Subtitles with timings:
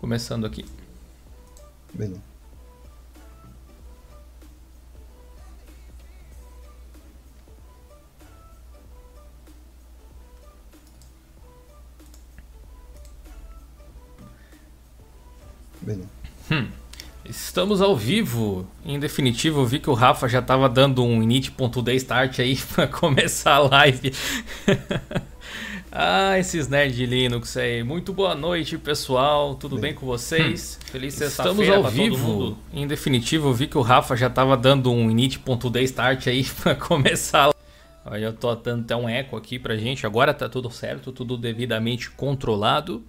[0.00, 0.64] Começando aqui.
[1.92, 2.22] Beleza.
[15.82, 16.08] Beleza.
[16.50, 16.68] Hum.
[17.22, 18.66] Estamos ao vivo.
[18.82, 22.88] Em definitivo, eu vi que o Rafa já estava dando um init.d start aí para
[22.88, 24.14] começar a live.
[25.92, 27.82] ah, esses nerds de Linux aí.
[27.82, 29.54] Muito boa noite, pessoal.
[29.54, 30.78] Tudo bem, bem com vocês?
[30.80, 30.86] Hum.
[30.92, 32.58] Feliz sexta-feira Estamos ao vivo.
[32.72, 36.74] Em definitivo, eu vi que o Rafa já estava dando um init.d start aí para
[36.74, 37.50] começar
[38.04, 40.06] Olha, eu tô dando até um eco aqui pra gente.
[40.06, 43.04] Agora tá tudo certo, tudo devidamente controlado.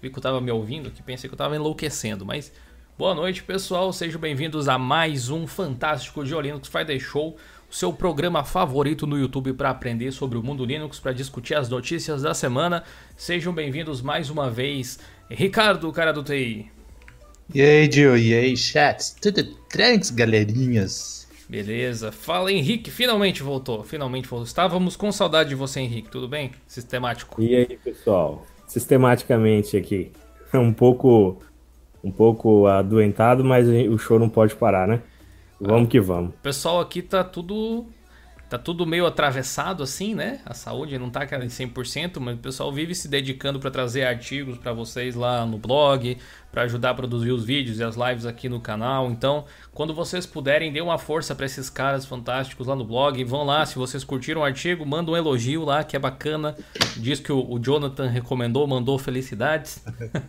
[0.00, 2.52] Vi que eu tava me ouvindo, que pensei que eu tava enlouquecendo, mas
[2.96, 3.92] boa noite, pessoal.
[3.92, 7.36] Sejam bem-vindos a mais um fantástico de Linux Friday Show,
[7.70, 12.22] seu programa favorito no YouTube para aprender sobre o mundo Linux, para discutir as notícias
[12.22, 12.82] da semana.
[13.16, 14.98] Sejam bem-vindos mais uma vez,
[15.30, 16.70] Ricardo, cara do TI.
[17.54, 19.16] E aí, Gil, e aí, chats?
[19.20, 21.28] Tudo tranks, galerinhas?
[21.48, 22.12] Beleza.
[22.12, 22.90] Fala, Henrique.
[22.90, 23.82] Finalmente voltou.
[23.82, 24.46] Finalmente voltou.
[24.46, 26.08] Estávamos com saudade de você, Henrique.
[26.08, 26.52] Tudo bem?
[26.68, 27.42] Sistemático.
[27.42, 28.46] E aí, pessoal?
[28.70, 30.12] sistematicamente aqui.
[30.52, 31.42] É um pouco
[32.02, 35.02] um pouco adoentado, mas o show não pode parar, né?
[35.60, 36.30] Vamos que vamos.
[36.30, 37.86] O pessoal aqui tá tudo
[38.50, 40.40] tá tudo meio atravessado assim, né?
[40.44, 44.58] A saúde não tá em 100%, mas o pessoal vive se dedicando para trazer artigos
[44.58, 46.18] para vocês lá no blog,
[46.50, 49.08] para ajudar a produzir os vídeos e as lives aqui no canal.
[49.08, 53.22] Então, quando vocês puderem, dê uma força para esses caras fantásticos lá no blog.
[53.22, 56.56] Vão lá, se vocês curtiram o artigo, manda um elogio lá, que é bacana.
[56.96, 59.84] Diz que o, Jonathan recomendou, mandou felicidades.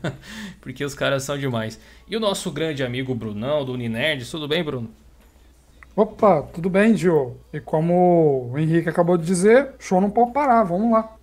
[0.62, 1.80] Porque os caras são demais.
[2.08, 4.30] E o nosso grande amigo Brunão, do Uninerd.
[4.30, 4.92] Tudo bem, Bruno?
[5.94, 7.36] Opa, tudo bem, Gio?
[7.52, 11.18] E como o Henrique acabou de dizer, show não pode parar, vamos lá.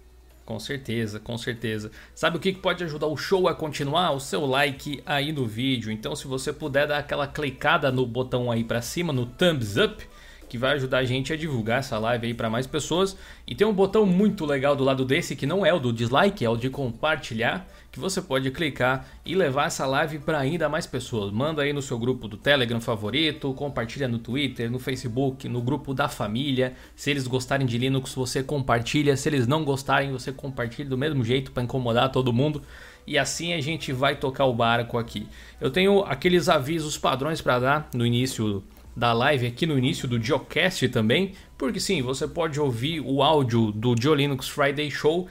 [0.44, 1.90] Com certeza, com certeza.
[2.14, 4.12] Sabe o que pode ajudar o show a continuar?
[4.12, 5.90] O seu like aí no vídeo.
[5.90, 10.06] Então, se você puder dar aquela clicada no botão aí para cima, no thumbs up,
[10.50, 13.16] que vai ajudar a gente a divulgar essa live aí para mais pessoas.
[13.46, 16.44] E tem um botão muito legal do lado desse que não é o do dislike,
[16.44, 20.86] é o de compartilhar que você pode clicar e levar essa live para ainda mais
[20.86, 21.32] pessoas.
[21.32, 25.94] Manda aí no seu grupo do Telegram favorito, compartilha no Twitter, no Facebook, no grupo
[25.94, 26.74] da família.
[26.94, 29.16] Se eles gostarem de Linux, você compartilha.
[29.16, 32.62] Se eles não gostarem, você compartilha do mesmo jeito para incomodar todo mundo.
[33.06, 35.26] E assim a gente vai tocar o barco aqui.
[35.58, 38.62] Eu tenho aqueles avisos padrões para dar no início
[38.94, 43.70] da live aqui no início do Geocast também, porque sim, você pode ouvir o áudio
[43.70, 45.28] do Linux Friday Show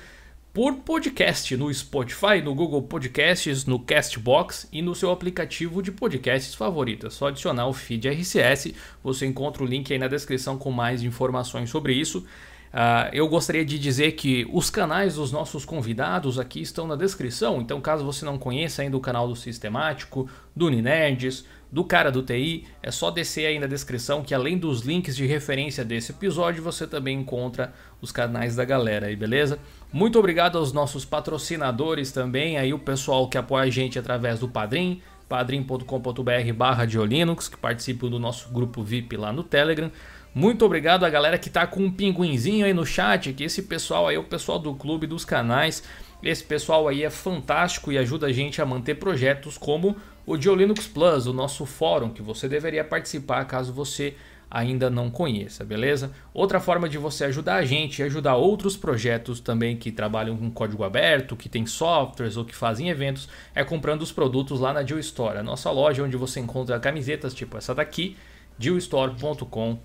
[0.58, 6.56] por podcast no Spotify, no Google Podcasts, no Castbox e no seu aplicativo de podcasts
[6.56, 7.06] favorito.
[7.06, 8.74] É só adicionar o feed RCS,
[9.04, 12.26] você encontra o link aí na descrição com mais informações sobre isso.
[12.74, 17.62] Uh, eu gostaria de dizer que os canais dos nossos convidados aqui estão na descrição,
[17.62, 22.24] então caso você não conheça ainda o canal do Sistemático, do Uninerds, do cara do
[22.24, 26.64] TI, é só descer aí na descrição que além dos links de referência desse episódio,
[26.64, 29.60] você também encontra os canais da galera aí, beleza?
[29.92, 34.48] Muito obrigado aos nossos patrocinadores também, aí o pessoal que apoia a gente através do
[34.48, 39.92] Padrim, padrim.com.br barra Linux, que participam do nosso grupo VIP lá no Telegram.
[40.34, 44.08] Muito obrigado a galera que tá com um pinguinzinho aí no chat, que esse pessoal
[44.08, 45.84] aí é o pessoal do clube dos canais.
[46.22, 49.96] Esse pessoal aí é fantástico e ajuda a gente a manter projetos como
[50.28, 54.14] o Linux Plus, o nosso fórum, que você deveria participar caso você
[54.52, 56.12] ainda não conheça, beleza?
[56.34, 60.52] Outra forma de você ajudar a gente e ajudar outros projetos também que trabalham com
[60.52, 64.86] código aberto, que tem softwares ou que fazem eventos, é comprando os produtos lá na
[64.86, 68.18] Jill Store, a nossa loja onde você encontra camisetas tipo essa daqui,
[68.60, 69.80] jillstore.com.br.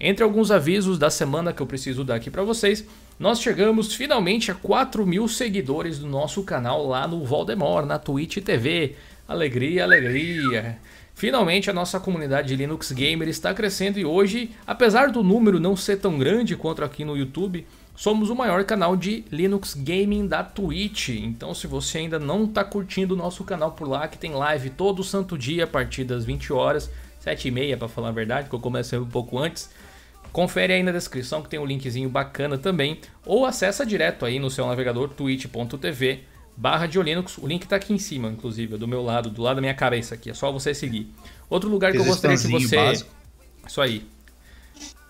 [0.00, 2.86] Entre alguns avisos da semana que eu preciso dar aqui para vocês,
[3.18, 8.38] nós chegamos finalmente a 4 mil seguidores do nosso canal lá no Voldemort, na Twitch
[8.38, 8.96] TV.
[9.28, 10.78] Alegria, alegria.
[11.14, 15.76] Finalmente a nossa comunidade de Linux Gamer está crescendo e hoje, apesar do número não
[15.76, 17.64] ser tão grande quanto aqui no YouTube,
[17.94, 21.10] somos o maior canal de Linux Gaming da Twitch.
[21.10, 24.70] Então se você ainda não está curtindo o nosso canal por lá, que tem live
[24.70, 26.90] todo santo dia a partir das 20 horas,
[27.20, 29.70] 7 e meia para falar a verdade, que eu comecei um pouco antes.
[30.34, 34.50] Confere aí na descrição que tem um linkzinho bacana também, ou acessa direto aí no
[34.50, 36.24] seu navegador twitch.tv
[36.56, 37.38] barra de Linux.
[37.38, 40.16] O link está aqui em cima, inclusive, do meu lado, do lado da minha cabeça
[40.16, 40.30] aqui.
[40.30, 41.08] É só você seguir.
[41.48, 42.74] Outro lugar que eu gostaria que você.
[42.74, 43.10] Básico.
[43.64, 44.04] Isso aí.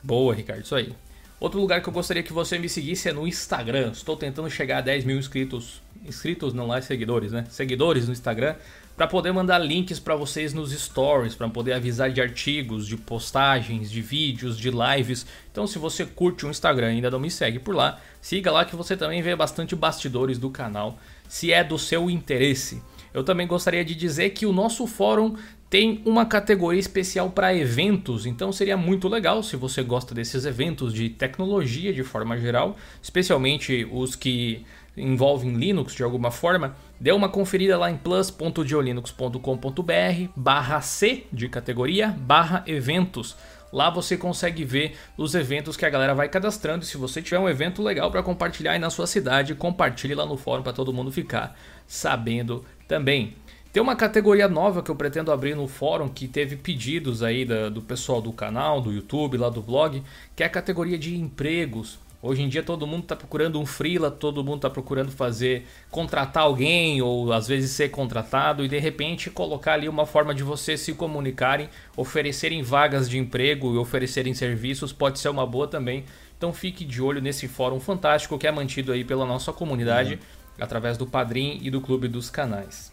[0.02, 0.92] Boa, Ricardo, isso aí.
[1.40, 3.92] Outro lugar que eu gostaria que você me seguisse é no Instagram.
[3.92, 5.80] Estou tentando chegar a 10 mil inscritos.
[6.04, 7.46] Inscritos não lá, seguidores, né?
[7.48, 8.56] Seguidores no Instagram
[8.96, 13.90] para poder mandar links para vocês nos stories, para poder avisar de artigos, de postagens,
[13.90, 15.26] de vídeos, de lives.
[15.50, 18.64] Então, se você curte o Instagram e ainda não me segue por lá, siga lá
[18.64, 20.98] que você também vê bastante bastidores do canal,
[21.28, 22.82] se é do seu interesse.
[23.12, 25.36] eu também gostaria de dizer que o nosso fórum
[25.70, 30.94] tem uma categoria especial para eventos, então seria muito legal se você gosta desses eventos
[30.94, 34.64] de tecnologia de forma geral, especialmente os que
[34.96, 42.08] envolvem Linux de alguma forma, dê uma conferida lá em plus.geolinux.com.br barra C de categoria
[42.08, 43.36] barra eventos.
[43.70, 46.82] Lá você consegue ver os eventos que a galera vai cadastrando.
[46.82, 50.24] E se você tiver um evento legal para compartilhar aí na sua cidade, compartilhe lá
[50.24, 51.54] no fórum para todo mundo ficar
[51.86, 53.36] sabendo também.
[53.70, 57.68] Tem uma categoria nova que eu pretendo abrir no fórum que teve pedidos aí da,
[57.68, 60.02] do pessoal do canal, do YouTube, lá do blog,
[60.34, 61.98] que é a categoria de empregos.
[62.26, 66.44] Hoje em dia todo mundo está procurando um freela, todo mundo está procurando fazer, contratar
[66.44, 70.80] alguém ou às vezes ser contratado e de repente colocar ali uma forma de vocês
[70.80, 76.06] se comunicarem, oferecerem vagas de emprego e oferecerem serviços pode ser uma boa também.
[76.38, 80.20] Então fique de olho nesse fórum fantástico que é mantido aí pela nossa comunidade uhum.
[80.58, 82.90] através do Padrim e do Clube dos Canais.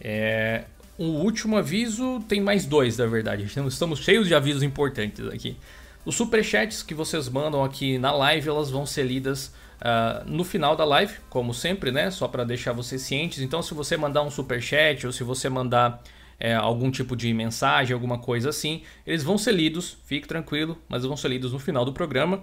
[0.00, 0.66] É,
[0.96, 3.42] um último aviso, tem mais dois na verdade.
[3.42, 5.56] Estamos cheios de avisos importantes aqui.
[6.04, 9.46] Os superchats que vocês mandam aqui na live, elas vão ser lidas
[9.80, 12.10] uh, no final da live, como sempre, né?
[12.10, 13.40] Só para deixar vocês cientes.
[13.40, 16.02] Então, se você mandar um superchat ou se você mandar
[16.38, 21.04] é, algum tipo de mensagem, alguma coisa assim, eles vão ser lidos, fique tranquilo, mas
[21.04, 22.42] vão ser lidos no final do programa.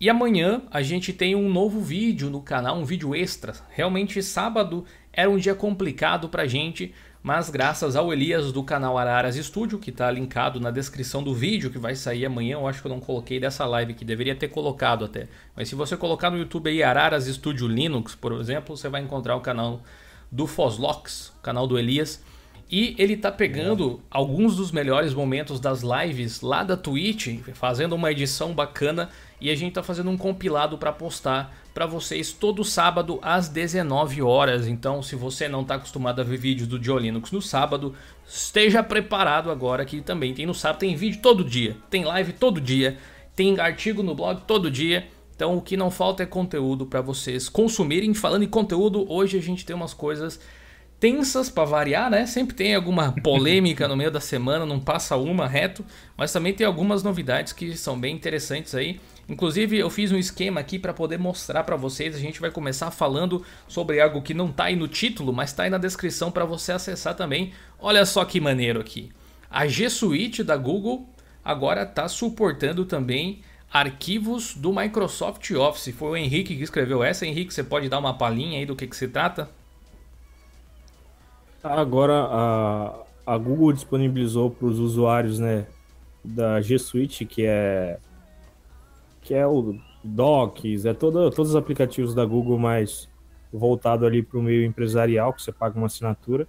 [0.00, 3.54] E amanhã a gente tem um novo vídeo no canal, um vídeo extra.
[3.70, 6.94] Realmente sábado era um dia complicado pra gente,
[7.28, 11.70] mas graças ao Elias do canal Araras Studio, que está linkado na descrição do vídeo
[11.70, 14.48] que vai sair amanhã, eu acho que eu não coloquei dessa live que deveria ter
[14.48, 15.28] colocado até.
[15.54, 19.36] Mas se você colocar no YouTube aí Araras Studio Linux, por exemplo, você vai encontrar
[19.36, 19.82] o canal
[20.32, 22.24] do Foslox, o canal do Elias.
[22.70, 28.10] E ele tá pegando alguns dos melhores momentos das lives lá da Twitch, fazendo uma
[28.10, 29.10] edição bacana
[29.40, 34.20] e a gente tá fazendo um compilado para postar para vocês todo sábado às 19
[34.20, 34.66] horas.
[34.66, 37.94] Então, se você não está acostumado a ver vídeos do Joe Linux no sábado,
[38.26, 42.60] esteja preparado agora que também tem no sábado, tem vídeo todo dia, tem live todo
[42.60, 42.98] dia,
[43.36, 45.06] tem artigo no blog todo dia.
[45.36, 48.12] Então, o que não falta é conteúdo para vocês consumirem.
[48.12, 50.40] Falando em conteúdo, hoje a gente tem umas coisas
[50.98, 52.26] tensas para variar, né?
[52.26, 55.84] Sempre tem alguma polêmica no meio da semana, não passa uma reto,
[56.16, 58.98] mas também tem algumas novidades que são bem interessantes aí.
[59.28, 62.16] Inclusive, eu fiz um esquema aqui para poder mostrar para vocês.
[62.16, 65.64] A gente vai começar falando sobre algo que não está aí no título, mas está
[65.64, 67.52] aí na descrição para você acessar também.
[67.78, 69.10] Olha só que maneiro aqui.
[69.50, 71.06] A G Suite da Google
[71.44, 75.94] agora está suportando também arquivos do Microsoft Office.
[75.94, 77.26] Foi o Henrique que escreveu essa.
[77.26, 79.50] Henrique, você pode dar uma palhinha aí do que, que se trata?
[81.62, 82.94] Agora a,
[83.26, 85.66] a Google disponibilizou para os usuários né,
[86.24, 87.98] da G Suite, que é
[89.28, 93.10] que é o Docs, é todo, todos os aplicativos da Google mais
[93.52, 96.48] voltado ali para o meio empresarial, que você paga uma assinatura,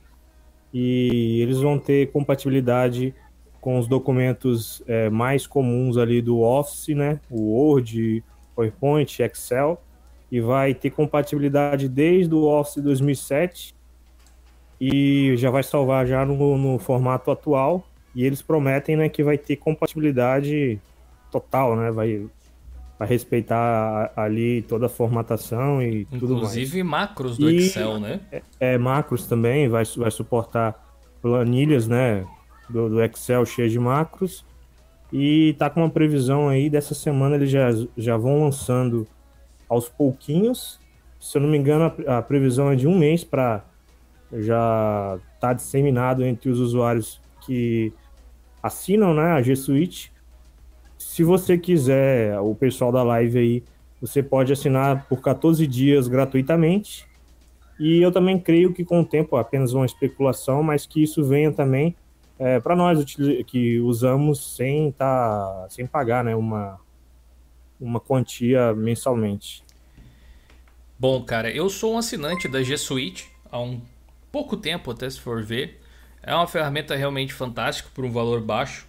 [0.73, 3.13] e eles vão ter compatibilidade
[3.59, 7.19] com os documentos é, mais comuns ali do Office, né?
[7.29, 8.23] O Word,
[8.55, 9.81] PowerPoint, Excel,
[10.31, 13.75] e vai ter compatibilidade desde o Office 2007
[14.79, 17.85] e já vai salvar já no, no formato atual.
[18.15, 20.79] E eles prometem, né, que vai ter compatibilidade
[21.29, 21.91] total, né?
[21.91, 22.29] Vai
[22.99, 26.51] para respeitar ali toda a formatação e Inclusive, tudo mais.
[26.51, 28.19] Inclusive macros do e, Excel, né?
[28.29, 30.75] É, é, macros também, vai, vai suportar
[31.21, 32.25] planilhas, né,
[32.69, 34.45] do, do, Excel cheio de macros.
[35.13, 39.07] E tá com uma previsão aí, dessa semana eles já, já vão lançando
[39.69, 40.77] aos pouquinhos.
[41.21, 43.63] Se eu não me engano, a, a previsão é de um mês para
[44.33, 47.93] já tá disseminado entre os usuários que
[48.61, 50.11] assinam né, a G Suite
[50.99, 53.63] se você quiser, o pessoal da live aí,
[54.01, 57.07] você pode assinar por 14 dias gratuitamente.
[57.79, 61.53] E eu também creio que com o tempo, apenas uma especulação, mas que isso venha
[61.53, 61.95] também
[62.37, 63.01] é, para nós
[63.47, 66.77] que usamos sem, tá, sem pagar né, uma,
[67.79, 69.63] uma quantia mensalmente.
[70.99, 73.81] Bom, cara, eu sou um assinante da G Suite há um
[74.33, 75.79] pouco tempo, até se for ver.
[76.21, 78.88] É uma ferramenta realmente fantástica por um valor baixo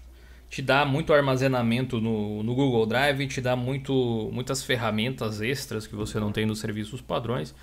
[0.50, 5.94] te dá muito armazenamento no, no Google Drive, te dá muito, muitas ferramentas extras que
[5.94, 7.54] você não tem nos serviços padrões.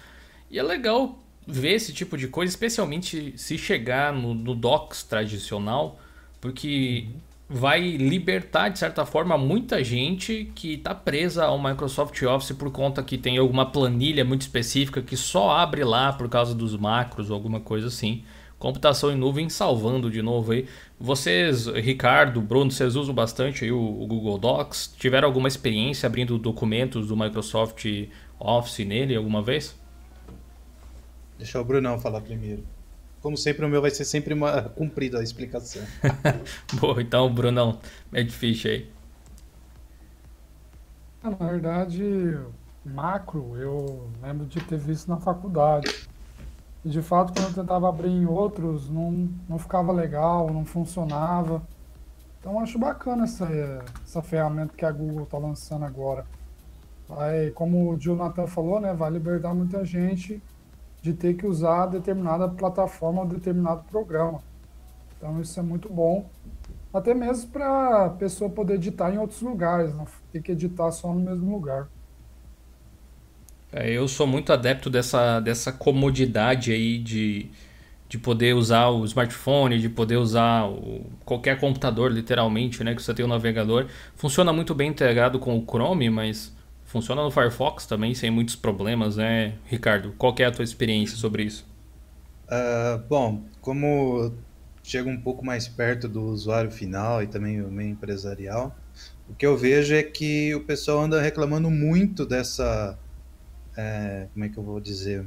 [0.50, 6.00] E é legal ver esse tipo de coisa, especialmente se chegar no, no Docs tradicional,
[6.40, 7.10] porque
[7.50, 13.04] vai libertar, de certa forma, muita gente que está presa ao Microsoft Office por conta
[13.04, 17.36] que tem alguma planilha muito específica que só abre lá por causa dos macros ou
[17.36, 18.24] alguma coisa assim
[18.60, 20.68] computação em nuvem salvando de novo aí.
[21.00, 24.96] Vocês, Ricardo, Bruno, vocês usam bastante aí o, o, Google Docs?
[24.98, 27.86] Tiveram alguma experiência abrindo documentos do Microsoft
[28.40, 29.76] Office nele alguma vez?
[31.38, 32.64] Deixa o Brunão falar primeiro.
[33.22, 35.84] Como sempre, o meu vai ser sempre uma cumprida a explicação.
[36.80, 37.80] Boa, então, Brunão,
[38.12, 38.90] é difícil aí.
[41.22, 42.38] Na verdade,
[42.86, 46.07] macro eu lembro de ter visto na faculdade.
[46.88, 51.62] E de fato, quando eu tentava abrir em outros, não, não ficava legal, não funcionava.
[52.40, 53.46] Então acho bacana essa,
[54.06, 56.26] essa ferramenta que a Google está lançando agora.
[57.06, 60.42] Vai, como o Jonathan falou, né, vai libertar muita gente
[61.02, 64.40] de ter que usar determinada plataforma determinado programa.
[65.18, 66.30] Então isso é muito bom.
[66.94, 71.12] Até mesmo para a pessoa poder editar em outros lugares, não ter que editar só
[71.12, 71.90] no mesmo lugar.
[73.80, 77.48] É, eu sou muito adepto dessa, dessa comodidade aí de,
[78.10, 82.96] de poder usar o smartphone, de poder usar o, qualquer computador, literalmente, né?
[82.96, 83.86] Que você tem um navegador.
[84.16, 86.52] Funciona muito bem integrado com o Chrome, mas
[86.86, 90.12] funciona no Firefox também sem muitos problemas, né, Ricardo?
[90.18, 91.64] Qual é a tua experiência sobre isso?
[92.48, 94.34] Uh, bom, como
[94.82, 98.76] chega um pouco mais perto do usuário final e também o meio empresarial,
[99.30, 102.98] o que eu vejo é que o pessoal anda reclamando muito dessa
[103.78, 105.24] é, como é que eu vou dizer?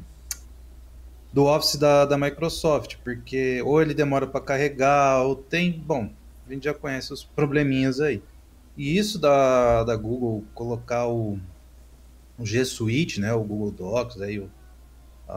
[1.32, 5.70] Do Office da, da Microsoft, porque ou ele demora para carregar, ou tem.
[5.72, 6.10] Bom,
[6.46, 8.20] a gente já conhece os probleminhas aí.
[8.76, 11.38] E isso da, da Google colocar o,
[12.36, 14.50] o G Suite, né, o Google Docs, aí, o,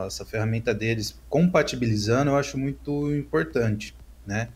[0.08, 4.50] essa ferramenta deles compatibilizando, eu acho muito importante, né?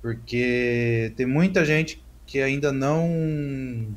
[0.00, 3.88] Porque tem muita gente que ainda não,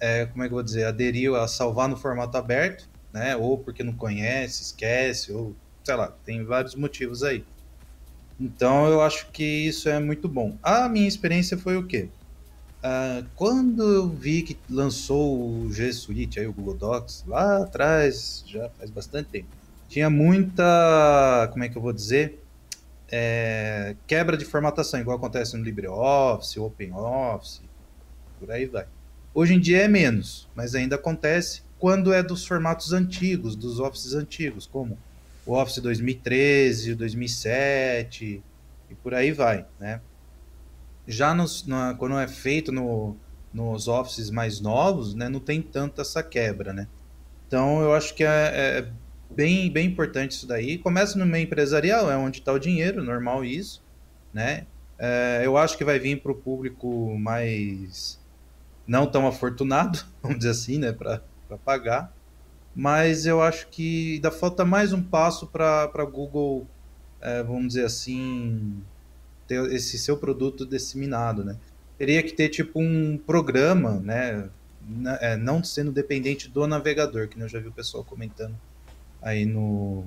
[0.00, 3.36] é, como é que eu vou dizer, aderiu a salvar no formato aberto né?
[3.36, 7.44] Ou porque não conhece, esquece, ou sei lá, tem vários motivos aí.
[8.38, 10.56] Então eu acho que isso é muito bom.
[10.62, 12.08] A minha experiência foi o quê?
[12.82, 18.42] Uh, quando eu vi que lançou o G Suite, aí o Google Docs, lá atrás,
[18.46, 19.48] já faz bastante tempo,
[19.86, 22.42] tinha muita, como é que eu vou dizer,
[23.12, 27.60] é, quebra de formatação, igual acontece no LibreOffice, OpenOffice,
[28.38, 28.86] por aí vai.
[29.34, 34.14] Hoje em dia é menos, mas ainda acontece quando é dos formatos antigos, dos Offices
[34.14, 34.98] antigos, como
[35.46, 38.42] o Office 2013, o 2007
[38.90, 40.00] e por aí vai, né?
[41.08, 43.16] Já nos, na, quando é feito no,
[43.52, 46.86] nos Offices mais novos, né, não tem tanta essa quebra, né?
[47.48, 48.88] Então eu acho que é, é
[49.30, 50.76] bem, bem importante isso daí.
[50.76, 53.82] Começa no meio empresarial, é onde está o dinheiro, normal isso,
[54.34, 54.66] né?
[54.98, 58.20] É, eu acho que vai vir para o público mais
[58.86, 60.92] não tão afortunado, vamos dizer assim, né?
[60.92, 62.12] Para para pagar,
[62.74, 66.66] mas eu acho que ainda falta mais um passo para Google,
[67.20, 68.80] é, vamos dizer assim,
[69.48, 71.56] ter esse seu produto disseminado, né?
[71.98, 74.48] Teria que ter tipo um programa, né?
[75.20, 78.54] É, não sendo dependente do navegador, que eu já vi o pessoal comentando
[79.20, 80.04] aí no,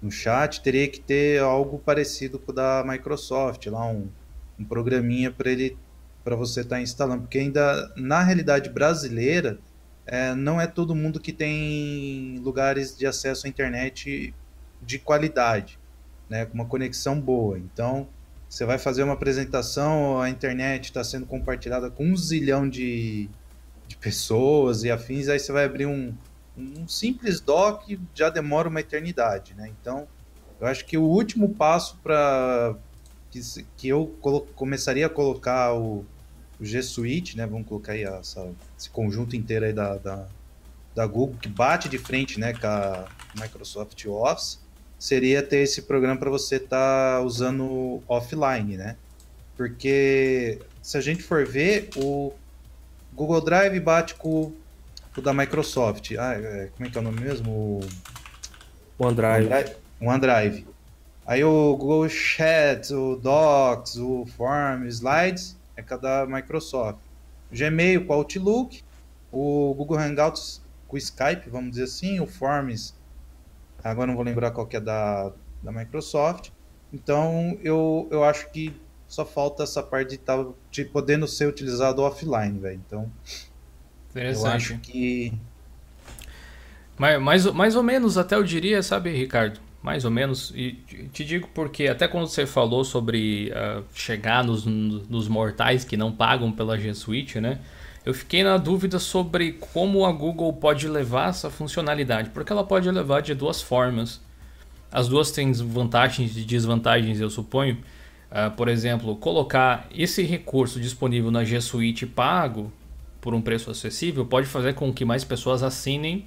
[0.00, 4.08] no chat, teria que ter algo parecido com o da Microsoft, lá um,
[4.58, 5.76] um programinha para ele
[6.24, 9.58] para você estar tá instalando, porque ainda na realidade brasileira
[10.06, 14.34] é, não é todo mundo que tem lugares de acesso à internet
[14.80, 15.78] de qualidade,
[16.28, 17.58] né, com uma conexão boa.
[17.58, 18.08] Então,
[18.48, 23.30] você vai fazer uma apresentação, a internet está sendo compartilhada com um zilhão de,
[23.86, 26.12] de pessoas e afins, aí você vai abrir um,
[26.56, 29.72] um simples doc já demora uma eternidade, né?
[29.80, 30.06] Então,
[30.60, 32.76] eu acho que o último passo para
[33.30, 33.40] que,
[33.76, 34.06] que eu
[34.54, 36.04] começaria a colocar o,
[36.62, 37.44] o G Suite, né?
[37.44, 40.26] Vamos colocar aí essa, esse conjunto inteiro aí da, da,
[40.94, 44.60] da, Google, que bate de frente né, com a Microsoft Office,
[44.96, 48.96] seria ter esse programa para você estar tá usando offline, né?
[49.56, 52.32] Porque se a gente for ver, o
[53.12, 54.52] Google Drive bate com
[55.16, 56.12] o da Microsoft.
[56.16, 57.50] Ah, é, como é que é o nome mesmo?
[57.50, 57.80] O
[59.04, 59.46] OneDrive.
[59.46, 59.76] OneDrive.
[60.00, 60.66] OneDrive.
[61.26, 67.00] Aí o Google Chat, o Docs, o Form, Slides é cada Microsoft.
[67.50, 68.82] O Gmail com o Outlook,
[69.30, 72.94] o Google Hangouts com o Skype, vamos dizer assim, o Forms,
[73.82, 76.50] agora não vou lembrar qual que é da, da Microsoft.
[76.92, 78.74] Então eu, eu acho que
[79.08, 82.80] só falta essa parte de, tá, de podendo ser utilizado offline, velho.
[82.86, 83.10] Então
[84.14, 85.32] eu acho que
[86.98, 89.60] mais, mais, mais ou menos até eu diria, sabe, Ricardo?
[89.82, 90.52] Mais ou menos.
[90.54, 90.72] E
[91.12, 96.12] te digo porque até quando você falou sobre uh, chegar nos, nos mortais que não
[96.12, 97.58] pagam pela G Suite, né?
[98.04, 102.90] Eu fiquei na dúvida sobre como a Google pode levar essa funcionalidade, porque ela pode
[102.90, 104.20] levar de duas formas.
[104.90, 107.78] As duas têm vantagens e desvantagens, eu suponho.
[108.30, 112.72] Uh, por exemplo, colocar esse recurso disponível na G Suite pago
[113.20, 116.26] por um preço acessível pode fazer com que mais pessoas assinem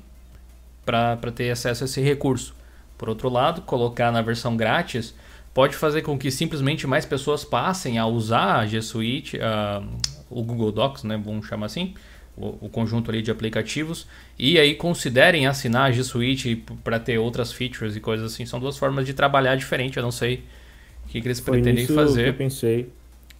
[0.85, 2.55] para ter acesso a esse recurso.
[2.97, 5.13] Por outro lado, colocar na versão grátis
[5.53, 9.87] pode fazer com que simplesmente mais pessoas passem a usar a G Suite, uh,
[10.29, 11.93] o Google Docs, né, vamos chamar assim,
[12.35, 14.05] o, o, conjunto ali de aplicativos,
[14.37, 18.45] e aí considerem assinar a G Suite para ter outras features e coisas assim.
[18.45, 20.43] São duas formas de trabalhar diferente, eu não sei
[21.05, 22.23] o que, que eles Foi pretendem fazer.
[22.23, 22.89] Que eu pensei.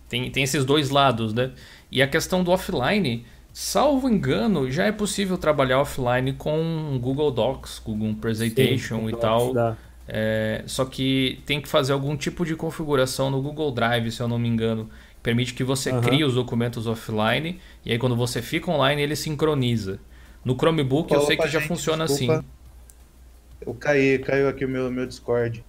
[0.07, 1.51] Tem, tem esses dois lados, né?
[1.91, 7.79] E a questão do offline, salvo engano, já é possível trabalhar offline com Google Docs,
[7.79, 9.77] Google Presentation Sim, e tal.
[10.05, 14.27] É, só que tem que fazer algum tipo de configuração no Google Drive, se eu
[14.27, 14.89] não me engano.
[15.23, 16.01] Permite que você uhum.
[16.01, 19.99] crie os documentos offline e aí quando você fica online ele sincroniza.
[20.43, 22.33] No Chromebook eu sei que já gente, funciona desculpa.
[22.33, 22.45] assim.
[23.65, 25.63] Eu caí, caiu aqui o meu, meu Discord.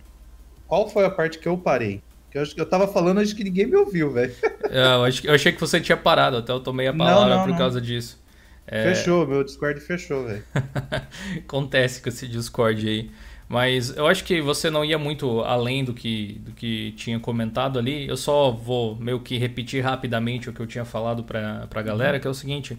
[0.67, 2.03] Qual foi a parte que eu parei?
[2.37, 4.35] Que eu, eu tava falando, acho que ninguém me ouviu, velho.
[4.65, 7.45] É, eu, eu achei que você tinha parado, até eu tomei a palavra não, não,
[7.45, 7.59] por não.
[7.59, 8.23] causa disso.
[8.67, 8.95] É...
[8.95, 10.43] Fechou, meu Discord fechou, velho.
[11.39, 13.11] Acontece com esse Discord aí.
[13.49, 17.79] Mas eu acho que você não ia muito além do que, do que tinha comentado
[17.79, 18.07] ali.
[18.09, 22.19] Eu só vou meio que repetir rapidamente o que eu tinha falado para a galera,
[22.19, 22.77] que é o seguinte.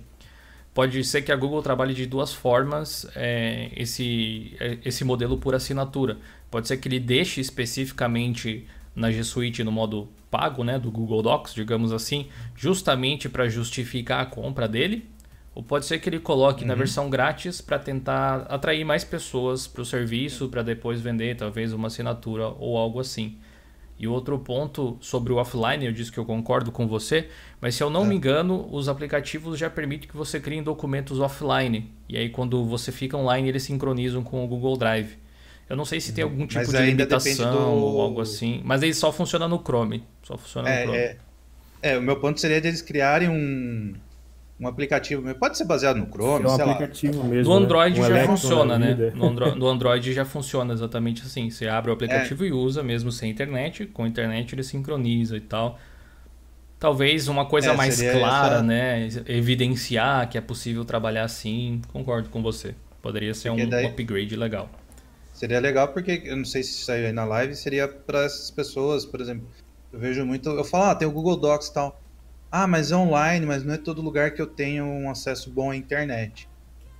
[0.74, 5.56] Pode ser que a Google trabalhe de duas formas é, esse, é, esse modelo por
[5.56, 6.18] assinatura.
[6.52, 11.22] Pode ser que ele deixe especificamente na G Suite no modo pago, né, do Google
[11.22, 15.08] Docs, digamos assim, justamente para justificar a compra dele.
[15.54, 16.68] Ou pode ser que ele coloque uhum.
[16.68, 21.74] na versão grátis para tentar atrair mais pessoas para o serviço, para depois vender talvez
[21.74, 23.38] uma assinatura ou algo assim.
[24.00, 27.82] E outro ponto sobre o offline, eu disse que eu concordo com você, mas se
[27.82, 28.08] eu não é.
[28.08, 31.92] me engano, os aplicativos já permitem que você crie documentos offline.
[32.08, 35.18] E aí quando você fica online, eles sincronizam com o Google Drive.
[35.70, 37.72] Eu não sei se tem algum tipo mas de limitação do...
[37.72, 40.04] ou algo assim, mas ele só funciona no Chrome.
[40.24, 40.98] Só funciona é, no Chrome.
[40.98, 41.18] É,
[41.82, 43.94] é, o meu ponto seria de eles criarem um,
[44.60, 47.26] um aplicativo, pode ser baseado no Chrome, é um aplicativo lá.
[47.26, 47.54] mesmo.
[47.54, 47.66] No né?
[47.66, 48.08] Android né?
[48.08, 49.12] já funciona, né?
[49.14, 51.50] No, Andro no, Android já funciona exatamente assim.
[51.50, 52.48] Você abre o aplicativo é.
[52.48, 55.78] e usa mesmo sem internet, com internet ele sincroniza e tal.
[56.80, 58.64] Talvez uma coisa é, mais clara, essa...
[58.64, 59.10] né?
[59.28, 61.82] Evidenciar que é possível trabalhar assim.
[61.92, 62.74] Concordo com você.
[63.02, 63.86] Poderia ser um daí...
[63.86, 64.70] upgrade legal.
[65.38, 69.06] Seria legal porque, eu não sei se saiu aí na live, seria para essas pessoas,
[69.06, 69.48] por exemplo,
[69.94, 72.02] eu vejo muito, eu falo, ah, tem o Google Docs e tal.
[72.52, 75.70] Ah, mas é online, mas não é todo lugar que eu tenho um acesso bom
[75.70, 76.50] à internet.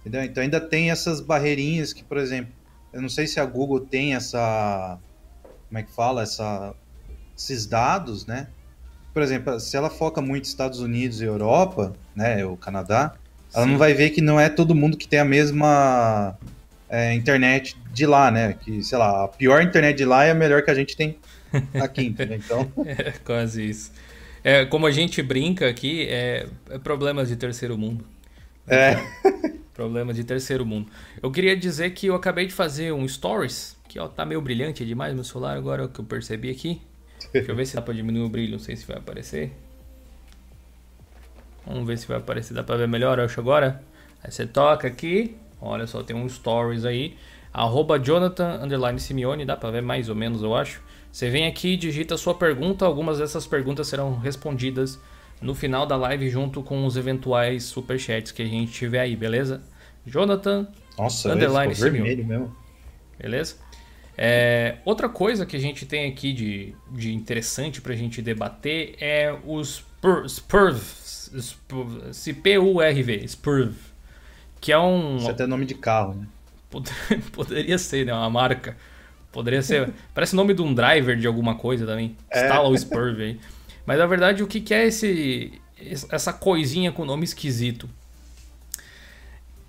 [0.02, 0.24] Entendeu?
[0.24, 2.54] Então ainda tem essas barreirinhas que, por exemplo,
[2.94, 5.00] eu não sei se a Google tem essa,
[5.68, 6.76] como é que fala, essa,
[7.36, 8.50] esses dados, né?
[9.16, 13.16] Por exemplo, se ela foca muito Estados Unidos e Europa, né, o Canadá,
[13.52, 13.72] ela Sim.
[13.72, 16.38] não vai ver que não é todo mundo que tem a mesma
[16.88, 18.54] é, internet de lá, né?
[18.54, 21.18] Que, sei lá, a pior internet de lá é a melhor que a gente tem
[21.82, 22.38] aqui, entendeu?
[22.38, 22.72] Então...
[22.86, 23.92] é quase isso.
[24.44, 28.06] É, como a gente brinca aqui, é, é problemas de terceiro mundo.
[28.68, 28.96] É.
[29.74, 30.90] Problemas de terceiro mundo.
[31.22, 34.84] Eu queria dizer que eu acabei de fazer um stories, que ó, tá meio brilhante
[34.84, 36.82] demais no celular agora, o que eu percebi aqui.
[37.32, 39.52] Deixa eu ver se dá pra diminuir o brilho, não sei se vai aparecer.
[41.64, 43.84] Vamos ver se vai aparecer, dá pra ver melhor, eu acho agora.
[44.24, 47.18] Aí você toca aqui, Olha só, tem um stories aí.
[47.58, 50.82] Arroba Jonathan underline Simeone, dá pra ver mais ou menos, eu acho.
[51.12, 52.86] Você vem aqui e digita a sua pergunta.
[52.86, 55.00] Algumas dessas perguntas serão respondidas
[55.42, 59.64] no final da live junto com os eventuais superchats que a gente tiver aí, beleza?
[60.06, 60.68] Jonathan
[60.98, 62.24] Nossa, underline Simeone.
[62.24, 62.56] mesmo.
[63.20, 63.56] Beleza?
[64.16, 69.36] É, outra coisa que a gente tem aqui de, de interessante pra gente debater é
[69.46, 69.84] os
[70.28, 70.80] SPURV,
[72.14, 73.76] C-P-U-R-V, SPURV
[74.60, 75.18] que é um.
[75.18, 76.28] Isso é até nome de carro, né?
[77.32, 78.14] Poderia ser, né?
[78.14, 78.76] Uma marca.
[79.32, 79.94] Poderia ser.
[80.14, 82.16] Parece o nome de um driver de alguma coisa também.
[82.30, 82.44] É.
[82.44, 83.40] Instala o Spurve aí.
[83.86, 85.62] Mas na verdade, o que é esse,
[86.10, 87.90] essa coisinha com nome esquisito?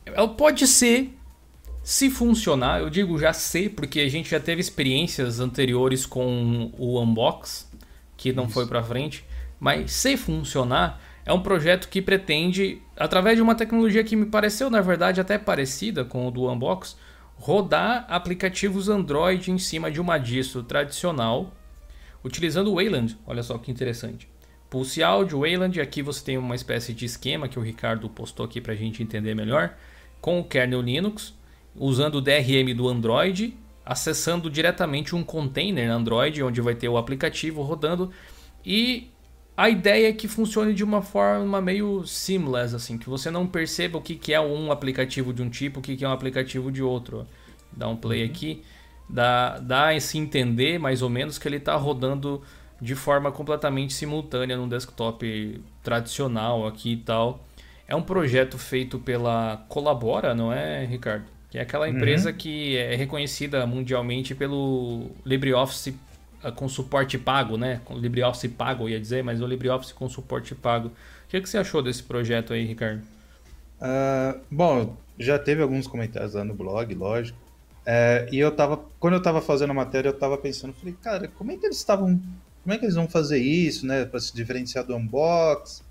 [0.04, 1.14] Ela pode ser,
[1.84, 7.00] se funcionar, eu digo já sei, porque a gente já teve experiências anteriores com o
[7.00, 7.70] Unbox,
[8.16, 8.54] que não Isso.
[8.54, 9.24] foi pra frente.
[9.60, 14.70] Mas se funcionar, é um projeto que pretende, através de uma tecnologia que me pareceu,
[14.70, 16.96] na verdade, até parecida com o do Unbox,
[17.36, 21.52] rodar aplicativos Android em cima de uma distro tradicional,
[22.24, 23.18] utilizando o Wayland.
[23.26, 24.26] Olha só que interessante.
[24.70, 28.58] Pulse Audio, Wayland, aqui você tem uma espécie de esquema que o Ricardo postou aqui
[28.58, 29.74] para a gente entender melhor,
[30.22, 31.34] com o kernel Linux,
[31.76, 37.60] usando o DRM do Android, acessando diretamente um container Android, onde vai ter o aplicativo
[37.60, 38.10] rodando,
[38.64, 39.10] e
[39.58, 43.98] a ideia é que funcione de uma forma meio seamless, assim, que você não perceba
[43.98, 46.70] o que, que é um aplicativo de um tipo, o que, que é um aplicativo
[46.70, 47.26] de outro.
[47.72, 48.30] Dá um play uhum.
[48.30, 48.62] aqui,
[49.08, 52.40] dá, dá esse entender mais ou menos que ele está rodando
[52.80, 57.44] de forma completamente simultânea no desktop tradicional aqui e tal.
[57.88, 61.24] É um projeto feito pela Colabora, não é, Ricardo?
[61.50, 62.36] Que é aquela empresa uhum.
[62.36, 65.98] que é reconhecida mundialmente pelo LibreOffice
[66.56, 67.80] com suporte pago, né?
[67.84, 70.88] Com LibreOffice pago, eu ia dizer, mas o LibreOffice com suporte pago.
[70.88, 70.92] O
[71.28, 73.02] que, que você achou desse projeto aí, Ricardo?
[73.80, 77.38] Uh, bom, já teve alguns comentários lá no blog, lógico.
[77.84, 81.26] É, e eu tava, quando eu tava fazendo a matéria, eu tava pensando, falei, cara,
[81.26, 82.20] como é que eles estavam,
[82.62, 85.82] como é que eles vão fazer isso, né, para se diferenciar do unbox?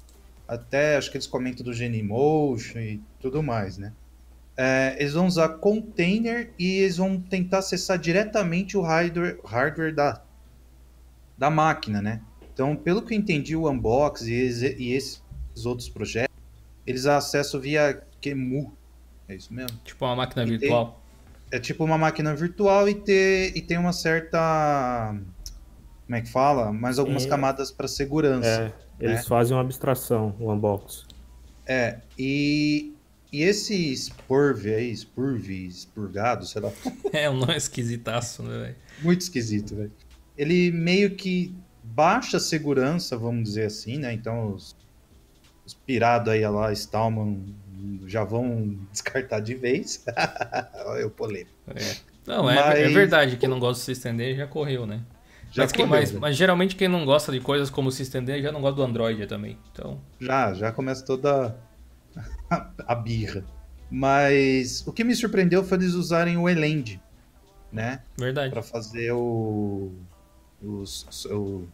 [0.47, 3.93] Até acho que eles comentam do Genymotion e tudo mais, né?
[4.55, 10.21] É, eles vão usar container e eles vão tentar acessar diretamente o hardware, hardware da,
[11.37, 12.21] da máquina, né?
[12.53, 14.33] Então, pelo que eu entendi, o Unbox e,
[14.79, 15.21] e esses
[15.63, 16.35] outros projetos,
[16.85, 18.73] eles acessam via QEMU.
[19.27, 19.77] É isso mesmo?
[19.83, 21.01] Tipo uma máquina e virtual.
[21.49, 25.15] Tem, é tipo uma máquina virtual e, ter, e tem uma certa.
[26.05, 26.71] Como é que fala?
[26.71, 28.47] Mais algumas é, camadas para segurança.
[28.47, 29.23] É, eles né?
[29.23, 31.05] fazem uma abstração, o Unbox.
[31.65, 32.93] É, e,
[33.31, 36.71] e esse Spurv aí, Spurv, Spurgado, sei lá.
[37.11, 38.75] É um nome esquisitaço, né, velho?
[39.01, 39.91] Muito esquisito, velho.
[40.37, 44.13] Ele meio que baixa segurança, vamos dizer assim, né?
[44.13, 44.75] Então os,
[45.65, 47.55] os pirados aí lá, Stallman,
[48.05, 50.05] já vão descartar de vez.
[50.85, 51.51] Olha o polêmico.
[51.75, 51.95] É.
[52.25, 52.79] Não, é, mas...
[52.79, 55.01] é verdade, quem não gosta de se estender já correu, né?
[55.49, 56.19] Já mas, correu, mas, né?
[56.19, 59.25] mas, geralmente quem não gosta de coisas como se estender já não gosta do Android
[59.27, 59.57] também.
[59.71, 60.01] Então...
[60.19, 61.57] Já, já começa toda
[62.49, 63.45] a, a birra.
[63.89, 67.01] Mas o que me surpreendeu foi eles usarem o Elend,
[67.71, 68.01] né?
[68.19, 68.51] Verdade.
[68.51, 69.93] Para fazer o,
[70.61, 71.67] os, o,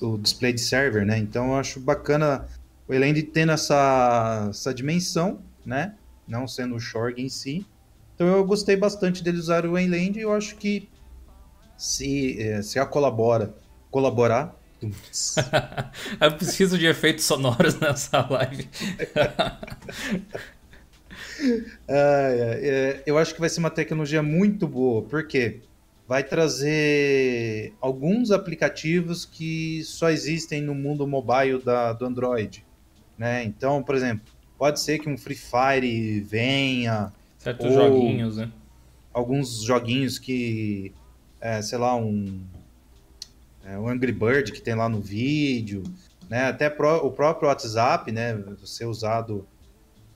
[0.00, 1.18] o display de server, né?
[1.18, 2.46] Então eu acho bacana
[2.88, 5.94] o Elend tendo essa, essa dimensão, né?
[6.26, 7.66] Não sendo o Shorg em si.
[8.14, 10.88] Então eu gostei bastante dele usar o Elend e eu acho que
[11.76, 13.54] se, eh, se a colabora,
[13.90, 14.54] colaborar.
[16.20, 18.68] eu preciso de efeitos sonoros nessa live.
[21.88, 25.60] é, eu acho que vai ser uma tecnologia muito boa, porque
[26.06, 32.64] vai trazer alguns aplicativos que só existem no mundo mobile da, do Android.
[33.18, 33.44] Né?
[33.44, 37.12] Então, por exemplo, pode ser que um Free Fire venha.
[37.38, 38.50] Certos joguinhos, né?
[39.12, 40.92] Alguns joguinhos que,
[41.40, 42.40] é, sei lá, um,
[43.64, 45.82] é, um Angry Bird que tem lá no vídeo,
[46.28, 46.48] né?
[46.48, 48.42] Até pro, o próprio WhatsApp, né?
[48.64, 49.46] Ser usado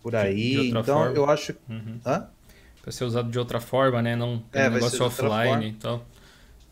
[0.02, 0.68] por aí.
[0.68, 1.16] então, forma.
[1.16, 1.54] eu acho.
[1.68, 2.00] Uhum.
[2.04, 2.28] Hã?
[2.82, 4.16] Para ser usado de outra forma, né?
[4.16, 6.04] Não é, um negócio offline e tal.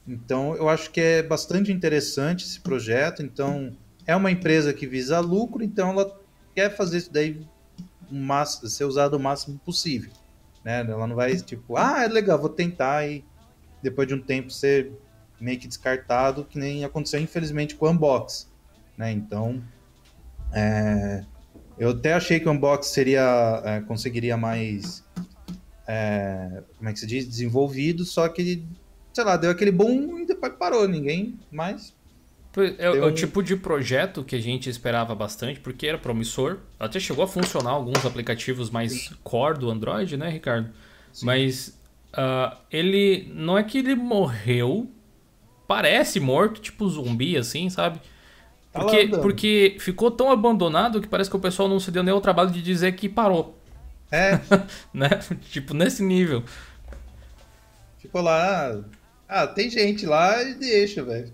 [0.06, 3.22] Então, eu acho que é bastante interessante esse projeto.
[3.22, 6.18] Então, é uma empresa que visa lucro, então ela
[6.54, 7.46] quer fazer isso daí
[8.10, 10.10] máximo, ser usado o máximo possível.
[10.64, 10.80] Né?
[10.80, 13.22] Ela não vai, tipo, ah, é legal, vou tentar e
[13.82, 14.92] depois de um tempo ser
[15.38, 18.50] meio que descartado, que nem aconteceu, infelizmente, com o Unbox.
[18.96, 19.12] Né?
[19.12, 19.62] Então,
[20.52, 21.22] é...
[21.78, 25.04] eu até achei que o Unbox seria, é, conseguiria mais,
[25.88, 26.62] é...
[26.76, 28.62] como é que se diz, desenvolvido, só que,
[29.12, 31.96] sei lá, deu aquele boom e depois parou, ninguém mais
[32.56, 36.58] é, é, o tipo de projeto que a gente esperava bastante, porque era promissor.
[36.78, 40.70] Até chegou a funcionar alguns aplicativos mais core do Android, né, Ricardo?
[41.12, 41.26] Sim.
[41.26, 41.78] Mas
[42.14, 43.30] uh, ele.
[43.34, 44.90] Não é que ele morreu.
[45.66, 48.00] Parece morto, tipo zumbi, assim, sabe?
[48.72, 52.14] Tá porque, porque ficou tão abandonado que parece que o pessoal não se deu nem
[52.14, 53.57] o trabalho de dizer que parou.
[54.10, 54.40] É.
[54.92, 55.08] né?
[55.50, 56.42] Tipo, nesse nível.
[57.98, 58.80] Ficou lá.
[59.28, 61.30] Ah, tem gente lá e deixa, velho.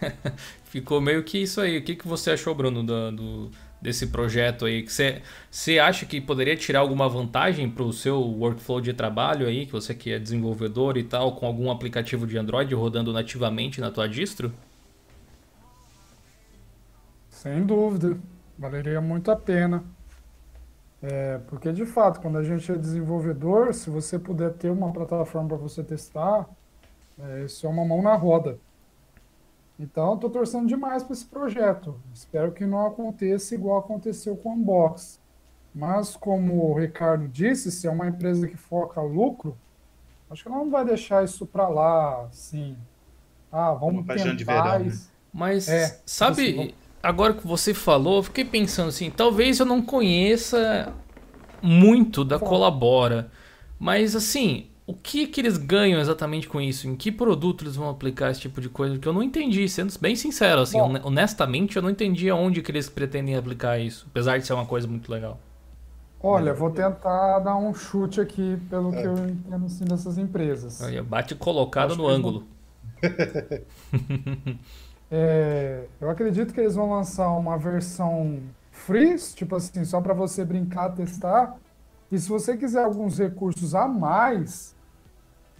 [0.64, 1.78] ficou meio que isso aí.
[1.78, 4.86] O que, que você achou, Bruno, do, do desse projeto aí?
[4.86, 9.66] Você, você acha que poderia tirar alguma vantagem para o seu workflow de trabalho aí,
[9.66, 13.90] que você que é desenvolvedor e tal, com algum aplicativo de Android rodando nativamente na
[13.90, 14.52] tua distro?
[17.28, 18.16] Sem dúvida,
[18.56, 19.82] valeria muito a pena.
[21.02, 25.48] É, porque de fato, quando a gente é desenvolvedor, se você puder ter uma plataforma
[25.48, 26.48] para você testar,
[27.18, 28.58] é, isso é uma mão na roda.
[29.78, 32.00] Então, estou torcendo demais para esse projeto.
[32.14, 35.20] Espero que não aconteça igual aconteceu com o Unbox.
[35.74, 39.56] Mas, como o Ricardo disse, se é uma empresa que foca lucro,
[40.30, 42.76] acho que ela não vai deixar isso para lá, assim.
[43.50, 44.34] Ah, vamos uma tentar...
[44.34, 44.92] De verão, né?
[45.32, 49.82] Mas, é, sabe, assim, agora que você falou, eu fiquei pensando assim, talvez eu não
[49.82, 50.92] conheça
[51.60, 53.30] muito da Colabora,
[53.78, 56.88] mas assim, o que, que eles ganham exatamente com isso?
[56.88, 58.98] Em que produto eles vão aplicar esse tipo de coisa?
[58.98, 62.70] Que eu não entendi, sendo bem sincero, assim, Bom, honestamente, eu não entendi aonde que
[62.70, 65.38] eles pretendem aplicar isso, apesar de ser uma coisa muito legal.
[66.24, 69.00] Olha, vou tentar dar um chute aqui pelo é.
[69.00, 70.80] que eu entendo assim, dessas empresas.
[70.80, 72.46] Olha, bate colocado Acho no ângulo.
[75.14, 80.42] é, eu acredito que eles vão lançar uma versão free, tipo assim, só para você
[80.42, 81.54] brincar, testar
[82.10, 84.74] E se você quiser alguns recursos a mais,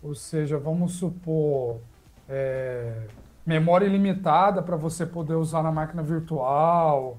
[0.03, 1.81] ou seja, vamos supor,
[2.27, 3.03] é,
[3.45, 7.19] memória ilimitada para você poder usar na máquina virtual,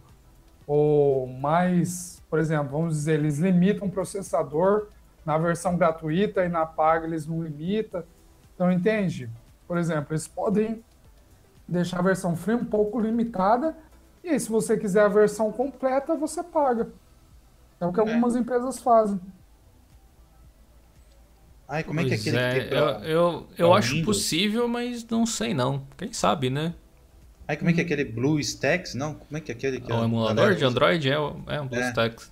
[0.65, 4.88] ou mais, por exemplo, vamos dizer, eles limitam o processador
[5.24, 8.04] na versão gratuita e na paga eles não limitam.
[8.56, 9.30] Então, entende?
[9.67, 10.84] Por exemplo, eles podem
[11.67, 13.76] deixar a versão free um pouco limitada
[14.23, 16.89] e se você quiser a versão completa, você paga.
[17.80, 18.04] É o que é.
[18.04, 19.19] algumas empresas fazem.
[21.67, 24.17] Ai, como é que é aquele é, que eu, eu, eu acho Windows?
[24.17, 25.86] possível, mas não sei não.
[25.97, 26.73] Quem sabe, né?
[27.47, 28.93] Ai, como é que é aquele BlueStacks?
[28.93, 31.67] Não, como é que é aquele que é o emulador de Android é, é um
[31.67, 32.32] BlueStacks.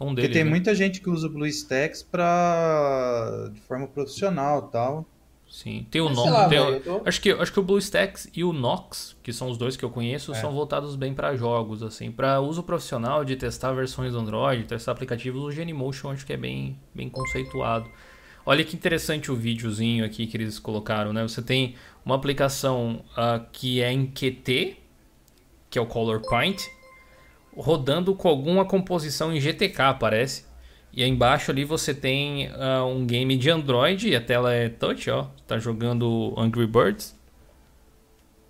[0.00, 0.04] É.
[0.04, 0.50] Um deles, Porque tem né?
[0.50, 5.06] muita gente que usa o BlueStacks para de forma profissional, tal.
[5.48, 6.30] Sim, tem o Nox.
[6.84, 7.02] Tô...
[7.04, 9.90] Acho que acho que o BlueStacks e o Nox, que são os dois que eu
[9.90, 10.34] conheço, é.
[10.34, 14.92] são voltados bem para jogos assim, para uso profissional de testar versões do Android, testar
[14.92, 15.42] aplicativos.
[15.42, 17.88] O Genymotion acho que é bem bem conceituado.
[18.44, 21.22] Olha que interessante o videozinho aqui que eles colocaram, né?
[21.22, 24.76] Você tem uma aplicação uh, que é em Qt,
[25.68, 26.62] que é o Color Paint,
[27.56, 30.45] rodando com alguma composição em GTK, parece.
[30.96, 34.70] E aí embaixo ali você tem uh, um game de Android e a tela é
[34.70, 35.26] touch, ó.
[35.46, 37.14] Tá jogando Angry Birds.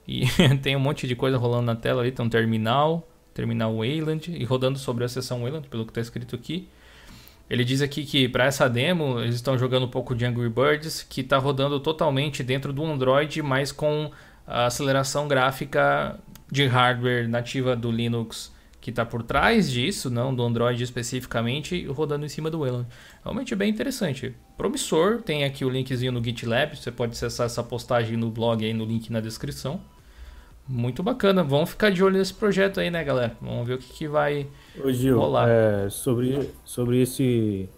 [0.07, 0.27] E
[0.63, 2.13] tem um monte de coisa rolando na tela ali.
[2.13, 6.37] Tem um terminal, terminal Wayland e rodando sobre a seção Wayland, pelo que está escrito
[6.37, 6.69] aqui.
[7.51, 11.03] Ele diz aqui que para essa demo eles estão jogando um pouco de Angry Birds,
[11.03, 14.13] que está rodando totalmente dentro do Android, mas com
[14.47, 16.17] a aceleração gráfica
[16.51, 18.55] de hardware nativa do Linux
[18.87, 22.87] que está por trás disso, não do Android especificamente, rodando em cima do Wayland.
[23.21, 24.33] Realmente é bem interessante.
[24.57, 28.73] Promissor, tem aqui o linkzinho no GitLab, você pode acessar essa postagem no blog aí
[28.73, 29.81] no link na descrição.
[30.69, 33.37] Muito bacana, vamos ficar de olho nesse projeto aí, né, galera?
[33.43, 34.47] Vamos ver o que, que vai
[34.81, 35.49] Ô, Gil, rolar.
[35.49, 37.69] É, sobre, sobre esse,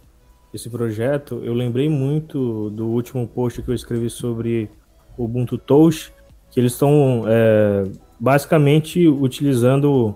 [0.52, 4.68] esse projeto, eu lembrei muito do último post que eu escrevi sobre
[5.16, 6.12] o Ubuntu Touch,
[6.50, 7.84] que eles estão é,
[8.20, 10.14] basicamente utilizando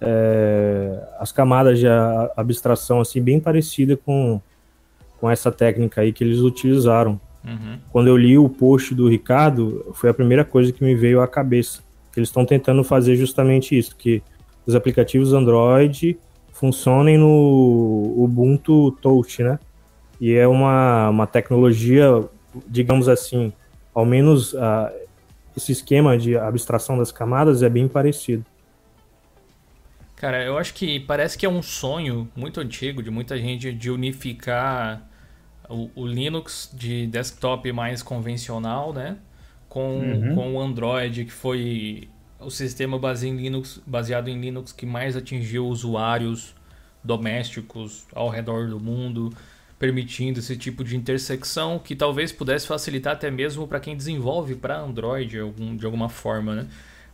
[0.00, 1.86] é, as camadas de
[2.36, 4.40] abstração assim bem parecida com,
[5.20, 7.20] com essa técnica aí que eles utilizaram.
[7.44, 7.78] Uhum.
[7.90, 11.28] Quando eu li o post do Ricardo, foi a primeira coisa que me veio à
[11.28, 11.82] cabeça.
[12.16, 14.22] Eles estão tentando fazer justamente isso, que
[14.66, 16.18] os aplicativos Android
[16.52, 19.58] funcionem no Ubuntu Touch, né?
[20.20, 22.22] E é uma, uma tecnologia,
[22.68, 23.52] digamos assim,
[23.94, 24.90] ao menos uh,
[25.56, 28.44] esse esquema de abstração das camadas é bem parecido.
[30.20, 33.90] Cara, eu acho que parece que é um sonho muito antigo de muita gente de
[33.90, 35.08] unificar
[35.66, 39.16] o, o Linux de desktop mais convencional, né?
[39.66, 40.34] Com, uhum.
[40.34, 45.16] com o Android, que foi o sistema baseado em, Linux, baseado em Linux que mais
[45.16, 46.54] atingiu usuários
[47.02, 49.32] domésticos ao redor do mundo,
[49.78, 54.78] permitindo esse tipo de intersecção que talvez pudesse facilitar até mesmo para quem desenvolve para
[54.78, 55.38] Android
[55.78, 56.66] de alguma forma, né?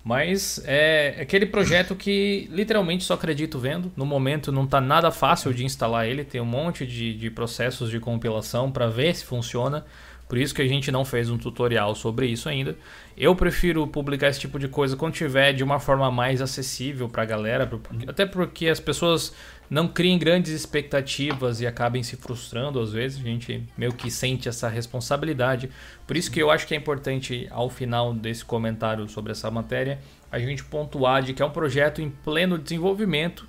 [0.07, 3.91] Mas é aquele projeto que literalmente só acredito vendo.
[3.97, 7.91] No momento não está nada fácil de instalar ele, tem um monte de, de processos
[7.91, 9.85] de compilação para ver se funciona.
[10.29, 12.77] Por isso que a gente não fez um tutorial sobre isso ainda.
[13.17, 17.25] Eu prefiro publicar esse tipo de coisa quando tiver de uma forma mais acessível para
[17.25, 17.69] a galera,
[18.07, 19.35] até porque as pessoas
[19.69, 23.19] não criem grandes expectativas e acabem se frustrando às vezes.
[23.19, 25.71] A gente meio que sente essa responsabilidade.
[26.07, 29.99] Por isso que eu acho que é importante, ao final desse comentário sobre essa matéria,
[30.31, 33.47] a gente pontuar de que é um projeto em pleno desenvolvimento.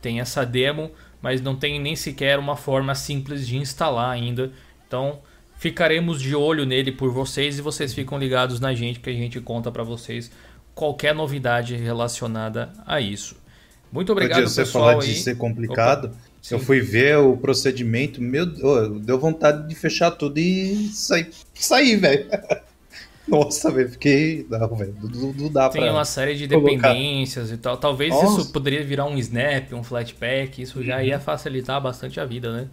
[0.00, 4.52] Tem essa demo, mas não tem nem sequer uma forma simples de instalar ainda.
[4.86, 5.20] Então,
[5.56, 9.40] ficaremos de olho nele por vocês e vocês ficam ligados na gente que a gente
[9.40, 10.30] conta para vocês
[10.74, 13.45] qualquer novidade relacionada a isso.
[13.92, 14.90] Muito obrigado, Podia, você pessoal.
[14.90, 16.06] falar de ser complicado.
[16.06, 16.16] Opa,
[16.50, 21.96] eu fui ver o procedimento, meu Deus, deu vontade de fechar tudo e sair, sair
[21.96, 22.26] velho.
[23.26, 24.46] Nossa, velho, fiquei.
[24.48, 25.88] Não, velho, não, não dá Tem pra.
[25.88, 27.76] Tem uma série de dependências e tal.
[27.76, 28.40] Talvez Nossa.
[28.40, 32.68] isso poderia virar um snap, um flatpak, isso já ia facilitar bastante a vida, né?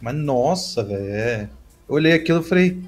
[0.00, 1.48] Mas nossa, velho, é.
[1.88, 2.82] Eu olhei aquilo e falei.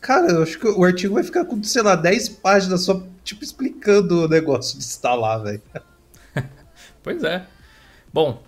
[0.00, 3.44] Cara, eu acho que o artigo vai ficar com, sei lá, 10 páginas só, tipo,
[3.44, 5.62] explicando o negócio de instalar, velho.
[7.02, 7.44] Pois é.
[8.12, 8.42] Bom,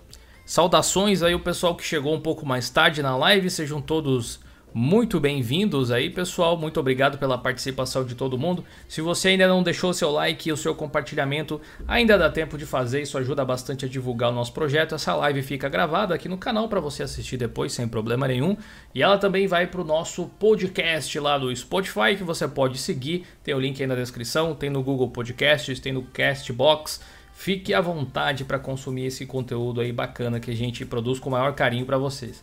[0.45, 4.39] saudações aí o pessoal que chegou um pouco mais tarde na live, sejam todos
[4.77, 6.57] muito bem-vindos aí, pessoal.
[6.57, 8.61] Muito obrigado pela participação de todo mundo.
[8.89, 12.65] Se você ainda não deixou seu like e o seu compartilhamento, ainda dá tempo de
[12.65, 14.93] fazer, isso ajuda bastante a divulgar o nosso projeto.
[14.93, 18.57] Essa live fica gravada aqui no canal para você assistir depois sem problema nenhum.
[18.93, 23.25] E ela também vai para o nosso podcast lá do Spotify, que você pode seguir.
[23.45, 26.99] Tem o link aí na descrição, tem no Google Podcasts, tem no Castbox
[27.35, 31.31] Fique à vontade para consumir esse conteúdo aí bacana que a gente produz com o
[31.33, 32.41] maior carinho para vocês.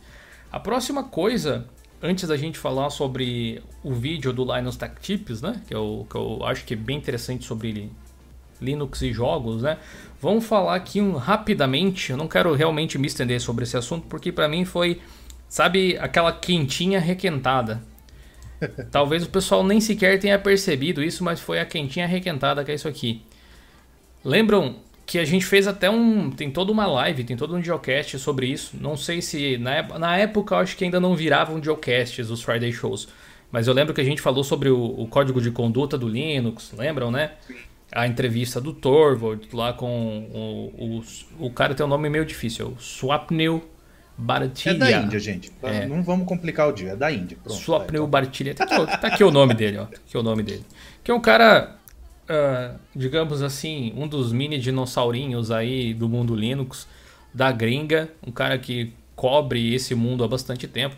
[0.53, 1.67] A próxima coisa,
[2.01, 5.63] antes da gente falar sobre o vídeo do Linus Tech Tips, né?
[5.67, 7.91] Que eu, que eu acho que é bem interessante sobre
[8.61, 9.79] Linux e jogos, né?
[10.21, 12.13] Vamos falar aqui um, rapidamente.
[12.13, 15.01] Eu não quero realmente me estender sobre esse assunto, porque para mim foi,
[15.49, 17.83] sabe, aquela quentinha requentada.
[18.93, 22.75] Talvez o pessoal nem sequer tenha percebido isso, mas foi a quentinha requentada que é
[22.75, 23.23] isso aqui.
[24.25, 26.31] Lembram que a gente fez até um.
[26.31, 28.77] Tem toda uma live, tem todo um geocast sobre isso.
[28.81, 29.59] Não sei se.
[29.59, 33.09] Na, na época eu acho que ainda não viravam geocasts os Friday Shows.
[33.51, 36.73] Mas eu lembro que a gente falou sobre o, o código de conduta do Linux,
[36.77, 37.33] lembram, né?
[37.95, 41.01] A entrevista do Torvald lá com o,
[41.39, 43.63] o, o cara tem um nome meio difícil, o Swapnil
[44.17, 44.73] Bartilha.
[44.73, 45.53] É da Índia, gente.
[45.63, 45.85] É.
[45.85, 47.37] Não vamos complicar o dia, é da Índia.
[47.43, 48.55] Pronto, Swapnil Bartilha.
[48.55, 49.85] Tá aqui, tá aqui o nome dele, ó.
[49.85, 50.65] Tá aqui o nome dele.
[51.05, 51.77] Que é um cara
[52.29, 56.87] uh, digamos assim, um dos mini dinossaurinhos aí do mundo Linux,
[57.33, 60.97] da gringa, um cara que cobre esse mundo há bastante tempo.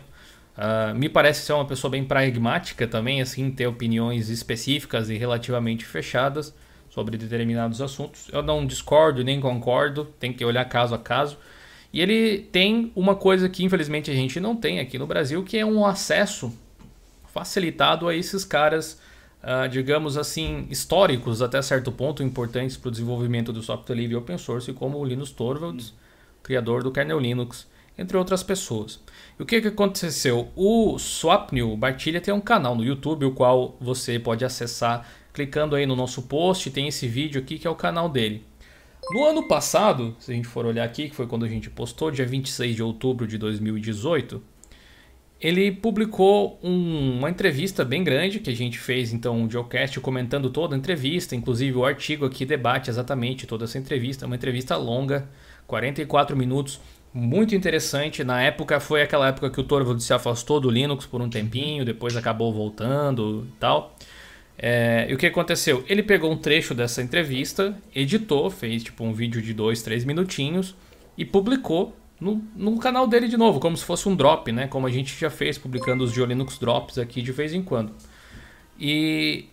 [0.57, 5.85] Uh, me parece ser uma pessoa bem pragmática também, assim, ter opiniões específicas e relativamente
[5.85, 6.53] fechadas
[6.89, 8.29] sobre determinados assuntos.
[8.31, 11.37] Eu não discordo nem concordo, tem que olhar caso a caso.
[11.91, 15.57] E ele tem uma coisa que infelizmente a gente não tem aqui no Brasil, que
[15.57, 16.53] é um acesso
[17.33, 18.99] facilitado a esses caras
[19.45, 24.37] uh, digamos assim, históricos até certo ponto, importantes para o desenvolvimento do software livre open
[24.37, 25.93] source, como o Linus Torvalds,
[26.41, 28.99] criador do kernel Linux, entre outras pessoas.
[29.39, 30.49] E o que, que aconteceu?
[30.55, 35.85] O Swapnil Bartilha tem um canal no YouTube, o qual você pode acessar clicando aí
[35.85, 38.43] no nosso post, tem esse vídeo aqui que é o canal dele.
[39.11, 42.09] No ano passado, se a gente for olhar aqui, que foi quando a gente postou,
[42.09, 44.41] dia 26 de outubro de 2018,
[45.45, 50.49] ele publicou um, uma entrevista bem grande que a gente fez então um geocast comentando
[50.49, 55.29] toda a entrevista, inclusive o artigo aqui debate exatamente toda essa entrevista, uma entrevista longa,
[55.67, 56.81] 44 minutos,
[57.13, 58.23] muito interessante.
[58.23, 61.85] Na época foi aquela época que o Torvald se afastou do Linux por um tempinho,
[61.85, 63.95] depois acabou voltando e tal.
[64.57, 65.85] É, e o que aconteceu?
[65.87, 70.73] Ele pegou um trecho dessa entrevista, editou, fez tipo um vídeo de 2, 3 minutinhos
[71.15, 74.67] e publicou no, no canal dele de novo, como se fosse um drop, né?
[74.67, 77.93] Como a gente já fez publicando os Geolinux Drops aqui de vez em quando.
[78.79, 79.45] E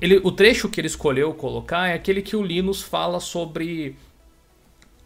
[0.00, 3.96] ele, o trecho que ele escolheu colocar é aquele que o Linus fala sobre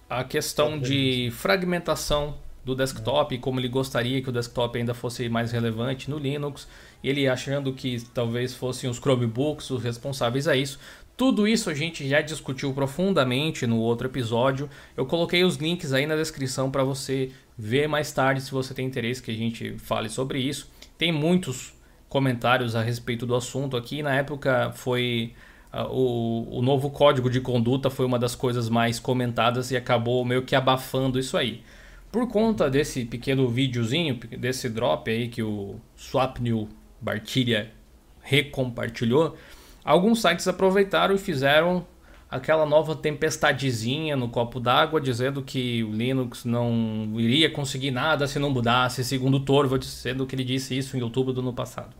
[0.09, 5.29] a questão de fragmentação do desktop e como ele gostaria que o desktop ainda fosse
[5.29, 6.67] mais relevante no Linux.
[7.03, 10.79] Ele achando que talvez fossem os Chromebooks os responsáveis a isso.
[11.17, 14.69] Tudo isso a gente já discutiu profundamente no outro episódio.
[14.97, 18.87] Eu coloquei os links aí na descrição para você ver mais tarde se você tem
[18.87, 20.69] interesse que a gente fale sobre isso.
[20.99, 21.73] Tem muitos
[22.09, 24.03] comentários a respeito do assunto aqui.
[24.03, 25.33] Na época foi
[25.73, 30.25] uh, o, o novo código de conduta foi uma das coisas mais comentadas e acabou
[30.25, 31.63] meio que abafando isso aí.
[32.11, 36.69] Por conta desse pequeno videozinho, desse drop aí que o Swapnew
[37.01, 37.73] Bartilha
[38.21, 39.37] recompartilhou,
[39.85, 41.87] Alguns sites aproveitaram e fizeram
[42.31, 48.39] aquela nova tempestadezinha no copo d'água, dizendo que o Linux não iria conseguir nada se
[48.39, 51.95] não mudasse, segundo o Torvalds, sendo que ele disse isso em outubro do ano passado.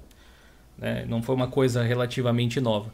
[0.79, 1.05] Né?
[1.09, 2.93] Não foi uma coisa relativamente nova.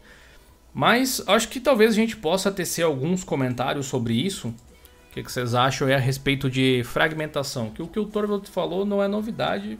[0.74, 4.48] Mas acho que talvez a gente possa tecer alguns comentários sobre isso.
[4.48, 7.70] O que, vocês acham é a respeito de fragmentação?
[7.70, 9.78] Que o que o Torvalds falou não é novidade.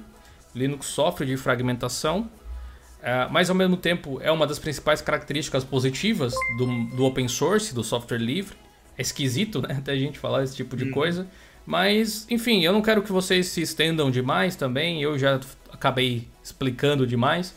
[0.55, 2.29] Linux sofre de fragmentação
[3.03, 7.75] é, mas ao mesmo tempo é uma das principais características positivas do, do open source,
[7.75, 8.57] do software livre.
[8.97, 9.77] É esquisito, né?
[9.79, 10.91] Até a gente falar esse tipo de uhum.
[10.91, 11.27] coisa.
[11.65, 15.03] Mas, enfim, eu não quero que vocês se estendam demais também.
[15.03, 15.41] Eu já
[15.73, 17.55] acabei explicando demais.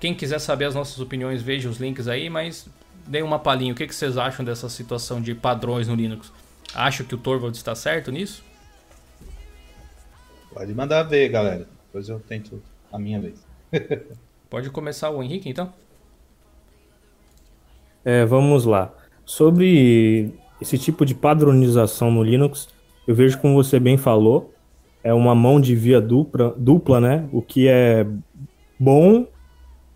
[0.00, 2.68] Quem quiser saber as nossas opiniões, veja os links aí, mas
[3.06, 3.72] dê uma palhinha.
[3.72, 6.32] O que, que vocês acham dessa situação de padrões no Linux?
[6.74, 8.44] Acho que o Torvald está certo nisso?
[10.52, 11.68] Pode mandar ver, galera.
[11.86, 13.44] Depois eu tento a minha vez.
[14.56, 15.70] Pode começar o Henrique, então?
[18.02, 18.90] É, vamos lá.
[19.22, 22.66] Sobre esse tipo de padronização no Linux,
[23.06, 24.54] eu vejo como você bem falou,
[25.04, 27.28] é uma mão de via dupla, dupla, né?
[27.32, 28.06] O que é
[28.80, 29.26] bom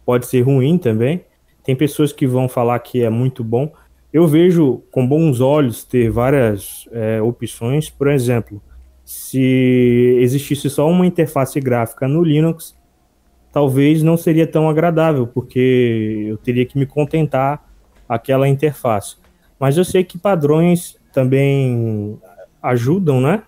[0.04, 1.24] pode ser ruim também.
[1.64, 3.72] Tem pessoas que vão falar que é muito bom.
[4.12, 7.88] Eu vejo com bons olhos ter várias é, opções.
[7.88, 8.60] Por exemplo,
[9.06, 12.78] se existisse só uma interface gráfica no Linux,
[13.52, 17.64] talvez não seria tão agradável, porque eu teria que me contentar
[18.08, 19.16] aquela interface.
[19.58, 22.18] Mas eu sei que padrões também
[22.62, 23.42] ajudam, né?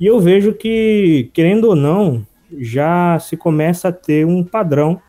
[0.00, 2.24] E eu vejo que, querendo ou não,
[2.58, 5.00] já se começa a ter um padrão.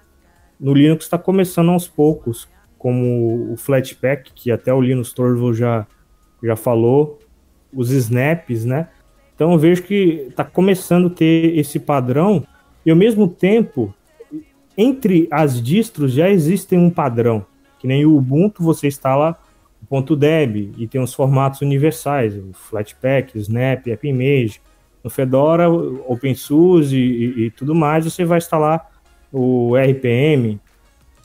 [0.60, 2.48] No Linux está começando aos poucos,
[2.78, 5.86] como o Flatpak, que até o Linus Torvalds já,
[6.44, 7.20] já falou,
[7.74, 8.88] os snaps, né?
[9.36, 12.46] Então eu vejo que está começando a ter esse padrão
[12.86, 13.94] E ao mesmo tempo,
[14.82, 17.46] entre as distros já existe um padrão,
[17.78, 19.38] que nem o Ubuntu você instala
[19.90, 24.62] o .deb e tem os formatos universais, o Flatpak, o Snap, AppImage.
[25.04, 28.90] No Fedora, OpenSUSE e, e tudo mais, você vai instalar
[29.32, 30.60] o RPM.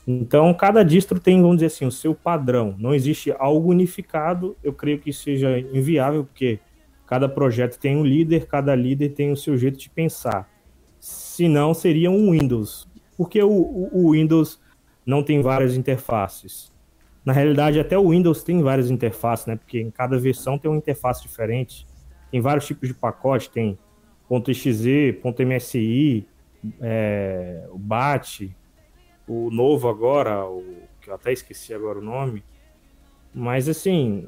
[0.07, 2.75] Então, cada distro tem, vamos dizer assim, o seu padrão.
[2.77, 4.55] Não existe algo unificado.
[4.63, 6.59] Eu creio que seja inviável, porque
[7.07, 10.49] cada projeto tem um líder, cada líder tem o seu jeito de pensar.
[10.99, 12.87] Senão, seria um Windows.
[13.17, 13.49] Porque o,
[13.91, 14.59] o, Windows
[15.05, 16.71] não tem várias interfaces.
[17.23, 19.55] Na realidade, até o Windows tem várias interfaces, né?
[19.55, 21.87] Porque em cada versão tem uma interface diferente.
[22.31, 23.77] Tem vários tipos de pacote, tem
[24.47, 26.27] .exe, .msi,
[26.81, 28.49] é, o BAT,
[29.27, 30.63] o novo agora, o,
[31.01, 32.43] que eu até esqueci agora o nome.
[33.33, 34.27] Mas, assim,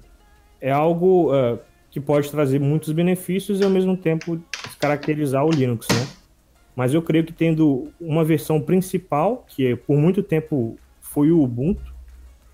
[0.60, 1.60] é algo uh,
[1.90, 6.08] que pode trazer muitos benefícios e, ao mesmo tempo, descaracterizar o Linux, né?
[6.78, 11.92] Mas eu creio que tendo uma versão principal, que por muito tempo foi o Ubuntu,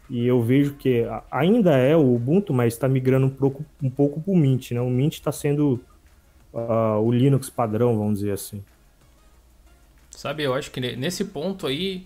[0.10, 4.06] e eu vejo que ainda é o Ubuntu, mas está migrando um pouco, um para
[4.26, 4.80] o Mint, né?
[4.80, 5.78] O Mint está sendo
[6.54, 8.64] uh, o Linux padrão, vamos dizer assim.
[10.10, 12.06] Sabe, eu acho que nesse ponto aí,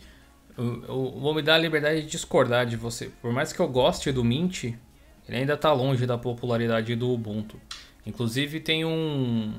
[0.58, 3.12] eu vou me dar a liberdade de discordar de você.
[3.22, 7.62] Por mais que eu goste do Mint, ele ainda está longe da popularidade do Ubuntu.
[8.08, 9.54] Inclusive tem um,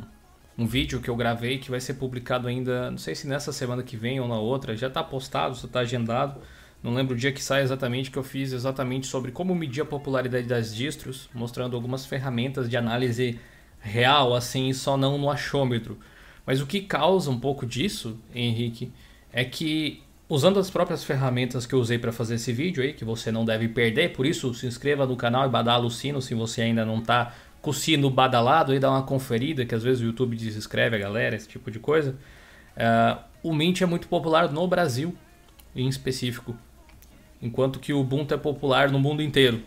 [0.59, 3.83] um vídeo que eu gravei que vai ser publicado ainda, não sei se nessa semana
[3.85, 6.41] que vem ou na outra, já está postado, já está agendado.
[6.83, 9.85] Não lembro o dia que sai exatamente, que eu fiz exatamente sobre como medir a
[9.85, 13.39] popularidade das distros, mostrando algumas ferramentas de análise
[13.79, 15.97] real, assim, só não no achômetro.
[16.45, 18.93] Mas o que causa um pouco disso, Henrique,
[19.33, 23.05] é que usando as próprias ferramentas que eu usei para fazer esse vídeo aí, que
[23.05, 26.35] você não deve perder, por isso se inscreva no canal e badala o sino se
[26.35, 27.33] você ainda não está
[27.69, 30.99] com o sino badalado e dá uma conferida, que às vezes o YouTube desinscreve a
[30.99, 32.17] galera, esse tipo de coisa.
[32.77, 35.15] Uh, o Mint é muito popular no Brasil,
[35.77, 36.57] em específico,
[37.43, 39.61] enquanto que o Ubuntu é popular no mundo inteiro.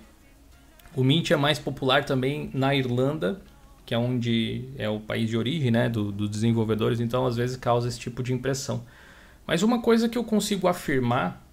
[0.95, 3.39] O Mint é mais popular também na Irlanda
[3.83, 7.57] que é onde é o país de origem né, dos do desenvolvedores, então às vezes
[7.57, 8.85] causa esse tipo de impressão.
[9.45, 11.45] Mas uma coisa que eu consigo afirmar,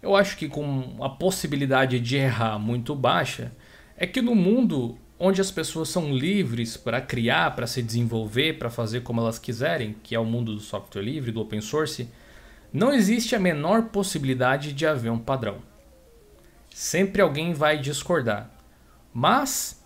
[0.00, 3.50] eu acho que com a possibilidade de errar muito baixa,
[3.96, 8.68] é que no mundo onde as pessoas são livres para criar, para se desenvolver, para
[8.68, 12.08] fazer como elas quiserem, que é o mundo do software livre, do open source,
[12.72, 15.58] não existe a menor possibilidade de haver um padrão.
[16.74, 18.50] Sempre alguém vai discordar.
[19.14, 19.80] Mas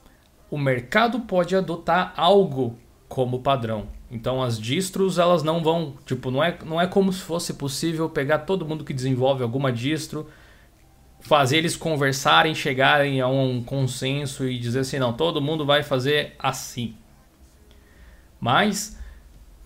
[0.51, 3.89] o mercado pode adotar algo como padrão.
[4.11, 8.09] Então as distros elas não vão, tipo, não é, não é como se fosse possível
[8.09, 10.30] pegar todo mundo que desenvolve alguma distro,
[11.27, 16.35] fazer eles conversarem, chegarem a um consenso e dizer assim, não, todo mundo vai fazer
[16.39, 16.95] assim.
[18.41, 18.97] Mas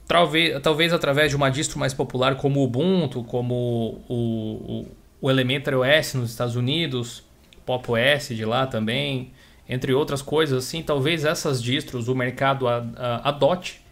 [0.08, 4.88] talvez, talvez através de uma distro mais popular como o Ubuntu, como o, o,
[5.20, 7.22] o Elementary OS nos Estados Unidos,
[7.66, 9.30] Pop OS de lá também,
[9.68, 13.82] entre outras coisas assim, talvez essas distros o mercado adote.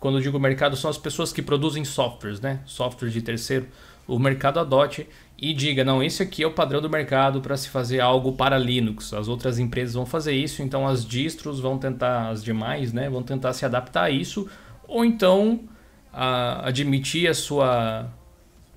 [0.00, 2.60] Quando eu digo mercado, são as pessoas que produzem softwares, né?
[2.66, 3.68] Softwares de terceiro.
[4.08, 5.06] O mercado adote
[5.38, 8.58] e diga: não, esse aqui é o padrão do mercado para se fazer algo para
[8.58, 9.12] Linux.
[9.12, 13.08] As outras empresas vão fazer isso, então as distros vão tentar, as demais, né?
[13.08, 14.48] Vão tentar se adaptar a isso,
[14.88, 15.60] ou então
[16.12, 18.10] a, admitir a sua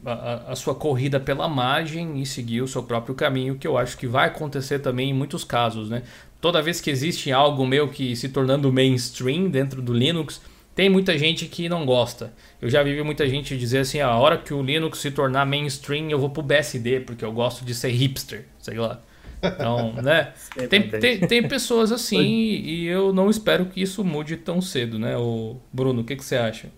[0.06, 3.98] a, a, sua corrida pela margem e seguir o seu próprio caminho, que eu acho
[3.98, 6.04] que vai acontecer também em muitos casos, né?
[6.42, 10.42] Toda vez que existe algo meu que se tornando mainstream dentro do Linux,
[10.80, 12.32] tem muita gente que não gosta.
[12.62, 16.10] Eu já vi muita gente dizer assim, a hora que o Linux se tornar mainstream,
[16.10, 19.02] eu vou pro BSD, porque eu gosto de ser hipster, sei lá.
[19.44, 20.32] Então, né?
[20.70, 25.18] Tem, tem, tem pessoas assim e eu não espero que isso mude tão cedo, né?
[25.18, 26.70] O Bruno, o que, que você acha?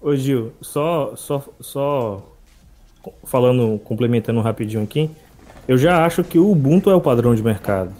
[0.00, 2.36] Ô Gil, só, só, só
[3.22, 5.08] falando, complementando rapidinho aqui,
[5.68, 7.94] eu já acho que o Ubuntu é o padrão de mercado.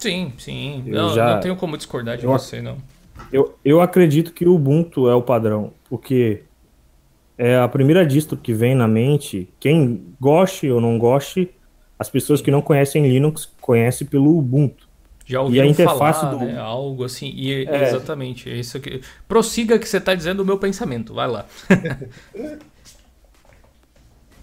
[0.00, 0.82] Sim, sim.
[0.84, 2.76] Eu não, já, não tenho como discordar de eu, você, não.
[3.32, 6.42] Eu, eu acredito que o Ubuntu é o padrão, porque
[7.36, 9.48] é a primeira distro que vem na mente.
[9.58, 11.50] Quem goste ou não goste,
[11.98, 14.88] as pessoas que não conhecem Linux conhecem pelo Ubuntu.
[15.26, 16.44] Já ouviram e a interface falar, do...
[16.44, 16.58] né?
[16.58, 17.32] Algo assim.
[17.34, 17.88] E, é.
[17.88, 18.50] Exatamente.
[18.50, 19.00] É isso que...
[19.26, 21.14] Prossiga que você está dizendo o meu pensamento.
[21.14, 21.46] Vai lá.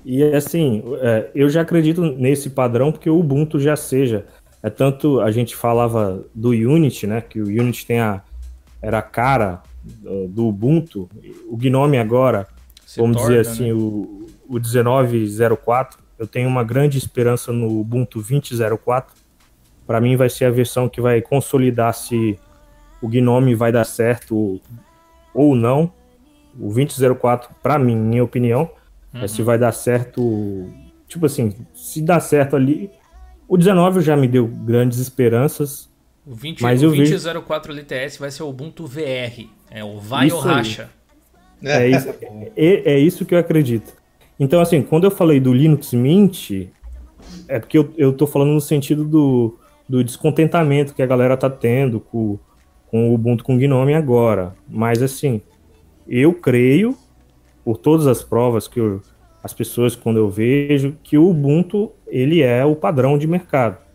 [0.03, 4.25] E assim, é, eu já acredito nesse padrão porque o Ubuntu já seja.
[4.63, 7.21] É tanto a gente falava do Unity, né?
[7.21, 8.23] Que o Unity tem a
[8.81, 9.61] era a cara
[10.29, 11.09] do Ubuntu.
[11.47, 12.47] O Gnome agora,
[12.85, 13.73] Se vamos torna, dizer assim, né?
[13.73, 15.99] o, o 1904.
[16.17, 19.15] Eu tenho uma grande esperança no Ubuntu 2004.
[19.87, 22.39] Para mim vai ser a versão que vai consolidar se
[23.01, 24.61] o Gnome vai dar certo
[25.33, 25.91] ou não.
[26.59, 28.69] o 2004, para mim, minha opinião,
[29.13, 29.23] uhum.
[29.23, 30.69] é se vai dar certo.
[31.07, 32.91] Tipo assim, se dá certo ali.
[33.47, 35.90] O 19 já me deu grandes esperanças.
[36.31, 37.81] O 20, mas o 2004 vejo...
[37.81, 39.49] LTS vai ser o Ubuntu VR.
[39.69, 40.89] É o vai isso ou racha.
[41.61, 42.09] É isso,
[42.55, 43.91] é, é isso que eu acredito.
[44.39, 46.69] Então, assim, quando eu falei do Linux Mint,
[47.49, 49.59] é porque eu, eu tô falando no sentido do,
[49.89, 52.39] do descontentamento que a galera tá tendo com,
[52.87, 54.55] com o Ubuntu com Gnome agora.
[54.69, 55.41] Mas, assim,
[56.07, 56.97] eu creio,
[57.65, 59.01] por todas as provas que eu,
[59.43, 63.90] as pessoas, quando eu vejo, que o Ubuntu, ele é o padrão de mercado.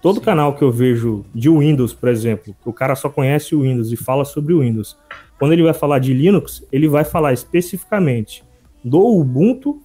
[0.00, 0.24] Todo Sim.
[0.24, 3.96] canal que eu vejo de Windows, por exemplo, o cara só conhece o Windows e
[3.96, 4.96] fala sobre o Windows.
[5.38, 8.42] Quando ele vai falar de Linux, ele vai falar especificamente
[8.82, 9.80] do Ubuntu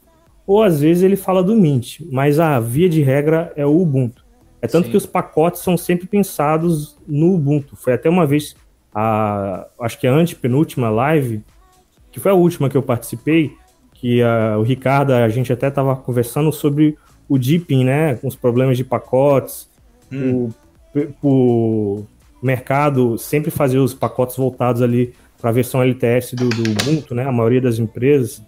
[0.47, 4.23] ou às vezes ele fala do Mint, mas a via de regra é o Ubuntu.
[4.61, 4.91] É tanto Sim.
[4.91, 7.75] que os pacotes são sempre pensados no Ubuntu.
[7.75, 8.55] Foi até uma vez,
[8.93, 11.43] a, acho que a antepenúltima live,
[12.11, 13.53] que foi a última que eu participei,
[13.93, 16.97] que a, o Ricardo, a gente até estava conversando sobre
[17.27, 18.15] o Deepin, né?
[18.15, 19.69] Com os problemas de pacotes,
[20.11, 20.49] hum.
[21.21, 22.05] o, o
[22.41, 27.25] mercado sempre fazer os pacotes voltados ali para a versão LTS do, do Ubuntu, né?
[27.25, 28.41] A maioria das empresas.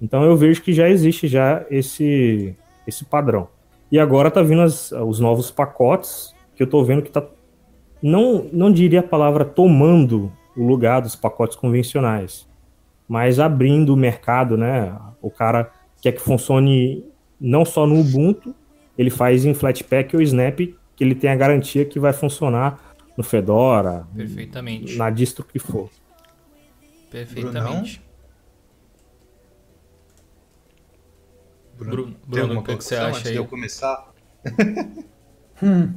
[0.00, 2.54] Então eu vejo que já existe já esse,
[2.86, 3.48] esse padrão.
[3.90, 7.24] E agora tá vindo as, os novos pacotes, que eu tô vendo que tá.
[8.02, 12.46] Não, não diria a palavra tomando o lugar dos pacotes convencionais,
[13.08, 14.96] mas abrindo o mercado, né?
[15.22, 15.70] O cara
[16.02, 17.04] quer que funcione
[17.40, 18.54] não só no Ubuntu,
[18.96, 20.60] ele faz em Flatpak ou Snap,
[20.96, 24.96] que ele tem a garantia que vai funcionar no Fedora, Perfeitamente.
[24.96, 25.90] na distro que for.
[27.10, 28.02] Perfeitamente.
[31.76, 33.32] Bruno, Bruno, o que, que, você acha antes aí?
[33.32, 34.12] de eu começar?
[35.62, 35.92] hum,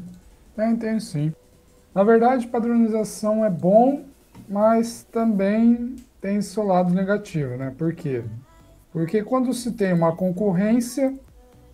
[0.56, 1.34] tem, tem sim.
[1.94, 4.06] Na verdade, padronização é bom,
[4.48, 7.74] mas também tem seu lado negativo, né?
[7.78, 8.24] Por quê?
[8.92, 11.14] Porque quando se tem uma concorrência,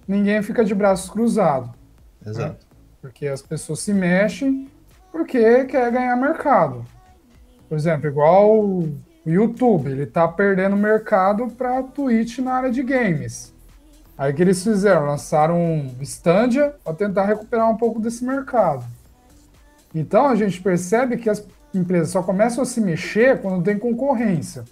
[0.07, 1.69] ninguém fica de braços cruzados.
[1.69, 2.31] Né?
[2.31, 2.65] Exato.
[2.65, 2.72] Né?
[3.03, 4.71] Porque as pessoas se mexem
[5.11, 6.85] porque quer ganhar mercado.
[7.67, 8.95] Por exemplo, igual o
[9.25, 13.53] YouTube, ele tá perdendo mercado para Twitch na área de games.
[14.17, 15.05] Aí o que eles fizeram?
[15.05, 18.85] Lançaram um Standia para tentar recuperar um pouco desse mercado.
[19.93, 24.63] Então a gente percebe que as empresas só começam a se mexer quando tem concorrência.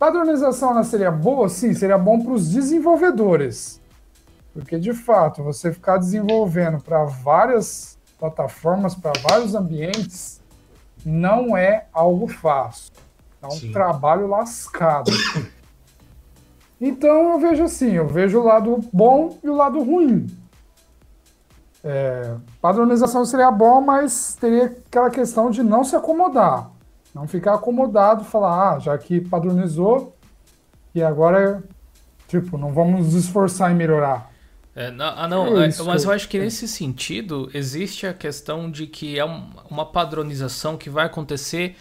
[0.00, 1.48] Padronização ela seria boa?
[1.48, 3.80] Sim, seria bom para os desenvolvedores.
[4.52, 10.40] Porque de fato, você ficar desenvolvendo para várias plataformas, para vários ambientes,
[11.04, 12.92] não é algo fácil.
[13.42, 13.72] É um Sim.
[13.72, 15.10] trabalho lascado.
[16.80, 20.26] Então eu vejo assim, eu vejo o lado bom e o lado ruim.
[21.84, 26.70] É, padronização seria bom, mas teria aquela questão de não se acomodar.
[27.14, 30.16] Não ficar acomodado, falar, ah, já que padronizou,
[30.92, 31.62] e agora,
[32.26, 34.31] tipo, não vamos nos esforçar em melhorar.
[34.74, 38.70] É, não, ah, não, é, é mas eu acho que nesse sentido existe a questão
[38.70, 41.76] de que é um, uma padronização que vai acontecer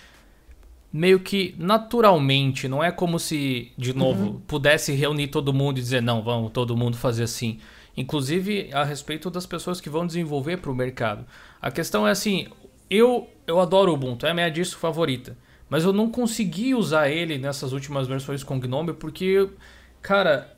[0.92, 4.42] meio que naturalmente, não é como se, de novo, uhum.
[4.42, 7.60] pudesse reunir todo mundo e dizer, não, vamos todo mundo fazer assim.
[7.96, 11.26] Inclusive a respeito das pessoas que vão desenvolver para o mercado.
[11.62, 12.48] A questão é assim,
[12.90, 15.38] eu, eu adoro o Ubuntu, é a minha distro favorita.
[15.70, 19.48] Mas eu não consegui usar ele nessas últimas versões com Gnome porque,
[20.02, 20.54] cara,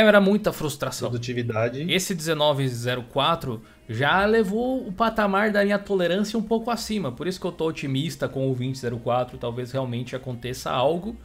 [0.00, 1.10] era muita frustração.
[1.10, 1.84] Produtividade.
[1.92, 7.12] Esse 1904 já levou o patamar da minha tolerância um pouco acima.
[7.12, 9.36] Por isso que eu tô otimista com o 2004.
[9.36, 11.16] Talvez realmente aconteça algo.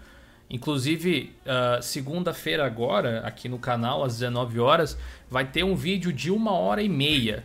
[0.49, 4.97] Inclusive, uh, segunda-feira agora, aqui no canal, às 19 horas,
[5.29, 7.43] vai ter um vídeo de uma hora e meia.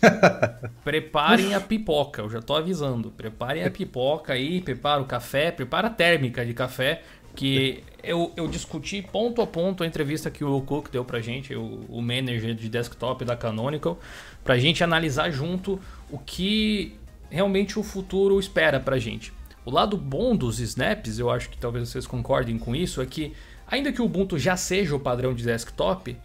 [0.82, 3.10] Preparem a pipoca, eu já tô avisando.
[3.10, 7.02] Preparem a pipoca aí, prepara o café, prepara a térmica de café,
[7.34, 11.54] que eu, eu discuti ponto a ponto a entrevista que o Cook deu pra gente,
[11.54, 13.98] o, o manager de desktop da Canonical,
[14.42, 15.80] pra gente analisar junto
[16.10, 16.94] o que
[17.30, 19.32] realmente o futuro espera pra gente.
[19.64, 23.32] O lado bom dos snaps, eu acho que talvez vocês concordem com isso, é que
[23.66, 26.16] ainda que o Ubuntu já seja o padrão de desktop,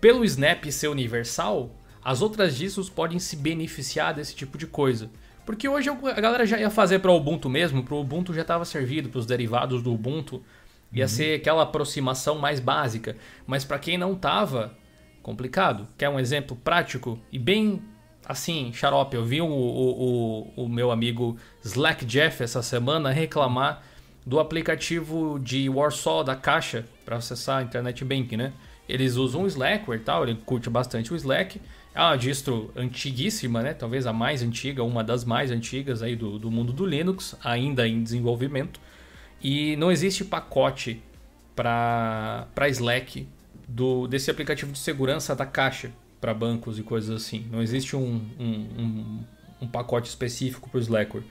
[0.00, 1.70] pelo snap ser universal,
[2.02, 5.10] as outras distros podem se beneficiar desse tipo de coisa.
[5.44, 8.42] Porque hoje a galera já ia fazer para o Ubuntu mesmo, para o Ubuntu já
[8.42, 10.42] estava servido, para os derivados do Ubuntu.
[10.92, 11.08] Ia uhum.
[11.08, 13.16] ser aquela aproximação mais básica.
[13.46, 14.76] Mas para quem não tava,
[15.26, 15.88] complicado.
[15.98, 17.82] Quer um exemplo prático e bem
[18.24, 19.16] assim, xarope?
[19.16, 23.82] Eu vi o, o, o, o meu amigo Slack Jeff essa semana reclamar
[24.24, 28.52] do aplicativo de Warsaw da Caixa para acessar a Internet Bank, né?
[28.88, 31.60] Eles usam o Slackware e tal, ele curte bastante o Slack.
[31.92, 33.74] É uma distro antiguíssima, né?
[33.74, 37.86] Talvez a mais antiga, uma das mais antigas aí do, do mundo do Linux, ainda
[37.88, 38.80] em desenvolvimento.
[39.48, 41.00] E não existe pacote
[41.54, 43.28] para Slack
[43.68, 47.46] do, desse aplicativo de segurança da Caixa para bancos e coisas assim.
[47.48, 49.24] Não existe um, um, um,
[49.60, 51.22] um pacote específico para o Slackware.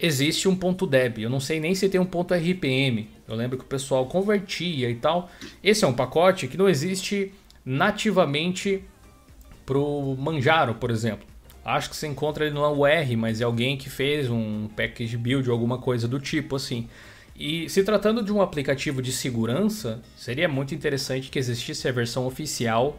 [0.00, 1.18] Existe um ponto .deb.
[1.18, 3.04] Eu não sei nem se tem um ponto .rpm.
[3.28, 5.30] Eu lembro que o pessoal convertia e tal.
[5.62, 7.30] Esse é um pacote que não existe
[7.62, 8.82] nativamente
[9.66, 11.28] pro Manjaro, por exemplo.
[11.62, 15.46] Acho que você encontra ele no UR, mas é alguém que fez um package build
[15.50, 16.88] ou alguma coisa do tipo assim.
[17.34, 22.26] E se tratando de um aplicativo de segurança, seria muito interessante que existisse a versão
[22.26, 22.98] oficial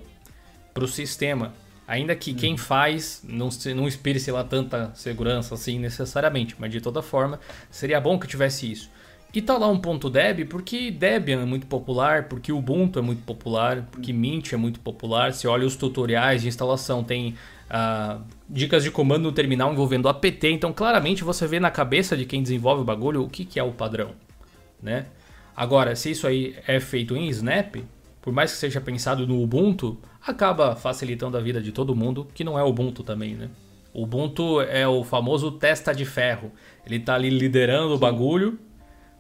[0.74, 1.54] para o sistema.
[1.88, 2.58] Ainda que quem uhum.
[2.58, 8.00] faz não, não inspire, sei lá, tanta segurança assim necessariamente, mas de toda forma, seria
[8.00, 8.90] bom que tivesse isso.
[9.34, 13.24] E tá lá um ponto Deb porque Debian é muito popular, porque Ubuntu é muito
[13.24, 15.34] popular, porque Mint é muito popular.
[15.34, 17.36] Se olha os tutoriais de instalação, tem
[17.70, 18.22] uh,
[18.52, 22.43] dicas de comando no terminal envolvendo apt, então claramente você vê na cabeça de quem
[22.43, 24.12] desenvolve o bagulho o que, que é o padrão,
[24.84, 25.06] né?
[25.56, 27.76] Agora, se isso aí é feito em Snap,
[28.22, 32.43] por mais que seja pensado no Ubuntu, acaba facilitando a vida de todo mundo, que
[32.43, 33.49] não é Ubuntu também, né?
[33.93, 36.52] O Ubuntu é o famoso testa de ferro.
[36.86, 38.58] Ele tá ali liderando o bagulho,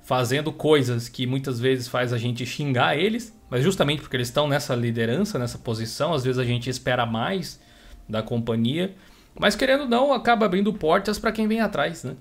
[0.01, 4.47] fazendo coisas que muitas vezes faz a gente xingar eles, mas justamente porque eles estão
[4.47, 7.59] nessa liderança, nessa posição, às vezes a gente espera mais
[8.07, 8.95] da companhia,
[9.39, 12.15] mas querendo ou não, acaba abrindo portas para quem vem atrás, né?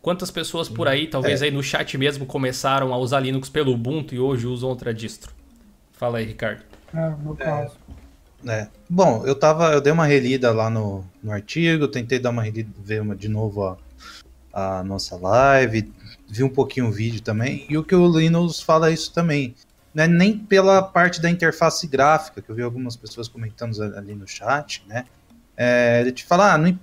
[0.00, 1.46] Quantas pessoas por aí, talvez é.
[1.46, 5.32] aí no chat mesmo, começaram a usar Linux pelo Ubuntu e hoje usam outra distro?
[5.92, 6.62] Fala aí, Ricardo.
[6.94, 7.74] É, no caso.
[8.46, 8.52] É.
[8.52, 8.68] é.
[8.88, 12.70] Bom, eu tava, eu dei uma relida lá no, no artigo, tentei dar uma relida,
[12.78, 15.92] ver uma, de novo a, a nossa live,
[16.28, 19.54] vi um pouquinho o vídeo também, e o que o Linus fala é isso também.
[19.92, 24.14] Não é nem pela parte da interface gráfica, que eu vi algumas pessoas comentando ali
[24.14, 25.04] no chat, né?
[25.56, 26.78] É, ele te fala, ah, não,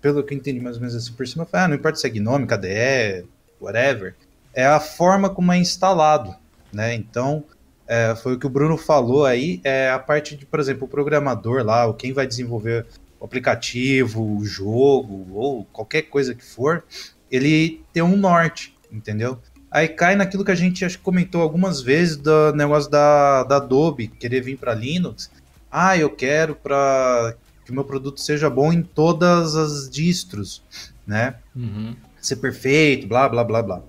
[0.00, 2.06] pelo que eu entendi mais ou menos assim por cima, fala, ah, não importa se
[2.06, 3.26] é GNOME, KDE,
[3.60, 4.14] whatever,
[4.52, 6.34] é a forma como é instalado,
[6.72, 6.94] né?
[6.94, 7.44] Então,
[7.86, 10.88] é, foi o que o Bruno falou aí, é a parte de, por exemplo, o
[10.88, 12.86] programador lá, ou quem vai desenvolver
[13.18, 16.84] o aplicativo, o jogo, ou qualquer coisa que for,
[17.30, 19.38] ele tem um norte, entendeu?
[19.70, 23.56] Aí cai naquilo que a gente acho que comentou algumas vezes do negócio da, da
[23.56, 25.30] Adobe querer vir para Linux.
[25.70, 27.34] Ah, eu quero para
[27.72, 30.62] que meu produto seja bom em todas as distros,
[31.06, 31.36] né?
[31.56, 31.96] Uhum.
[32.20, 33.82] Ser perfeito, blá blá blá blá.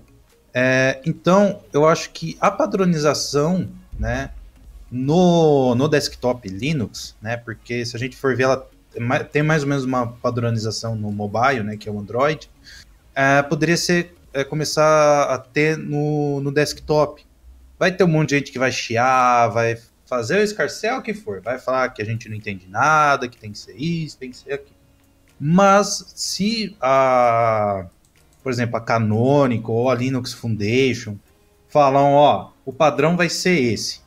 [0.52, 3.68] É, então, eu acho que a padronização,
[3.98, 4.30] né,
[4.90, 8.68] no, no desktop Linux, né, porque se a gente for ver, ela
[9.30, 12.48] tem mais ou menos uma padronização no mobile, né, que é o Android,
[13.14, 17.24] é, poderia ser é, começar a ter no, no desktop.
[17.78, 19.76] Vai ter um monte de gente que vai chiar, vai
[20.14, 23.50] fazer o escarcel que for, vai falar que a gente não entende nada, que tem
[23.50, 24.76] que ser isso, tem que ser aquilo.
[25.40, 27.86] Mas se a,
[28.42, 31.16] por exemplo, a Canonical ou a Linux Foundation
[31.68, 34.00] falam, ó, o padrão vai ser esse,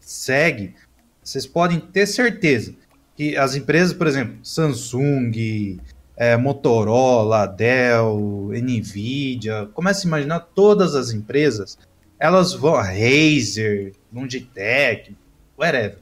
[0.00, 0.74] segue,
[1.22, 2.74] vocês podem ter certeza
[3.14, 5.78] que as empresas, por exemplo, Samsung,
[6.16, 11.78] é, Motorola, Dell, Nvidia, comece a imaginar todas as empresas,
[12.18, 15.16] elas vão, Razer, Logitech,
[15.56, 15.98] whatever,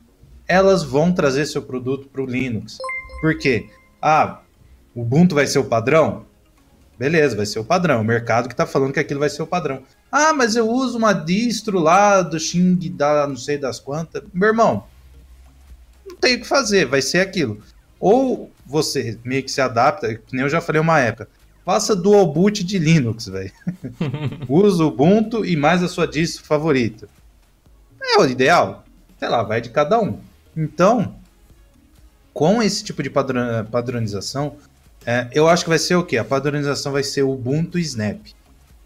[0.48, 2.78] elas vão trazer seu produto para o Linux.
[3.20, 3.68] Por quê?
[4.00, 4.40] Ah,
[4.94, 6.24] o Ubuntu vai ser o padrão?
[6.98, 8.00] Beleza, vai ser o padrão.
[8.00, 9.82] O mercado que está falando que aquilo vai ser o padrão.
[10.10, 14.22] Ah, mas eu uso uma distro lá do Xing da não sei das quantas.
[14.32, 14.86] Meu irmão,
[16.08, 17.60] não tem o que fazer, vai ser aquilo.
[18.00, 21.28] Ou você meio que se adapta, que nem eu já falei uma época.
[21.66, 23.50] Faça dual boot de Linux, velho.
[24.48, 27.08] Usa o Ubuntu e mais a sua distro favorita.
[28.00, 28.84] É o ideal.
[29.18, 30.20] Sei lá, vai de cada um.
[30.56, 31.16] Então,
[32.32, 34.54] com esse tipo de padronização,
[35.04, 36.18] é, eu acho que vai ser o quê?
[36.18, 38.20] A padronização vai ser Ubuntu e Snap,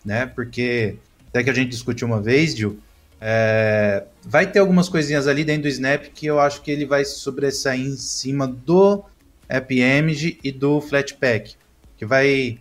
[0.03, 0.24] né?
[0.24, 0.97] Porque
[1.28, 2.81] até que a gente discutiu uma vez, Gil,
[3.20, 7.05] é, vai ter algumas coisinhas ali dentro do Snap que eu acho que ele vai
[7.05, 9.05] sobressair em cima do
[9.51, 11.57] AppImage e do Flatpak,
[11.99, 12.59] que vai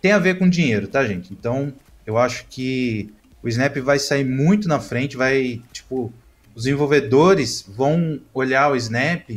[0.00, 1.32] tem a ver com dinheiro, tá, gente?
[1.32, 1.72] Então,
[2.06, 6.12] eu acho que o Snap vai sair muito na frente, vai, tipo,
[6.54, 9.30] os desenvolvedores vão olhar o Snap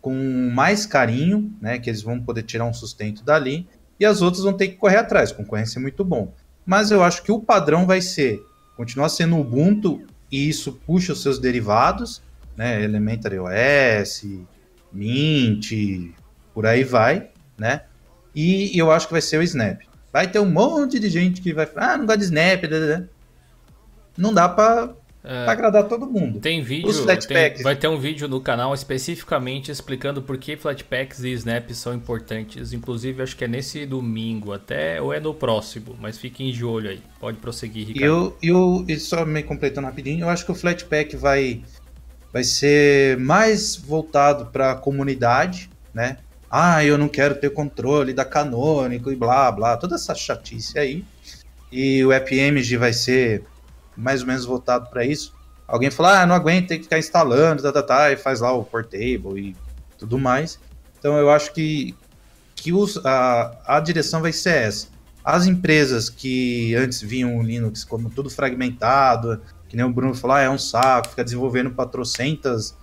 [0.00, 3.66] com mais carinho, né, que eles vão poder tirar um sustento dali,
[3.98, 6.32] e as outras vão ter que correr atrás, concorrência é muito bom.
[6.64, 8.40] Mas eu acho que o padrão vai ser
[8.76, 12.22] continuar sendo Ubuntu e isso puxa os seus derivados,
[12.56, 14.24] né, Elementary OS,
[14.92, 15.72] Mint,
[16.54, 17.28] por aí vai,
[17.58, 17.82] né?
[18.36, 19.80] E eu acho que vai ser o Snap.
[20.12, 22.64] Vai ter um monte de gente que vai falar, ah, não gosta de Snap,
[24.16, 26.38] não dá pra é, agradar todo mundo.
[26.38, 26.92] Tem vídeo,
[27.26, 31.94] tem, vai ter um vídeo no canal especificamente explicando por que Flatpaks e Snaps são
[31.94, 32.72] importantes.
[32.72, 36.90] Inclusive, acho que é nesse domingo até, ou é no próximo, mas fiquem de olho
[36.90, 37.00] aí.
[37.18, 38.04] Pode prosseguir, Ricardo.
[38.04, 41.62] Eu, eu, e só me completando rapidinho, eu acho que o Flatpak vai,
[42.32, 46.18] vai ser mais voltado para a comunidade, né?
[46.58, 51.04] Ah, eu não quero ter controle da Canônico e blá blá, toda essa chatice aí.
[51.70, 53.44] E o AppImage vai ser
[53.94, 55.34] mais ou menos voltado para isso.
[55.68, 58.52] Alguém fala, ah, não aguento, tem que ficar instalando, tá, tá, tá, e faz lá
[58.52, 59.56] o portable e
[59.98, 60.58] tudo mais.
[60.98, 61.94] Então eu acho que,
[62.54, 64.88] que os, a, a direção vai ser essa.
[65.22, 70.38] As empresas que antes vinham o Linux como tudo fragmentado, que nem o Bruno falou,
[70.38, 72.74] ah, é um saco, fica desenvolvendo para trocentas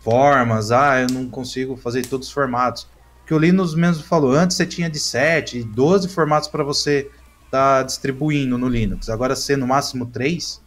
[0.00, 2.88] formas, ah, eu não consigo fazer todos os formatos.
[3.30, 7.08] Que o Linux mesmo falou, antes você tinha de 7, 12 formatos para você
[7.48, 9.08] tá distribuindo no Linux.
[9.08, 10.60] Agora ser no máximo três,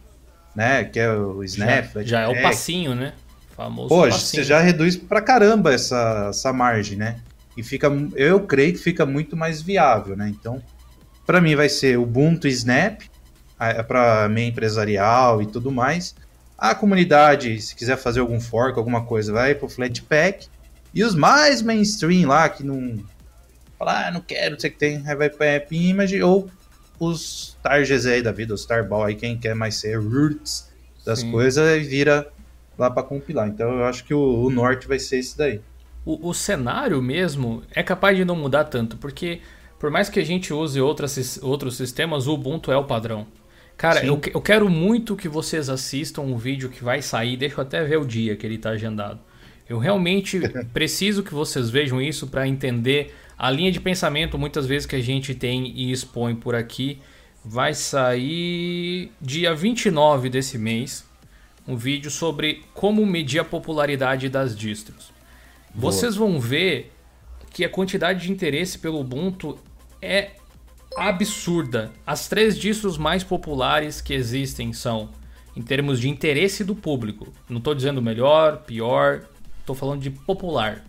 [0.56, 0.82] né?
[0.82, 1.92] Que é o Snap.
[1.96, 3.12] Já, já é o passinho, né?
[3.54, 4.18] Famoso Pô, passinho.
[4.18, 7.20] você já reduz pra caramba essa, essa margem, né?
[7.54, 10.30] E fica, eu creio que fica muito mais viável, né?
[10.30, 10.62] Então,
[11.26, 13.02] para mim vai ser Ubuntu Snap,
[13.86, 16.14] para meio empresarial e tudo mais.
[16.56, 20.48] A comunidade, se quiser fazer algum fork, alguma coisa, vai pro Flatpak.
[20.94, 23.02] E os mais mainstream lá, que não.
[23.78, 26.48] Falar, ah, não quero, não sei o que tem, aí vai pro App Image, ou
[26.98, 30.70] os Targes aí da vida, os Tarball aí, quem quer mais ser roots
[31.04, 31.32] das Sim.
[31.32, 32.30] coisas, vira
[32.78, 33.48] lá para compilar.
[33.48, 35.60] Então eu acho que o, o, norte vai ser esse daí.
[36.04, 39.40] O, o, cenário mesmo é capaz de não mudar tanto, porque
[39.78, 43.26] por mais que a gente use outras, outros sistemas, o Ubuntu é o padrão.
[43.76, 47.62] Cara, eu, eu quero muito que vocês assistam um vídeo que vai sair, deixa eu
[47.62, 49.18] até ver o dia que ele está agendado.
[49.68, 50.40] Eu realmente
[50.72, 55.02] preciso que vocês vejam isso para entender a linha de pensamento, muitas vezes, que a
[55.02, 56.98] gente tem e expõe por aqui,
[57.44, 61.04] vai sair dia 29 desse mês.
[61.66, 65.12] Um vídeo sobre como medir a popularidade das distros.
[65.74, 65.92] Boa.
[65.92, 66.92] Vocês vão ver
[67.50, 69.58] que a quantidade de interesse pelo Ubuntu
[70.00, 70.32] é
[70.96, 71.90] absurda.
[72.06, 75.10] As três distros mais populares que existem são,
[75.56, 79.24] em termos de interesse do público, não estou dizendo melhor, pior,
[79.64, 80.84] estou falando de popular,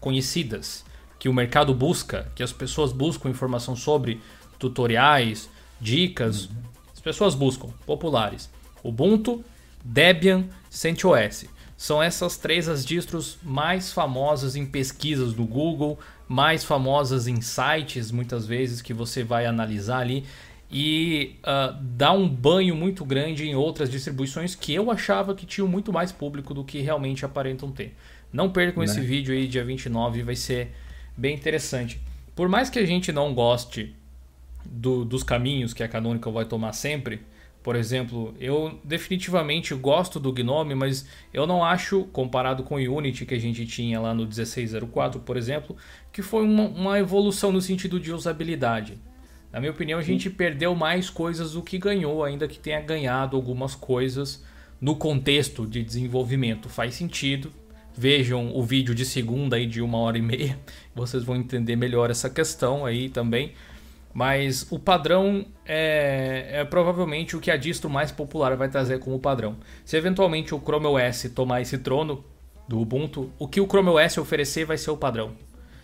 [0.00, 0.82] conhecidas
[1.18, 4.20] que o mercado busca, que as pessoas buscam informação sobre
[4.58, 5.48] tutoriais,
[5.80, 6.48] dicas,
[6.92, 8.50] as pessoas buscam, populares.
[8.82, 9.44] Ubuntu,
[9.84, 11.44] Debian, CentOS.
[11.76, 18.10] São essas três as distros mais famosas em pesquisas no Google, mais famosas em sites,
[18.10, 20.24] muitas vezes, que você vai analisar ali
[20.76, 25.68] e uh, dá um banho muito grande em outras distribuições que eu achava que tinham
[25.68, 27.94] muito mais público do que realmente aparentam ter.
[28.34, 28.86] Não percam né?
[28.86, 30.72] esse vídeo aí, dia 29, vai ser
[31.16, 32.00] bem interessante.
[32.34, 33.94] Por mais que a gente não goste
[34.64, 37.20] do, dos caminhos que a Canonical vai tomar sempre,
[37.62, 43.24] por exemplo, eu definitivamente gosto do Gnome, mas eu não acho, comparado com o Unity
[43.24, 45.76] que a gente tinha lá no 1604, por exemplo,
[46.12, 48.98] que foi uma, uma evolução no sentido de usabilidade.
[49.52, 53.36] Na minha opinião, a gente perdeu mais coisas do que ganhou, ainda que tenha ganhado
[53.36, 54.44] algumas coisas
[54.80, 56.68] no contexto de desenvolvimento.
[56.68, 57.52] Faz sentido,
[57.96, 60.58] Vejam o vídeo de segunda aí de uma hora e meia,
[60.94, 63.52] vocês vão entender melhor essa questão aí também.
[64.12, 69.18] Mas o padrão é, é, provavelmente o que a distro mais popular vai trazer como
[69.18, 69.56] padrão.
[69.84, 72.24] Se eventualmente o Chrome OS tomar esse trono
[72.68, 75.32] do Ubuntu, o que o Chrome OS oferecer vai ser o padrão.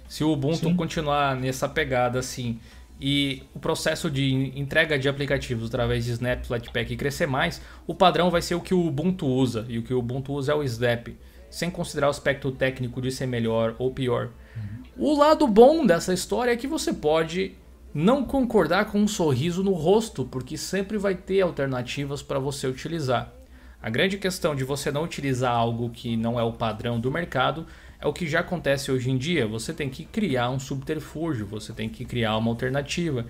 [0.09, 0.77] Se o Ubuntu Sim.
[0.77, 2.61] continuar nessa pegada assim
[3.01, 8.31] e o processo de entrega de aplicativos através de Snap, Flatpak crescer mais, o padrão
[8.31, 9.67] vai ser o que o Ubuntu usa.
[9.69, 11.09] E o que o Ubuntu usa é o Snap
[11.51, 14.31] sem considerar o aspecto técnico de ser melhor ou pior.
[14.57, 15.13] Uhum.
[15.13, 17.57] O lado bom dessa história é que você pode
[17.93, 23.33] não concordar com um sorriso no rosto, porque sempre vai ter alternativas para você utilizar.
[23.83, 27.67] A grande questão de você não utilizar algo que não é o padrão do mercado
[27.99, 29.47] é o que já acontece hoje em dia.
[29.47, 33.27] Você tem que criar um subterfúgio, você tem que criar uma alternativa.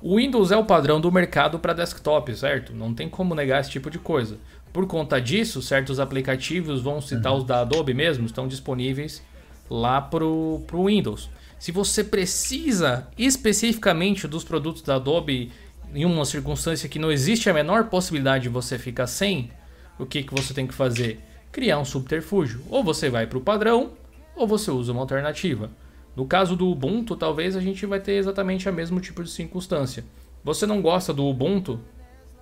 [0.00, 2.74] O Windows é o padrão do mercado para desktop, certo?
[2.74, 4.36] Não tem como negar esse tipo de coisa.
[4.72, 7.38] Por conta disso, certos aplicativos, vão citar uhum.
[7.38, 9.22] os da Adobe mesmo, estão disponíveis
[9.68, 11.28] lá para o Windows.
[11.58, 15.52] Se você precisa especificamente dos produtos da Adobe
[15.94, 19.50] em uma circunstância que não existe a menor possibilidade de você ficar sem,
[19.98, 21.20] o que, que você tem que fazer?
[21.52, 22.62] Criar um subterfúgio.
[22.68, 23.92] Ou você vai para o padrão,
[24.34, 25.70] ou você usa uma alternativa.
[26.16, 30.04] No caso do Ubuntu, talvez a gente vai ter exatamente o mesmo tipo de circunstância.
[30.42, 31.78] Você não gosta do Ubuntu?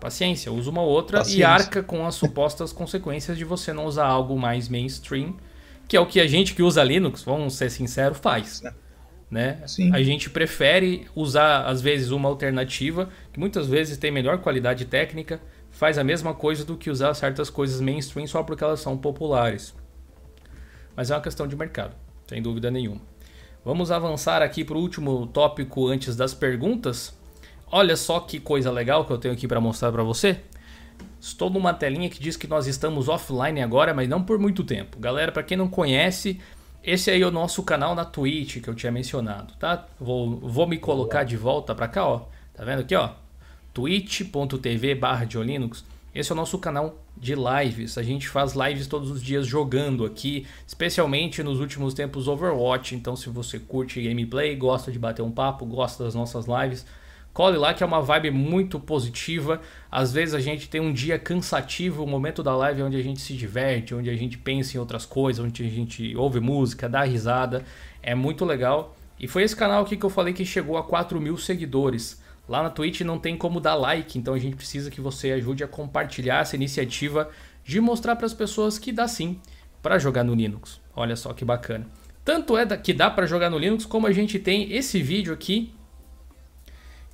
[0.01, 1.41] Paciência, usa uma outra Paciência.
[1.41, 5.37] e arca com as supostas consequências de você não usar algo mais mainstream,
[5.87, 8.65] que é o que a gente que usa Linux, vamos ser sinceros, faz.
[8.65, 8.73] É.
[9.31, 9.63] Né?
[9.67, 9.95] Sim.
[9.95, 15.41] A gente prefere usar, às vezes, uma alternativa que muitas vezes tem melhor qualidade técnica,
[15.71, 19.75] faz a mesma coisa do que usar certas coisas mainstream só porque elas são populares.
[20.97, 21.95] Mas é uma questão de mercado,
[22.27, 23.01] sem dúvida nenhuma.
[23.65, 27.17] Vamos avançar aqui para o último tópico antes das perguntas.
[27.71, 30.41] Olha só que coisa legal que eu tenho aqui para mostrar para você.
[31.21, 34.99] Estou numa telinha que diz que nós estamos offline agora, mas não por muito tempo.
[34.99, 36.41] Galera, para quem não conhece,
[36.83, 39.87] esse aí é o nosso canal na Twitch que eu tinha mencionado, tá?
[40.01, 42.23] Vou, vou me colocar de volta para cá, ó.
[42.55, 43.11] Tá vendo aqui, ó?
[43.73, 45.29] twitch.tv barra
[46.15, 47.99] Esse é o nosso canal de lives.
[47.99, 52.95] A gente faz lives todos os dias jogando aqui, especialmente nos últimos tempos Overwatch.
[52.95, 56.85] Então, se você curte gameplay, gosta de bater um papo, gosta das nossas lives,
[57.41, 59.63] Cole lá que é uma vibe muito positiva.
[59.91, 63.03] Às vezes a gente tem um dia cansativo, o momento da live é onde a
[63.03, 66.87] gente se diverte, onde a gente pensa em outras coisas, onde a gente ouve música,
[66.87, 67.65] dá risada.
[68.03, 68.95] É muito legal.
[69.19, 72.23] E foi esse canal aqui que eu falei que chegou a 4 mil seguidores.
[72.47, 75.65] Lá na Twitch não tem como dar like, então a gente precisa que você ajude
[75.65, 77.31] a compartilhar essa iniciativa
[77.65, 79.41] de mostrar para as pessoas que dá sim
[79.81, 80.79] para jogar no Linux.
[80.95, 81.87] Olha só que bacana.
[82.23, 85.73] Tanto é que dá para jogar no Linux, como a gente tem esse vídeo aqui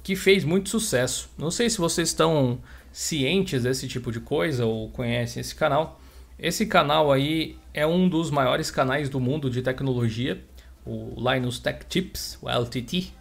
[0.06, 1.28] que fez muito sucesso.
[1.36, 2.60] Não sei se vocês estão
[2.92, 6.00] cientes desse tipo de coisa ou conhecem esse canal.
[6.38, 10.40] Esse canal aí é um dos maiores canais do mundo de tecnologia,
[10.86, 13.12] o Linus Tech Tips, o LTT.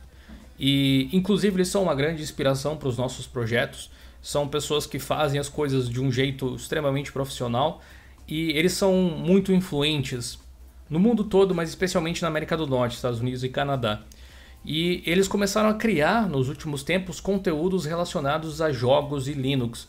[0.60, 3.90] E inclusive eles são uma grande inspiração para os nossos projetos.
[4.22, 7.82] São pessoas que fazem as coisas de um jeito extremamente profissional
[8.28, 10.38] e eles são muito influentes
[10.88, 14.04] no mundo todo, mas especialmente na América do Norte, Estados Unidos e Canadá.
[14.66, 19.88] E eles começaram a criar nos últimos tempos conteúdos relacionados a jogos e Linux.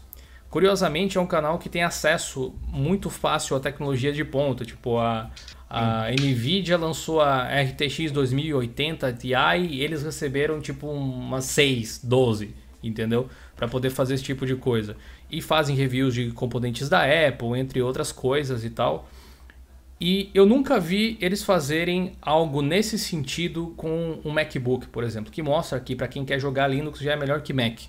[0.50, 5.30] Curiosamente, é um canal que tem acesso muito fácil à tecnologia de ponta, tipo a,
[5.68, 9.32] a Nvidia lançou a RTX 2080 Ti
[9.68, 13.28] e eles receberam tipo umas 6, 12, entendeu?
[13.56, 14.96] Para poder fazer esse tipo de coisa.
[15.30, 19.08] E fazem reviews de componentes da Apple, entre outras coisas e tal.
[20.00, 25.42] E eu nunca vi eles fazerem algo nesse sentido com um MacBook, por exemplo, que
[25.42, 27.80] mostra que para quem quer jogar Linux já é melhor que Mac.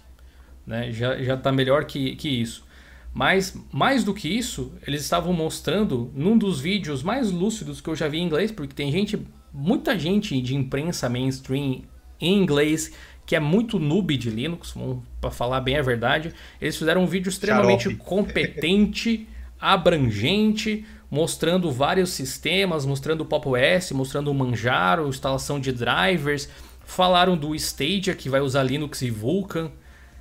[0.65, 0.91] Né?
[0.91, 2.65] Já, já tá melhor que, que isso.
[3.13, 7.95] Mas, mais do que isso, eles estavam mostrando num dos vídeos mais lúcidos que eu
[7.95, 9.19] já vi em inglês, porque tem gente,
[9.51, 11.81] muita gente de imprensa mainstream
[12.21, 12.93] em inglês
[13.25, 14.73] que é muito noob de Linux,
[15.19, 16.33] para falar bem a verdade.
[16.61, 18.03] Eles fizeram um vídeo extremamente Xarope.
[18.03, 19.27] competente,
[19.59, 26.49] abrangente, mostrando vários sistemas, mostrando o Pop OS, mostrando o Manjaro, instalação de drivers,
[26.85, 29.71] falaram do Stadia que vai usar Linux e Vulkan.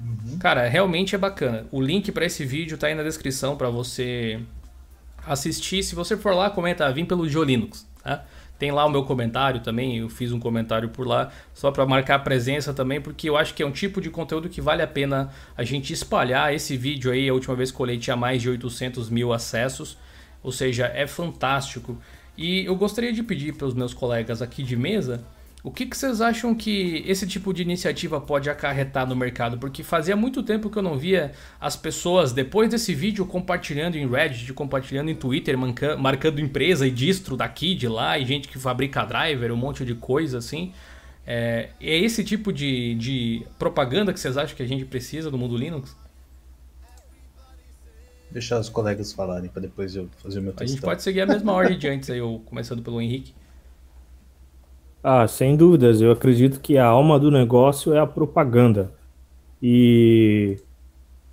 [0.00, 0.38] Uhum.
[0.38, 1.66] Cara, realmente é bacana.
[1.70, 4.40] O link para esse vídeo tá aí na descrição para você
[5.26, 5.82] assistir.
[5.82, 8.24] Se você for lá, comenta, vim pelo Linux, tá?
[8.58, 12.14] Tem lá o meu comentário também, eu fiz um comentário por lá, só para marcar
[12.14, 14.86] a presença também, porque eu acho que é um tipo de conteúdo que vale a
[14.86, 16.54] pena a gente espalhar.
[16.54, 19.98] Esse vídeo aí, a última vez que eu olhei, tinha mais de 800 mil acessos.
[20.46, 21.98] Ou seja, é fantástico.
[22.38, 25.24] E eu gostaria de pedir para os meus colegas aqui de mesa
[25.66, 29.58] o que, que, vocês acham que esse tipo de iniciativa pode acarretar no mercado?
[29.58, 34.08] Porque fazia muito tempo que eu não via as pessoas, depois desse vídeo, compartilhando em
[34.08, 35.58] Reddit, compartilhando em Twitter,
[35.98, 39.96] marcando empresa e distro daqui, de lá, e gente que fabrica driver, um monte de
[39.96, 40.72] coisa assim.
[41.26, 45.36] É, é esse tipo de, de propaganda que vocês acham que a gente precisa do
[45.36, 45.96] mundo Linux?
[48.36, 50.62] Deixar os colegas falarem para depois eu fazer o meu texto.
[50.62, 53.32] A gente pode seguir a mesma ordem de antes, aí, eu, começando pelo Henrique.
[55.02, 56.02] Ah, sem dúvidas.
[56.02, 58.92] Eu acredito que a alma do negócio é a propaganda.
[59.62, 60.58] E,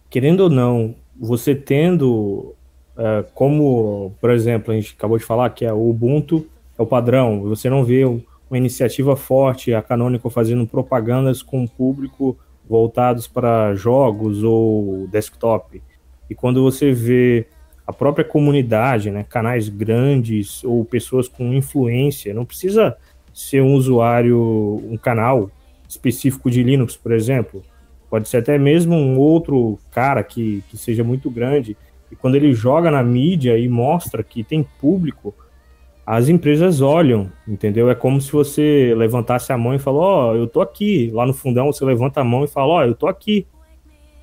[0.09, 2.55] querendo ou não, você tendo,
[2.97, 6.47] é, como, por exemplo, a gente acabou de falar que é o Ubuntu
[6.79, 11.69] é o padrão, você não vê uma iniciativa forte, a Canonical fazendo propagandas com o
[11.69, 12.37] público
[12.67, 15.81] voltados para jogos ou desktop.
[16.29, 17.47] E quando você vê
[17.85, 22.95] a própria comunidade, né, canais grandes ou pessoas com influência, não precisa
[23.33, 25.51] ser um usuário, um canal
[25.87, 27.61] específico de Linux, por exemplo.
[28.09, 31.75] Pode ser até mesmo um outro cara que, que seja muito grande.
[32.11, 35.33] E quando ele joga na mídia e mostra que tem público,
[36.05, 37.89] as empresas olham, entendeu?
[37.89, 41.09] É como se você levantasse a mão e falou, ó, oh, eu tô aqui.
[41.11, 43.47] Lá no fundão você levanta a mão e fala, ó, oh, eu tô aqui.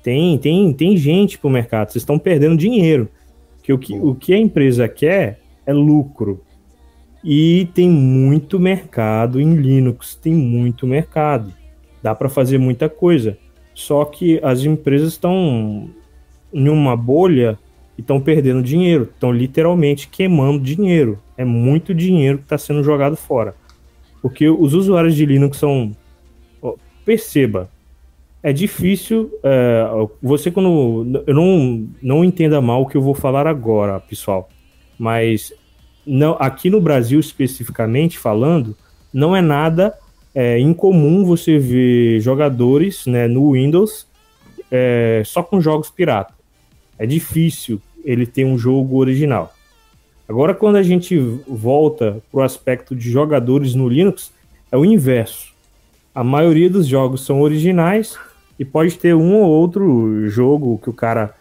[0.03, 3.09] Tem, tem, tem gente pro mercado, vocês estão perdendo dinheiro.
[3.61, 6.41] Que o, que o que a empresa quer é lucro.
[7.23, 11.53] E tem muito mercado em Linux, tem muito mercado.
[12.01, 13.37] Dá para fazer muita coisa.
[13.73, 15.89] Só que as empresas estão
[16.51, 17.57] em uma bolha
[17.97, 21.19] e estão perdendo dinheiro, estão literalmente queimando dinheiro.
[21.37, 23.55] É muito dinheiro que está sendo jogado fora.
[24.21, 25.95] Porque os usuários de Linux são.
[27.05, 27.69] Perceba,
[28.43, 29.31] é difícil.
[29.43, 29.85] É,
[30.21, 31.23] você, quando.
[31.27, 34.49] Eu não, não entenda mal o que eu vou falar agora, pessoal.
[34.97, 35.53] Mas
[36.05, 38.75] não, aqui no Brasil, especificamente falando,
[39.13, 39.93] não é nada
[40.33, 44.07] é, incomum você ver jogadores né, no Windows
[44.71, 46.33] é, só com jogos pirata.
[46.97, 49.53] É difícil ele ter um jogo original.
[50.27, 51.17] Agora, quando a gente
[51.47, 54.31] volta para o aspecto de jogadores no Linux,
[54.71, 55.51] é o inverso.
[56.15, 58.17] A maioria dos jogos são originais
[58.61, 61.33] e pode ter um ou outro jogo que o cara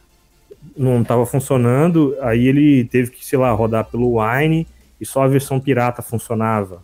[0.75, 4.67] não estava funcionando, aí ele teve que, sei lá, rodar pelo Wine
[4.99, 6.83] e só a versão pirata funcionava.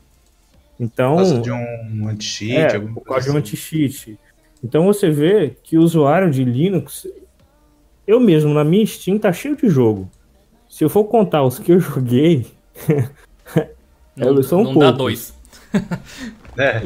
[0.79, 3.39] Então, por causa de um anti-cheat, é, por causa de um assim.
[3.39, 4.19] anti-cheat.
[4.63, 7.09] Então você vê que o usuário de Linux,
[8.07, 10.07] eu mesmo na minha Steam tá cheio de jogo.
[10.69, 12.45] Se eu for contar os que eu joguei,
[14.15, 14.83] não, são não poucos.
[14.83, 15.35] dá dois.
[16.59, 16.83] é.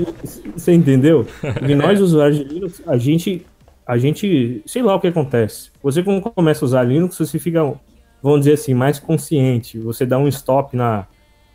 [0.54, 1.26] Você entendeu?
[1.68, 3.46] E nós usuários de Linux, a gente
[3.90, 5.72] a gente, sei lá o que acontece.
[5.82, 7.60] Você quando começa a usar Linux, você fica,
[8.22, 9.80] vamos dizer assim, mais consciente.
[9.80, 11.08] Você dá um stop na,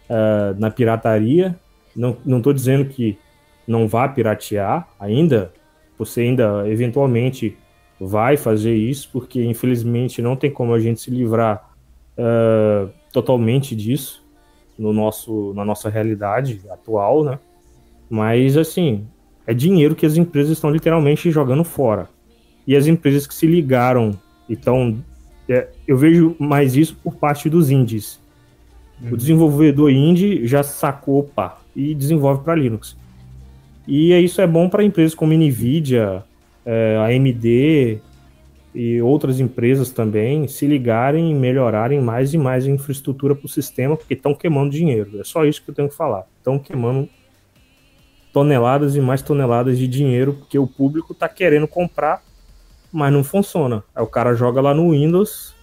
[0.09, 1.57] uh, na pirataria.
[1.95, 3.17] Não, não tô dizendo que
[3.65, 5.53] não vá piratear ainda.
[5.97, 7.57] Você ainda, eventualmente,
[7.97, 11.71] vai fazer isso, porque infelizmente não tem como a gente se livrar
[12.17, 14.25] uh, totalmente disso
[14.77, 17.39] no nosso, na nossa realidade atual, né?
[18.09, 19.05] Mas, assim,
[19.47, 22.09] é dinheiro que as empresas estão literalmente jogando fora
[22.67, 24.17] e as empresas que se ligaram.
[24.49, 24.97] Então,
[25.47, 28.19] é, eu vejo mais isso por parte dos indies.
[29.01, 29.13] Uhum.
[29.13, 32.97] O desenvolvedor indie já sacou, pá, e desenvolve para Linux.
[33.87, 36.23] E isso é bom para empresas como Nvidia,
[36.65, 37.99] é, AMD
[38.73, 43.49] e outras empresas também se ligarem e melhorarem mais e mais a infraestrutura para o
[43.49, 45.19] sistema, porque estão queimando dinheiro.
[45.19, 46.25] É só isso que eu tenho que falar.
[46.37, 47.07] Estão queimando
[48.35, 52.21] toneladas e mais toneladas de dinheiro, porque o público está querendo comprar
[52.95, 53.83] mas não funciona.
[53.93, 55.53] Aí o cara joga lá no Windows,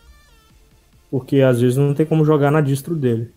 [1.10, 3.32] porque às vezes não tem como jogar na distro dele.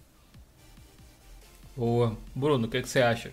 [1.77, 2.17] Boa.
[2.36, 3.31] Bruno, o que, que você acha?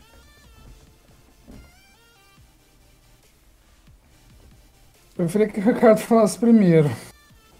[5.18, 6.88] Eu preferia que o Ricardo falasse primeiro.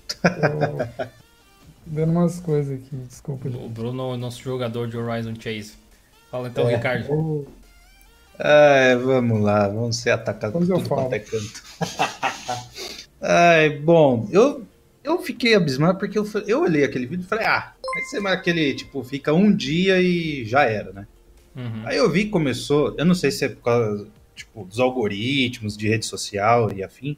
[0.09, 1.05] Tô
[1.84, 3.49] vendo umas coisas aqui, desculpa.
[3.49, 5.74] O Bruno é o nosso jogador de Horizon Chase.
[6.30, 6.76] Fala então, é.
[6.76, 7.49] Ricardo.
[8.45, 11.62] É, vamos lá, vamos ser atacados por tudo quanto é canto.
[13.22, 14.66] Ai, bom, eu,
[15.05, 18.36] eu fiquei abismado porque eu, eu olhei aquele vídeo e falei, ah, vai ser mais
[18.36, 21.07] aquele, tipo, fica um dia e já era, né?
[21.55, 21.82] Uhum.
[21.84, 25.76] Aí eu vi que começou, eu não sei se é por causa, tipo, dos algoritmos
[25.76, 27.16] de rede social e afim,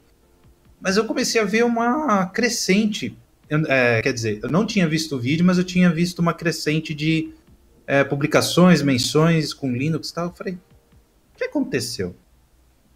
[0.79, 3.17] mas eu comecei a ver uma crescente,
[3.49, 6.93] é, quer dizer, eu não tinha visto o vídeo, mas eu tinha visto uma crescente
[6.93, 7.33] de
[7.87, 10.25] é, publicações, menções com Linux e tal.
[10.27, 10.57] Eu falei,
[11.35, 12.15] o que aconteceu?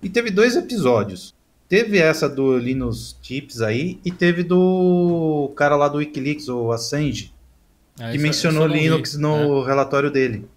[0.01, 1.35] E teve dois episódios.
[1.67, 7.31] Teve essa do Linus Tips aí e teve do cara lá do Wikileaks, o Assange,
[7.99, 9.67] ah, que isso, mencionou isso Linux no é.
[9.67, 10.47] relatório dele.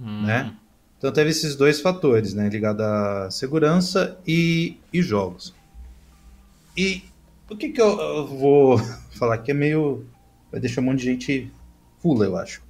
[0.00, 0.22] Hum.
[0.22, 0.54] Né?
[0.96, 2.48] Então teve esses dois fatores, né?
[2.48, 5.54] Ligado à segurança e, e jogos.
[6.76, 7.02] E
[7.50, 8.78] o que, que eu, eu vou
[9.18, 10.06] falar que é meio.
[10.50, 11.52] Vai deixar um monte de gente
[12.00, 12.62] pula, eu acho.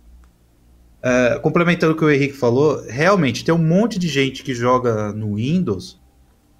[1.03, 5.13] É, complementando o que o Henrique falou, realmente tem um monte de gente que joga
[5.13, 5.99] no Windows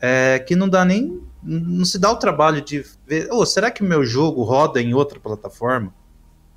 [0.01, 1.21] é, que não dá nem.
[1.43, 3.29] não se dá o trabalho de ver.
[3.31, 5.93] Oh, será que meu jogo roda em outra plataforma?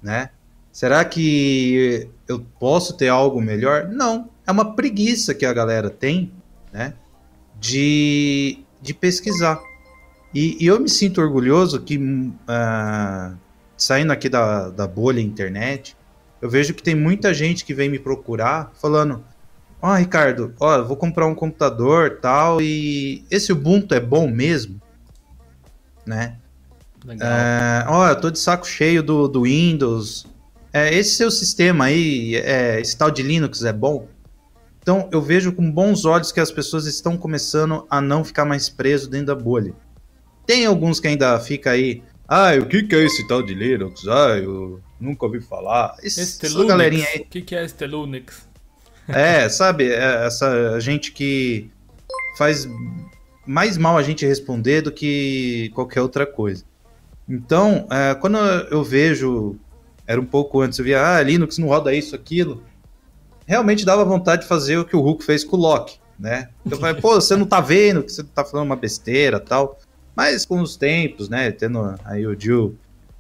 [0.02, 0.30] Né?
[0.72, 3.88] Será que eu posso ter algo melhor?
[3.88, 4.30] Não.
[4.46, 6.32] É uma preguiça que a galera tem,
[6.72, 6.94] né?
[7.60, 9.60] De, de pesquisar.
[10.34, 13.38] E, e eu me sinto orgulhoso que, uh,
[13.76, 15.96] saindo aqui da, da bolha internet,
[16.42, 19.24] eu vejo que tem muita gente que vem me procurar falando:
[19.82, 24.82] Ó, oh, Ricardo, ó, vou comprar um computador tal, e esse Ubuntu é bom mesmo?
[26.06, 26.38] Né?
[27.04, 27.28] Legal.
[27.28, 30.28] É, ó, eu tô de saco cheio do, do Windows.
[30.72, 34.08] É, esse seu sistema aí, é, esse tal de Linux é bom?
[34.82, 38.68] Então, eu vejo com bons olhos que as pessoas estão começando a não ficar mais
[38.68, 39.74] preso dentro da bolha.
[40.46, 42.04] Tem alguns que ainda fica aí,
[42.34, 44.08] ah, o que, que é esse tal de Linux?
[44.08, 45.98] Ah, eu nunca ouvi falar.
[46.02, 47.20] Esse, este essa galerinha aí.
[47.20, 48.48] O que, que é este Linux?
[49.10, 51.70] É, sabe, é essa gente que
[52.38, 52.70] faz
[53.46, 56.64] mais mal a gente responder do que qualquer outra coisa.
[57.28, 59.58] Então, é, quando eu vejo,
[60.08, 62.64] era um pouco antes, eu via, ah, Linux não roda isso, aquilo,
[63.46, 66.48] realmente dava vontade de fazer o que o Hulk fez com o Loki, né?
[66.70, 69.78] Eu falei, pô, você não tá vendo que você tá falando uma besteira tal.
[70.16, 72.78] Mas com os tempos, né, tendo aí o Jill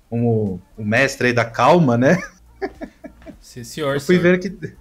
[0.10, 2.22] como o mestre aí da calma, né?
[3.39, 4.38] Sim, senhor, eu fui senhor.
[4.38, 4.76] ver que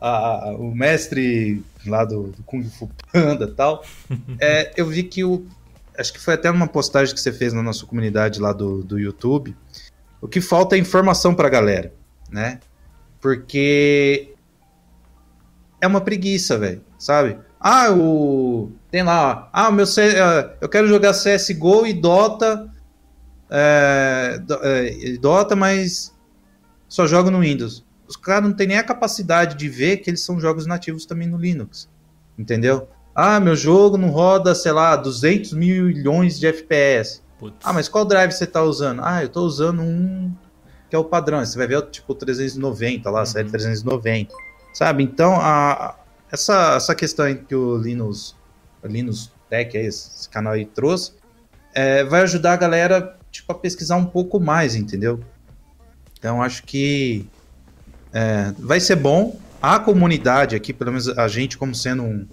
[0.00, 3.84] a, o mestre lá do, do Kung Fu Panda e tal,
[4.40, 5.46] é, eu vi que o.
[5.98, 8.98] Acho que foi até uma postagem que você fez na nossa comunidade lá do, do
[9.00, 9.56] YouTube.
[10.20, 11.92] O que falta é informação pra galera,
[12.30, 12.60] né?
[13.20, 14.32] Porque
[15.80, 17.36] é uma preguiça, velho, sabe?
[17.60, 18.70] Ah, o.
[18.90, 20.16] Tem lá, ah, meu C...
[20.16, 22.70] É, eu quero jogar CSGO e Dota.
[23.50, 24.40] É...
[25.20, 26.14] Dota, mas
[26.88, 27.84] só jogo no Windows.
[28.06, 31.28] Os caras não têm nem a capacidade de ver que eles são jogos nativos também
[31.28, 31.88] no Linux.
[32.38, 32.88] Entendeu?
[33.14, 37.20] Ah, meu jogo não roda, sei lá, 200 milhões de FPS.
[37.38, 37.56] Putz.
[37.64, 39.02] Ah, mas qual drive você tá usando?
[39.04, 40.32] Ah, eu tô usando um
[40.88, 41.44] que é o padrão.
[41.44, 43.26] Você vai ver tipo 390 lá, uhum.
[43.26, 44.32] série 390.
[44.72, 45.02] Sabe?
[45.02, 45.96] Então, a,
[46.30, 48.34] essa, essa questão que o Linux,
[48.82, 51.12] o Linux Tech, esse, esse canal aí trouxe,
[51.74, 55.20] é, vai ajudar a galera tipo, a pesquisar um pouco mais, entendeu?
[56.18, 57.26] Então, acho que
[58.12, 59.38] é, vai ser bom.
[59.60, 62.26] A comunidade aqui, pelo menos a gente como sendo um,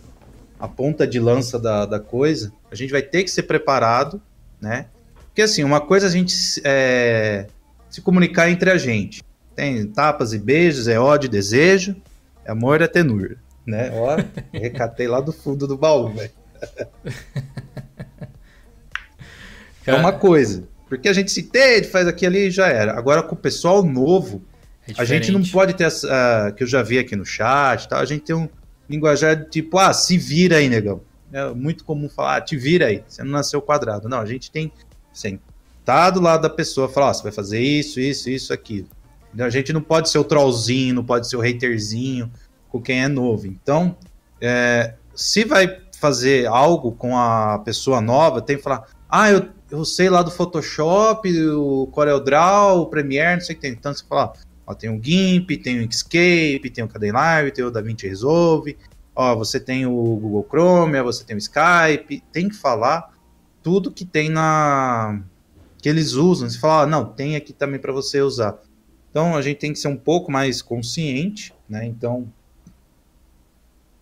[0.59, 4.21] a ponta de lança da, da coisa, a gente vai ter que ser preparado,
[4.61, 4.87] né?
[5.27, 7.47] Porque assim, uma coisa é a gente é,
[7.89, 9.23] se comunicar entre a gente.
[9.55, 11.95] Tem tapas e beijos, é ódio e desejo,
[12.43, 13.91] é amor e é tenura, né?
[13.93, 14.17] Ó,
[14.53, 16.31] recatei lá do fundo do baú, velho.
[19.85, 20.63] é uma coisa.
[20.87, 22.97] Porque a gente se entende, faz aqui ali e já era.
[22.97, 24.43] Agora com o pessoal novo,
[24.87, 26.07] é a gente não pode ter essa.
[26.07, 27.99] Uh, que eu já vi aqui no chat, tá?
[27.99, 28.47] a gente tem um
[28.87, 31.01] linguajar tipo, ah, se vira aí, negão.
[31.33, 34.07] É muito comum falar, ah, te vira aí, você não nasceu quadrado.
[34.07, 34.71] Não, a gente tem
[35.11, 38.87] sentar do lado da pessoa falar, oh, você vai fazer isso, isso, isso, aquilo.
[39.37, 42.31] A gente não pode ser o trollzinho, não pode ser o haterzinho
[42.75, 43.47] com quem é novo.
[43.47, 43.95] Então,
[44.41, 49.85] é, se vai fazer algo com a pessoa nova, tem que falar, ah, eu, eu
[49.85, 53.71] sei lá do Photoshop, o CorelDRAW, o Premiere, não sei o que tem.
[53.71, 54.33] Então você fala,
[54.67, 58.77] ó, tem o GIMP, tem o Inkscape, tem o Kdenlive, tem o DaVinci Resolve,
[59.15, 63.13] ó, você tem o Google Chrome, você tem o Skype, tem que falar
[63.63, 65.21] tudo que tem na
[65.81, 66.49] que eles usam.
[66.49, 68.59] Você fala, ah, não, tem aqui também para você usar.
[69.09, 71.85] Então a gente tem que ser um pouco mais consciente, né?
[71.85, 72.27] Então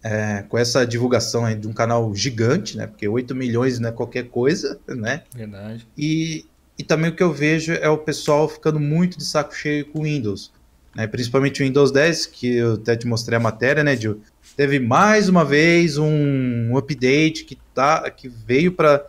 [0.04, 2.86] é, com essa divulgação aí de um canal gigante, né?
[2.86, 5.24] Porque 8 milhões não é qualquer coisa, né?
[5.34, 5.88] Verdade.
[5.97, 6.45] E,
[6.78, 10.04] e também o que eu vejo é o pessoal ficando muito de saco cheio com
[10.04, 10.51] Windows.
[10.93, 11.08] Né?
[11.08, 14.22] Principalmente o Windows 10, que eu até te mostrei a matéria, né, Gil?
[14.58, 19.06] Teve mais uma vez um update que, tá, que veio para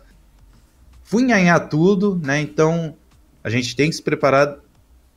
[1.03, 2.39] funhanhar tudo, né?
[2.39, 2.95] Então
[3.43, 4.57] a gente tem que se preparar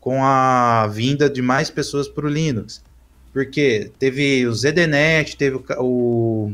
[0.01, 2.83] com a vinda de mais pessoas para o Linux.
[3.33, 6.53] Porque teve o ZDNet, teve o,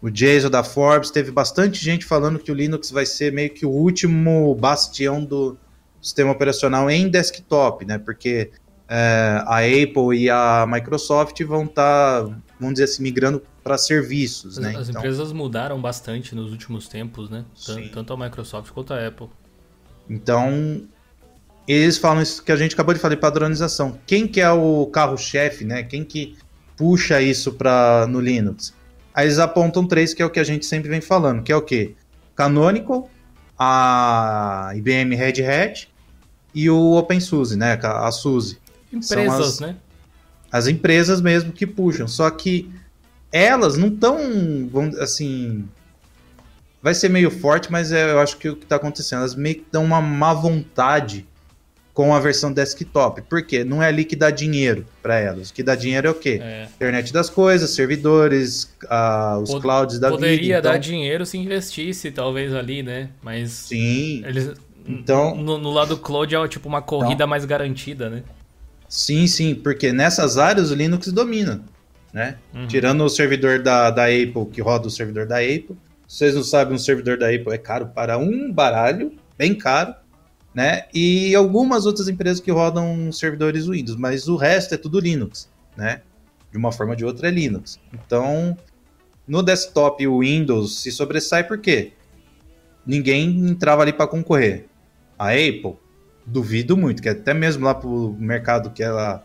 [0.00, 3.66] o, Jason da Forbes, teve bastante gente falando que o Linux vai ser meio que
[3.66, 5.56] o último bastião do
[6.00, 7.98] sistema operacional em desktop, né?
[7.98, 8.50] Porque
[8.88, 14.58] é, a Apple e a Microsoft vão estar, tá, vamos dizer assim, migrando para serviços,
[14.58, 14.76] as, né?
[14.76, 15.00] As então...
[15.00, 17.44] empresas mudaram bastante nos últimos tempos, né?
[17.92, 19.28] Tanto a Microsoft quanto a Apple.
[20.08, 20.86] Então,
[21.66, 23.98] eles falam isso que a gente acabou de falar de padronização.
[24.06, 25.82] Quem que é o carro-chefe, né?
[25.82, 26.36] Quem que
[26.76, 28.74] puxa isso para no Linux?
[29.14, 31.56] Aí eles apontam três, que é o que a gente sempre vem falando, que é
[31.56, 31.94] o quê?
[32.34, 33.08] Canonical,
[33.58, 35.88] a IBM Red Hat
[36.54, 37.78] e o OpenSUSE, né?
[37.82, 38.58] A SUSE.
[38.92, 39.76] Empresas, as, né?
[40.52, 42.06] As empresas mesmo que puxam.
[42.06, 42.70] Só que
[43.32, 44.18] elas não estão,
[45.00, 45.66] assim,
[46.82, 49.56] vai ser meio forte, mas é, eu acho que o que está acontecendo, elas meio
[49.56, 51.26] que dão uma má vontade
[51.94, 53.22] com a versão desktop.
[53.22, 53.62] Por quê?
[53.62, 55.50] Não é ali que dá dinheiro para elas.
[55.50, 56.40] O que dá dinheiro é o quê?
[56.42, 56.64] É.
[56.74, 58.68] Internet das coisas, servidores,
[59.40, 60.72] os Pod clouds da Poderia vida, então...
[60.72, 63.10] dar dinheiro se investisse, talvez, ali, né?
[63.22, 63.52] Mas.
[63.52, 64.24] Sim.
[64.26, 64.52] Eles...
[64.86, 65.36] Então.
[65.36, 67.28] No, no, lado cloud é tipo uma corrida então...
[67.28, 68.24] mais garantida, né?
[68.88, 71.62] Sim, sim, porque nessas áreas o Linux domina.
[72.12, 72.36] Né?
[72.52, 72.66] Uhum.
[72.66, 75.76] Tirando o servidor da, da Apple, que roda o servidor da Apple.
[76.06, 79.94] Vocês não sabem, um servidor da Apple é caro para um baralho, bem caro
[80.54, 80.84] né?
[80.94, 86.02] E algumas outras empresas que rodam servidores Windows, mas o resto é tudo Linux, né?
[86.52, 87.80] De uma forma ou de outra é Linux.
[87.92, 88.56] Então,
[89.26, 91.92] no desktop o Windows se sobressai por quê?
[92.86, 94.66] Ninguém entrava ali para concorrer.
[95.18, 95.76] A Apple,
[96.24, 99.24] duvido muito, que até mesmo lá pro mercado que ela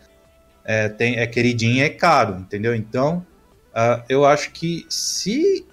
[0.65, 2.73] é, tem, é queridinha, é caro, entendeu?
[2.73, 3.25] Então,
[3.71, 5.65] uh, eu acho que se,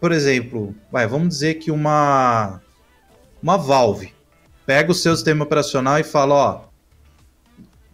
[0.00, 2.60] por exemplo, vai, vamos dizer que uma
[3.42, 4.14] uma Valve
[4.66, 6.64] pega o seu sistema operacional e fala, ó,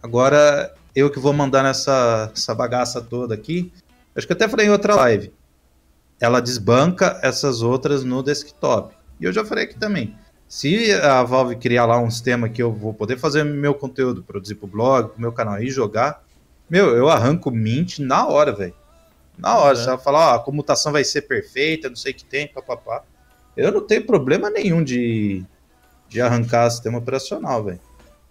[0.01, 3.71] agora eu que vou mandar nessa essa bagaça toda aqui.
[4.15, 5.33] Acho que até falei em outra live.
[6.19, 8.93] Ela desbanca essas outras no desktop.
[9.19, 10.15] E eu já falei aqui também.
[10.47, 14.55] Se a Valve criar lá um sistema que eu vou poder fazer meu conteúdo, produzir
[14.55, 16.23] pro blog, pro meu canal e jogar,
[16.69, 18.73] meu, eu arranco Mint na hora, velho.
[19.37, 19.81] Na hora, é.
[19.81, 23.03] você vai falar, ó, a comutação vai ser perfeita, não sei o que tem, papapá.
[23.55, 25.45] Eu não tenho problema nenhum de,
[26.11, 27.79] de arrancar sistema operacional, velho.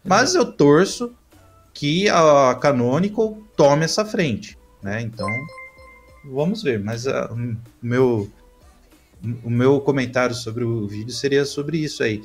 [0.05, 1.12] Mas eu torço
[1.73, 5.01] que a Canonical tome essa frente, né?
[5.01, 5.28] Então,
[6.31, 6.78] vamos ver.
[6.78, 8.31] Mas uh, o meu
[9.43, 12.23] o meu comentário sobre o vídeo seria sobre isso aí.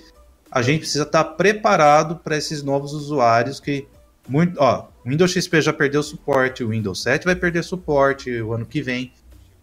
[0.52, 3.88] A gente precisa estar preparado para esses novos usuários que
[4.28, 8.54] muito, ó, o Windows XP já perdeu suporte, o Windows 7 vai perder suporte o
[8.54, 9.12] ano que vem.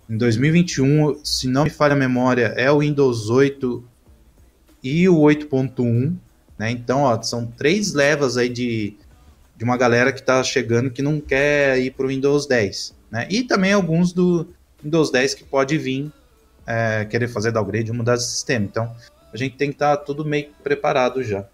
[0.09, 3.92] Em 2021, se não me falha a memória, é o Windows 8
[4.83, 6.15] e o 8.1,
[6.59, 6.71] né?
[6.71, 8.97] Então, ó, são três levas aí de,
[9.57, 13.27] de uma galera que está chegando que não quer ir para o Windows 10, né?
[13.31, 14.47] E também alguns do
[14.83, 16.11] Windows 10 que pode vir
[16.67, 18.65] é, querer fazer downgrade ou mudar de sistema.
[18.65, 18.95] Então,
[19.33, 21.47] a gente tem que estar tá tudo meio preparado já.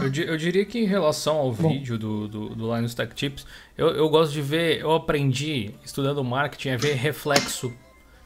[0.00, 1.70] Eu, eu, diria que em relação ao Bom.
[1.70, 3.44] vídeo do, do, do Linus Tech Tips,
[3.76, 7.72] eu, eu gosto de ver, eu aprendi estudando marketing a ver reflexo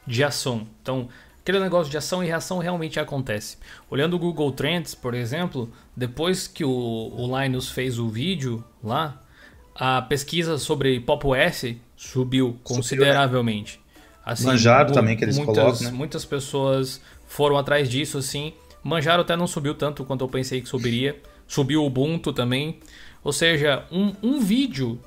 [0.05, 0.67] de ação.
[0.81, 1.09] Então,
[1.43, 3.57] aquele negócio de ação e reação realmente acontece.
[3.91, 9.21] Olhando o Google Trends, por exemplo, depois que o, o Linus fez o vídeo lá,
[9.75, 13.79] a pesquisa sobre Pop OS subiu consideravelmente.
[14.25, 15.91] Assim, Manjaro também que eles muitas, colocam, né?
[15.91, 18.53] Muitas pessoas foram atrás disso, assim.
[18.81, 21.19] Manjaro até não subiu tanto quanto eu pensei que subiria.
[21.45, 22.79] Subiu o Ubuntu também.
[23.21, 24.97] Ou seja, um, um vídeo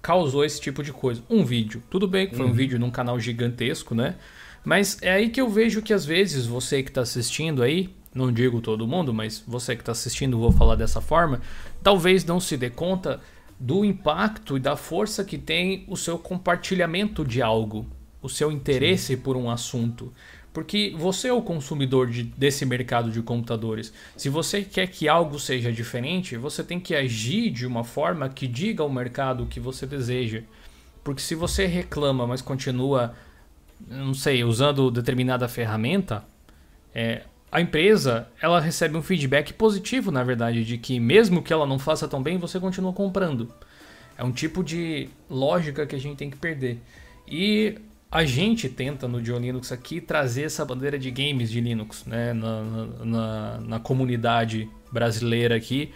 [0.00, 1.22] causou esse tipo de coisa.
[1.28, 1.82] Um vídeo.
[1.90, 2.52] Tudo bem que foi uhum.
[2.52, 4.14] um vídeo num canal gigantesco, né?
[4.64, 8.32] Mas é aí que eu vejo que às vezes você que está assistindo aí, não
[8.32, 11.40] digo todo mundo, mas você que está assistindo, vou falar dessa forma,
[11.82, 13.20] talvez não se dê conta
[13.58, 17.86] do impacto e da força que tem o seu compartilhamento de algo
[18.22, 19.22] o seu interesse Sim.
[19.22, 20.12] por um assunto.
[20.52, 23.92] Porque você é o consumidor de, desse mercado de computadores.
[24.16, 28.46] Se você quer que algo seja diferente, você tem que agir de uma forma que
[28.46, 30.42] diga ao mercado o que você deseja.
[31.04, 33.14] Porque se você reclama, mas continua,
[33.86, 36.24] não sei, usando determinada ferramenta,
[36.94, 41.66] é, a empresa ela recebe um feedback positivo, na verdade, de que mesmo que ela
[41.66, 43.52] não faça tão bem, você continua comprando.
[44.16, 46.78] É um tipo de lógica que a gente tem que perder.
[47.26, 47.78] E
[48.10, 52.32] a gente tenta no Dio Linux aqui trazer essa bandeira de games de Linux né?
[52.32, 52.62] na,
[53.04, 55.92] na, na comunidade brasileira aqui.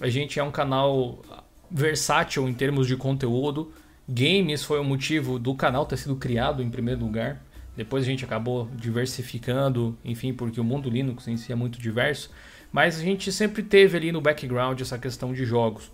[0.00, 1.22] A gente é um canal
[1.70, 3.72] versátil em termos de conteúdo.
[4.12, 7.42] Games foi o motivo do canal ter sido criado em primeiro lugar.
[7.74, 12.30] Depois a gente acabou diversificando, enfim, porque o mundo Linux em si é muito diverso.
[12.70, 15.90] Mas a gente sempre teve ali no background essa questão de jogos.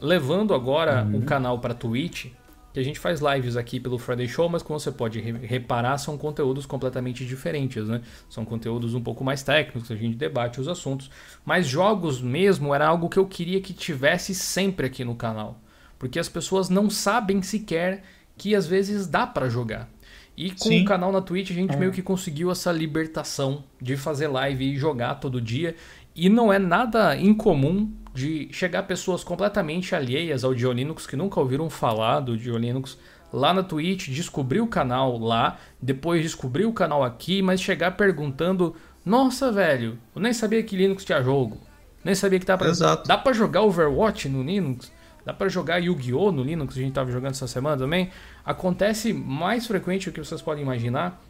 [0.00, 1.18] Levando agora uhum.
[1.18, 2.28] o canal para Twitch,
[2.72, 6.16] que a gente faz lives aqui pelo Friday Show, mas como você pode reparar, são
[6.16, 8.00] conteúdos completamente diferentes, né?
[8.30, 11.10] São conteúdos um pouco mais técnicos, a gente debate os assuntos.
[11.44, 15.60] Mas jogos mesmo era algo que eu queria que tivesse sempre aqui no canal.
[15.98, 18.04] Porque as pessoas não sabem sequer
[18.36, 19.88] que às vezes dá para jogar.
[20.36, 20.82] E com Sim.
[20.82, 21.76] o canal na Twitch a gente é.
[21.76, 25.74] meio que conseguiu essa libertação de fazer live e jogar todo dia.
[26.14, 31.40] E não é nada incomum de chegar pessoas completamente alheias ao Dio Linux, que nunca
[31.40, 32.96] ouviram falar do Dio Linux,
[33.32, 38.74] lá na Twitch, descobrir o canal lá, depois descobrir o canal aqui, mas chegar perguntando:
[39.04, 41.58] Nossa, velho, eu nem sabia que Linux tinha jogo.
[42.04, 43.06] Nem sabia que dá pra, Exato.
[43.06, 44.90] dá pra jogar Overwatch no Linux.
[45.28, 46.32] Dá para jogar Yu-Gi-Oh!
[46.32, 48.08] no Linux, a gente tava jogando essa semana também.
[48.42, 51.22] Acontece mais frequente do que vocês podem imaginar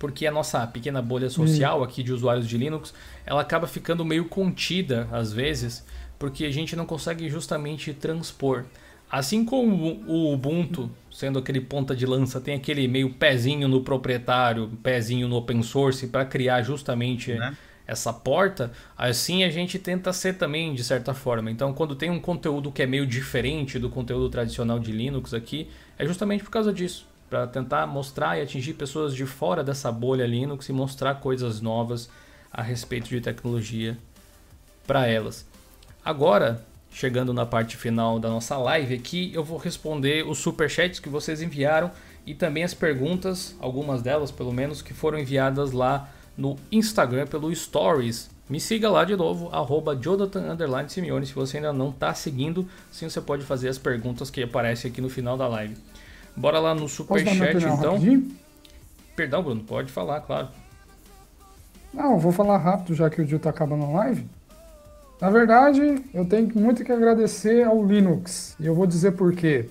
[0.00, 2.92] porque a nossa pequena bolha social aqui de usuários de Linux,
[3.24, 5.86] ela acaba ficando meio contida às vezes,
[6.18, 8.64] porque a gente não consegue justamente transpor.
[9.08, 14.70] Assim como o Ubuntu, sendo aquele ponta de lança, tem aquele meio pezinho no proprietário,
[14.82, 17.56] pezinho no open source para criar justamente né?
[17.90, 21.50] Essa porta, assim a gente tenta ser também de certa forma.
[21.50, 25.68] Então, quando tem um conteúdo que é meio diferente do conteúdo tradicional de Linux aqui,
[25.98, 30.24] é justamente por causa disso para tentar mostrar e atingir pessoas de fora dessa bolha
[30.24, 32.08] Linux e mostrar coisas novas
[32.52, 33.98] a respeito de tecnologia
[34.86, 35.44] para elas.
[36.04, 41.08] Agora, chegando na parte final da nossa live aqui, eu vou responder os superchats que
[41.08, 41.90] vocês enviaram
[42.24, 47.54] e também as perguntas, algumas delas pelo menos, que foram enviadas lá no Instagram pelo
[47.54, 48.30] Stories.
[48.48, 50.56] Me siga lá de novo, arroba Jonathan
[50.88, 54.90] Simeone, se você ainda não está seguindo, sim você pode fazer as perguntas que aparecem
[54.90, 55.76] aqui no final da live.
[56.36, 57.92] Bora lá no superchat então.
[57.92, 58.28] Rapidinho?
[59.14, 60.48] Perdão, Bruno, pode falar, claro.
[61.92, 64.26] Não, vou falar rápido já que o dia está acabando a live.
[65.20, 68.56] Na verdade, eu tenho muito que agradecer ao Linux.
[68.58, 69.68] E eu vou dizer por quê.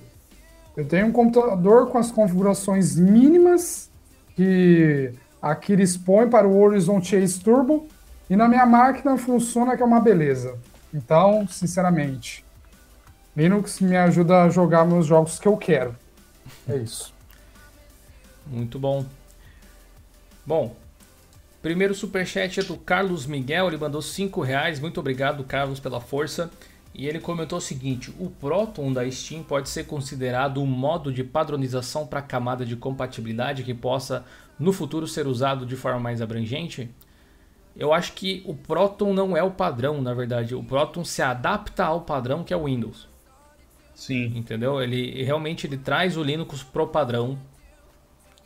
[0.77, 3.89] Eu tenho um computador com as configurações mínimas
[4.35, 5.11] que
[5.41, 7.87] a Kiris põe para o Horizon Chase Turbo
[8.29, 10.57] e na minha máquina funciona que é uma beleza.
[10.93, 12.43] Então, sinceramente,
[13.35, 15.95] Linux me ajuda a jogar meus jogos que eu quero.
[16.67, 17.13] É isso.
[18.45, 19.05] Muito bom.
[20.45, 20.75] Bom,
[21.61, 24.79] primeiro superchat é do Carlos Miguel, ele mandou 5 reais.
[24.79, 26.49] Muito obrigado, Carlos, pela força.
[26.93, 31.23] E ele comentou o seguinte: o Proton da Steam pode ser considerado um modo de
[31.23, 34.25] padronização para a camada de compatibilidade que possa
[34.59, 36.89] no futuro ser usado de forma mais abrangente?
[37.75, 40.53] Eu acho que o Proton não é o padrão, na verdade.
[40.53, 43.07] O Proton se adapta ao padrão que é o Windows.
[43.95, 44.37] Sim.
[44.37, 44.81] Entendeu?
[44.81, 47.37] Ele realmente ele traz o Linux pro padrão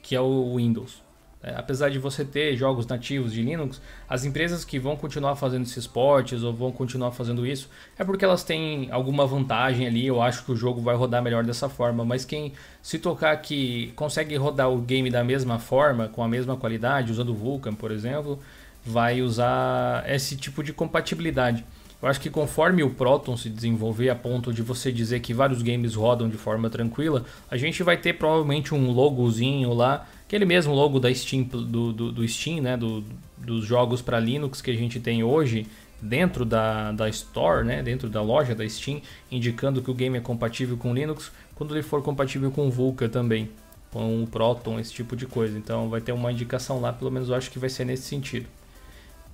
[0.02, 1.03] que é o Windows.
[1.46, 5.64] É, apesar de você ter jogos nativos de Linux, as empresas que vão continuar fazendo
[5.64, 10.08] esses portes ou vão continuar fazendo isso é porque elas têm alguma vantagem ali.
[10.08, 12.06] Eu acho que o jogo vai rodar melhor dessa forma.
[12.06, 16.56] Mas quem se tocar que consegue rodar o game da mesma forma, com a mesma
[16.56, 18.40] qualidade, usando o Vulkan, por exemplo,
[18.86, 21.66] vai usar esse tipo de compatibilidade.
[22.02, 25.62] Eu acho que conforme o Proton se desenvolver a ponto de você dizer que vários
[25.62, 30.74] games rodam de forma tranquila, a gente vai ter provavelmente um logozinho lá aquele mesmo
[30.74, 33.04] logo da Steam, do, do, do Steam, né, do,
[33.38, 35.68] dos jogos para Linux que a gente tem hoje
[36.02, 39.00] dentro da, da Store, né, dentro da loja da Steam,
[39.32, 43.52] indicando que o game é compatível com Linux, quando ele for compatível com Vulkan também,
[43.92, 45.56] com o Proton, esse tipo de coisa.
[45.56, 48.48] Então vai ter uma indicação lá, pelo menos eu acho que vai ser nesse sentido.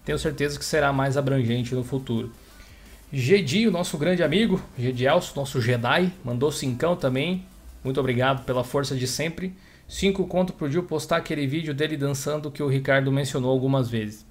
[0.04, 2.30] Tenho certeza que será mais abrangente no futuro.
[3.12, 7.46] Gedi, o nosso grande amigo, Gedielso, nosso Jedi, mandou cincão também.
[7.86, 9.56] Muito obrigado pela força de sempre.
[9.90, 14.24] 5 conto pro Gil postar aquele vídeo dele dançando que o Ricardo mencionou algumas vezes.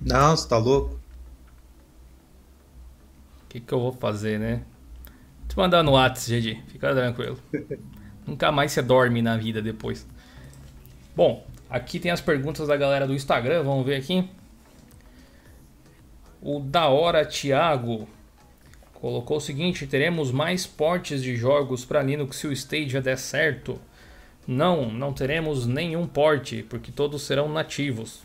[0.00, 0.98] Não, você tá louco?
[3.44, 4.64] O que, que eu vou fazer, né?
[5.48, 6.62] Te mandar no WhatsApp, GG.
[6.66, 7.38] Fica tranquilo.
[8.26, 10.04] Nunca mais você dorme na vida depois.
[11.14, 13.62] Bom, aqui tem as perguntas da galera do Instagram.
[13.62, 14.28] Vamos ver aqui.
[16.42, 18.08] O da hora Thiago
[19.00, 23.80] colocou o seguinte: teremos mais portes de jogos para Linux se o Stadia der certo?
[24.46, 28.22] Não, não teremos nenhum porte, porque todos serão nativos.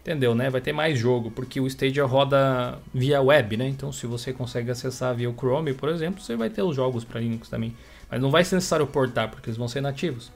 [0.00, 0.48] Entendeu, né?
[0.48, 3.68] Vai ter mais jogo, porque o Stadia roda via web, né?
[3.68, 7.04] Então, se você consegue acessar via o Chrome, por exemplo, você vai ter os jogos
[7.04, 7.76] para Linux também.
[8.10, 10.32] Mas não vai ser necessário portar, porque eles vão ser nativos.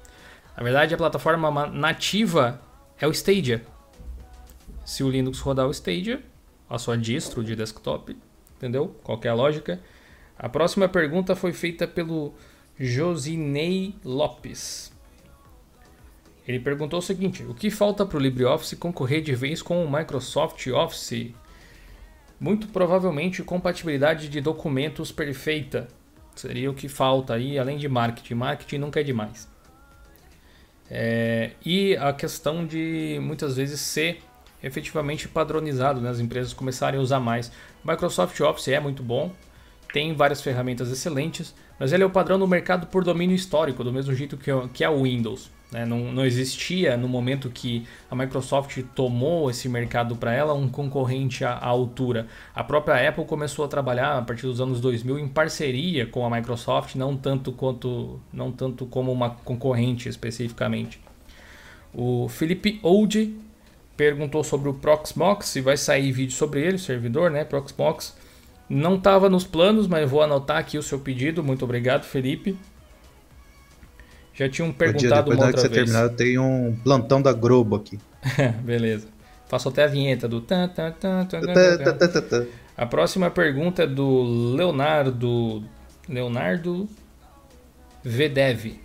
[0.56, 2.60] Na verdade, a plataforma nativa
[3.00, 3.64] é o Stadia.
[4.84, 6.22] Se o Linux rodar o Stadia,
[6.68, 8.16] a sua distro de desktop,
[8.56, 8.96] entendeu?
[9.02, 9.80] Qual é a lógica?
[10.38, 12.34] A próxima pergunta foi feita pelo
[12.78, 14.92] Josinei Lopes.
[16.46, 19.90] Ele perguntou o seguinte: o que falta para o LibreOffice concorrer de vez com o
[19.90, 21.32] Microsoft Office?
[22.38, 25.88] Muito provavelmente compatibilidade de documentos perfeita.
[26.34, 28.34] Seria o que falta aí, além de marketing.
[28.34, 29.48] Marketing nunca é demais.
[30.90, 34.20] É, e a questão de muitas vezes ser
[34.64, 36.10] efetivamente padronizado, né?
[36.10, 37.52] as empresas começarem a usar mais.
[37.84, 39.30] O Microsoft Office é muito bom,
[39.92, 43.92] tem várias ferramentas excelentes, mas ele é o padrão do mercado por domínio histórico, do
[43.92, 45.50] mesmo jeito que, que é o Windows.
[45.70, 45.84] Né?
[45.84, 51.44] Não, não existia no momento que a Microsoft tomou esse mercado para ela um concorrente
[51.44, 52.28] à, à, altura.
[52.54, 56.30] A própria Apple começou a trabalhar a partir dos anos 2000 em parceria com a
[56.30, 61.00] Microsoft, não tanto quanto não tanto como uma concorrente especificamente.
[61.92, 63.43] O Felipe Old
[63.96, 68.14] perguntou sobre o Proxmox, se vai sair vídeo sobre ele, o servidor, né, Proxmox.
[68.68, 71.42] Não estava nos planos, mas vou anotar aqui o seu pedido.
[71.42, 72.56] Muito obrigado, Felipe.
[74.32, 75.84] Já tinham perguntado dia, uma outra que você vez.
[75.84, 77.98] terminar, eu tenho um plantão da Globo aqui.
[78.64, 79.06] Beleza.
[79.46, 80.40] Faço até a vinheta do...
[80.40, 82.46] Tan, tan, tan, tan.
[82.76, 85.62] A próxima pergunta é do Leonardo...
[86.08, 86.88] Leonardo
[88.02, 88.78] Vedev.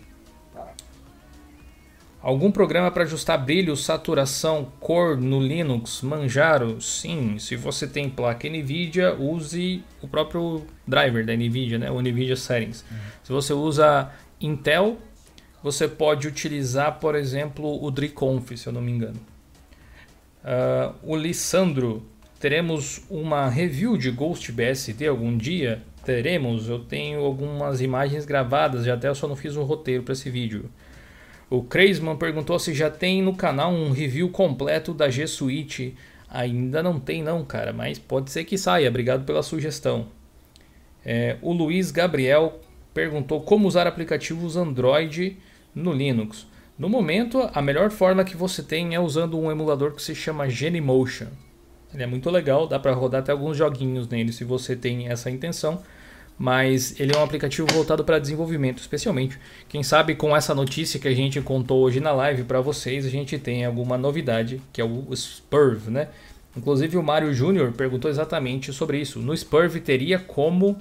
[2.21, 6.01] Algum programa para ajustar brilho, saturação, cor no Linux?
[6.01, 6.81] Manjaro?
[6.81, 7.39] Sim.
[7.39, 11.89] Se você tem placa NVIDIA, use o próprio driver da NVIDIA, né?
[11.89, 12.83] o NVIDIA Settings.
[12.91, 12.97] Uhum.
[13.23, 14.97] Se você usa Intel,
[15.63, 19.19] você pode utilizar, por exemplo, o DreConf, se eu não me engano.
[20.43, 22.05] Uh, o Lissandro,
[22.37, 25.83] teremos uma review de Ghost BSD algum dia?
[26.03, 26.67] Teremos.
[26.67, 30.29] Eu tenho algumas imagens gravadas, já até eu só não fiz um roteiro para esse
[30.29, 30.69] vídeo.
[31.49, 35.95] O Kreisman perguntou se já tem no canal um review completo da G Suite.
[36.29, 38.87] Ainda não tem não, cara, mas pode ser que saia.
[38.87, 40.07] Obrigado pela sugestão.
[41.03, 42.59] É, o Luiz Gabriel
[42.93, 45.37] perguntou como usar aplicativos Android
[45.73, 46.45] no Linux.
[46.77, 50.47] No momento, a melhor forma que você tem é usando um emulador que se chama
[50.47, 51.27] Genymotion.
[51.91, 55.31] Ele é muito legal, dá para rodar até alguns joguinhos nele se você tem essa
[55.31, 55.81] intenção
[56.39, 59.37] mas ele é um aplicativo voltado para desenvolvimento, especialmente.
[59.67, 63.09] Quem sabe com essa notícia que a gente contou hoje na live para vocês, a
[63.09, 66.07] gente tem alguma novidade, que é o Spurv, né?
[66.55, 69.19] Inclusive o Mário Júnior perguntou exatamente sobre isso.
[69.19, 70.77] No Spurv teria como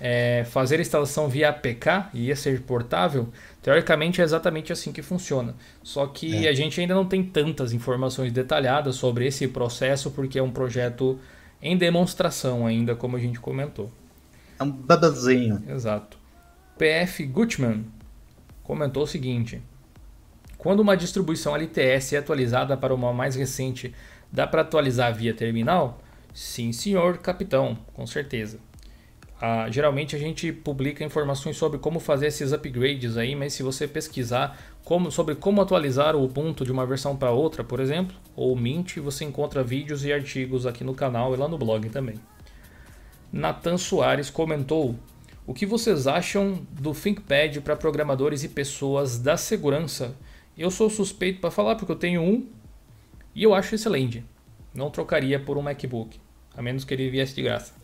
[0.00, 3.28] é, fazer a instalação via APK e ia ser portável,
[3.60, 5.56] teoricamente é exatamente assim que funciona.
[5.82, 6.48] Só que é.
[6.48, 11.18] a gente ainda não tem tantas informações detalhadas sobre esse processo, porque é um projeto
[11.60, 13.90] em demonstração ainda, como a gente comentou.
[14.58, 15.62] É um babazinho.
[15.68, 16.18] Exato.
[16.78, 17.84] PF Gutman
[18.62, 19.62] comentou o seguinte:
[20.58, 23.94] Quando uma distribuição LTS é atualizada para uma mais recente,
[24.32, 26.00] dá para atualizar via terminal?
[26.32, 28.58] Sim, senhor capitão, com certeza.
[29.40, 33.86] Ah, geralmente a gente publica informações sobre como fazer esses upgrades aí, mas se você
[33.86, 38.56] pesquisar como, sobre como atualizar o Ubuntu de uma versão para outra, por exemplo, ou
[38.56, 42.14] Mint, você encontra vídeos e artigos aqui no canal e lá no blog também.
[43.34, 44.94] Nathan Soares comentou:
[45.44, 50.14] O que vocês acham do ThinkPad para programadores e pessoas da segurança?
[50.56, 52.46] Eu sou suspeito para falar porque eu tenho um
[53.34, 54.24] e eu acho excelente.
[54.72, 56.20] Não trocaria por um MacBook,
[56.56, 57.74] a menos que ele viesse de graça.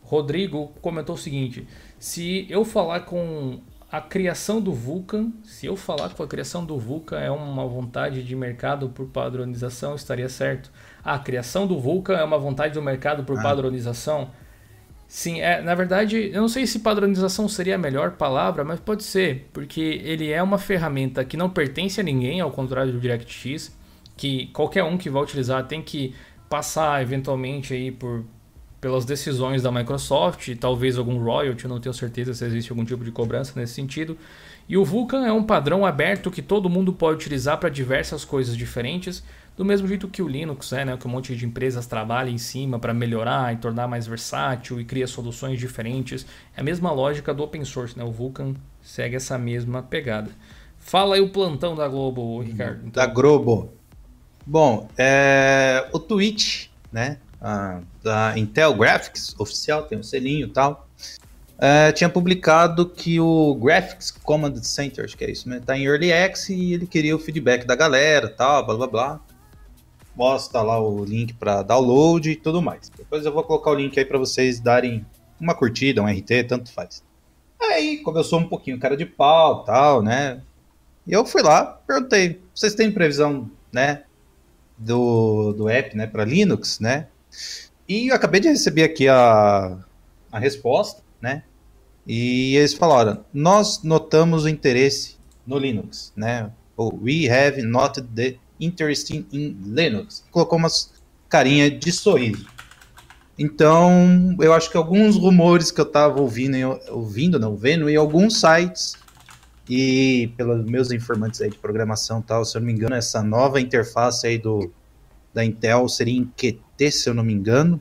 [0.00, 1.66] Rodrigo comentou o seguinte:
[1.98, 3.60] se eu falar com
[3.90, 8.22] a criação do Vulkan, se eu falar com a criação do Vulkan é uma vontade
[8.22, 10.70] de mercado por padronização, estaria certo.
[11.02, 13.42] a criação do Vulkan é uma vontade do mercado por ah.
[13.42, 14.30] padronização.
[15.14, 19.04] Sim, é, na verdade, eu não sei se padronização seria a melhor palavra, mas pode
[19.04, 23.76] ser, porque ele é uma ferramenta que não pertence a ninguém, ao contrário do DirectX,
[24.16, 26.14] que qualquer um que vai utilizar tem que
[26.48, 28.24] passar eventualmente aí por
[28.80, 33.04] pelas decisões da Microsoft, talvez algum royalty, eu não tenho certeza se existe algum tipo
[33.04, 34.18] de cobrança nesse sentido.
[34.68, 38.56] E o Vulkan é um padrão aberto que todo mundo pode utilizar para diversas coisas
[38.56, 39.22] diferentes,
[39.62, 42.38] do mesmo jeito que o Linux é, né, que um monte de empresas trabalha em
[42.38, 46.26] cima para melhorar e tornar mais versátil e cria soluções diferentes.
[46.56, 48.02] É a mesma lógica do open source, né?
[48.02, 50.30] O Vulkan segue essa mesma pegada.
[50.78, 52.80] Fala aí o plantão da Globo, Ricardo.
[52.86, 52.90] Então.
[52.90, 53.72] Da Globo.
[54.44, 55.88] Bom, é...
[55.92, 57.18] o Twitch, né?
[57.40, 60.88] Ah, da Intel Graphics oficial, tem um selinho e tal
[61.64, 65.62] é, tinha publicado que o Graphics Command Center, acho que é isso, né?
[65.64, 69.20] Tá em Early Access e ele queria o feedback da galera, tal, blá blá blá.
[70.14, 72.90] Mostra lá o link para download e tudo mais.
[72.90, 75.04] Depois eu vou colocar o link aí para vocês darem
[75.40, 77.02] uma curtida, um RT, tanto faz.
[77.60, 80.42] Aí começou um pouquinho cara de pau, tal, né?
[81.06, 84.04] E eu fui lá, perguntei, vocês têm previsão, né,
[84.76, 87.08] do, do app, né, para Linux, né?
[87.88, 89.78] E eu acabei de receber aqui a,
[90.30, 91.42] a resposta, né?
[92.06, 95.16] E eles falaram: nós notamos o interesse
[95.46, 96.50] no Linux, né?
[96.78, 100.24] We have noted the interest in Linux.
[100.30, 100.92] Colocou umas
[101.28, 102.46] carinha de sorriso.
[103.38, 106.56] Então, eu acho que alguns rumores que eu estava ouvindo,
[106.90, 108.96] ouvindo, não, vendo em alguns sites
[109.68, 113.22] e pelos meus informantes aí de programação e tal, se eu não me engano, essa
[113.22, 114.70] nova interface aí do
[115.32, 117.80] da Intel seria em Qt, se eu não me engano.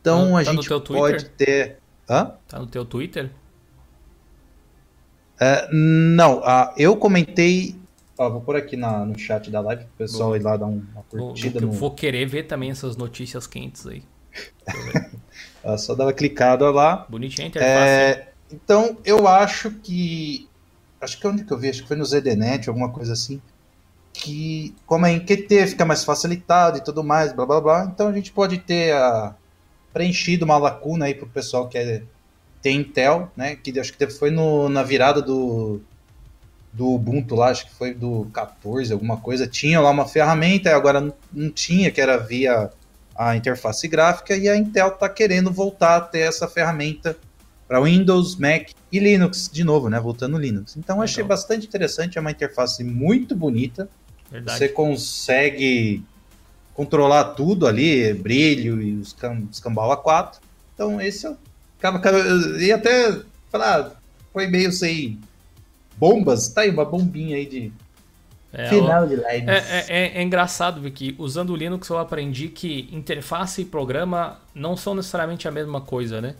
[0.00, 1.78] Então, tá, a tá gente pode ter
[2.08, 2.36] Hã?
[2.46, 3.30] Tá no teu Twitter?
[5.40, 7.74] Uh, não, uh, eu comentei.
[8.16, 10.38] Ó, vou pôr aqui na, no chat da live pro pessoal Boa.
[10.38, 11.60] ir lá dar uma curtida.
[11.60, 11.78] Vou, vou, no...
[11.78, 14.02] vou querer ver também essas notícias quentes aí.
[15.78, 17.06] só dava clicada lá.
[17.08, 17.74] Bonitinha a interface.
[17.76, 20.48] É, então, eu acho que.
[21.00, 21.68] Acho que onde que eu vi?
[21.68, 23.42] Acho que foi no ZDNet, alguma coisa assim.
[24.12, 27.90] Que, como é em QT, fica mais facilitado e tudo mais, blá blá blá.
[27.92, 29.34] Então a gente pode ter a,
[29.92, 32.02] preenchido uma lacuna aí pro pessoal que é,
[32.62, 33.56] tem Intel, né?
[33.56, 35.80] Que acho que foi no, na virada do,
[36.74, 39.46] do Ubuntu lá, acho que foi do 14, alguma coisa.
[39.46, 41.00] Tinha lá uma ferramenta, e agora
[41.32, 42.70] não, tinha, que era via
[43.16, 47.16] a interface gráfica, e a Intel está querendo voltar a ter essa ferramenta
[47.68, 50.00] para Windows, Mac e Linux de novo, né?
[50.00, 50.76] Voltando no Linux.
[50.76, 53.88] Então achei bastante interessante, é uma interface muito bonita.
[54.30, 54.58] Verdade.
[54.58, 56.02] Você consegue
[56.74, 60.38] controlar tudo ali, brilho e os, cam, os cambal A4.
[60.74, 61.36] Então esse eu,
[61.80, 63.20] eu ia até
[63.50, 63.90] falar, ah,
[64.32, 65.20] foi meio sem
[65.96, 67.72] bombas, tá aí uma bombinha aí de
[68.52, 69.50] é, final de live.
[69.50, 74.38] É, é, é, é, engraçado, Vicky, usando o Linux eu aprendi que interface e programa
[74.54, 76.36] não são necessariamente a mesma coisa, né?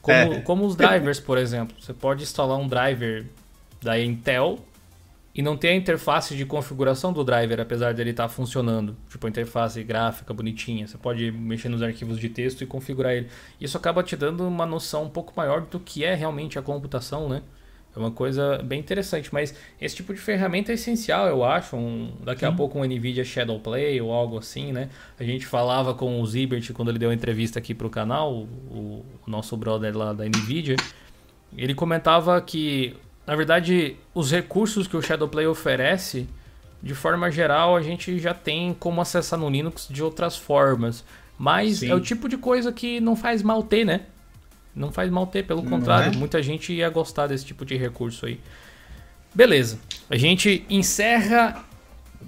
[0.00, 0.40] Como, é.
[0.40, 1.76] como os drivers, por exemplo.
[1.78, 3.26] Você pode instalar um driver
[3.82, 4.58] da Intel
[5.34, 8.96] e não ter a interface de configuração do driver, apesar dele estar tá funcionando.
[9.10, 10.86] Tipo, a interface gráfica bonitinha.
[10.86, 13.28] Você pode mexer nos arquivos de texto e configurar ele.
[13.60, 17.28] Isso acaba te dando uma noção um pouco maior do que é realmente a computação,
[17.28, 17.42] né?
[17.94, 21.76] É uma coisa bem interessante, mas esse tipo de ferramenta é essencial, eu acho.
[21.76, 22.46] Um, daqui Sim.
[22.46, 24.88] a pouco um NVIDIA Shadow Play ou algo assim, né?
[25.18, 28.46] A gente falava com o Zibert quando ele deu uma entrevista aqui para o canal,
[28.70, 30.76] o nosso brother lá da NVIDIA.
[31.56, 32.96] Ele comentava que
[33.30, 36.26] na verdade, os recursos que o Shadowplay oferece,
[36.82, 41.04] de forma geral, a gente já tem como acessar no Linux de outras formas.
[41.38, 41.90] Mas Sim.
[41.90, 44.06] é o tipo de coisa que não faz mal ter, né?
[44.74, 46.16] Não faz mal ter, pelo contrário, é?
[46.16, 48.40] muita gente ia gostar desse tipo de recurso aí.
[49.34, 49.78] Beleza,
[50.08, 51.64] a gente encerra,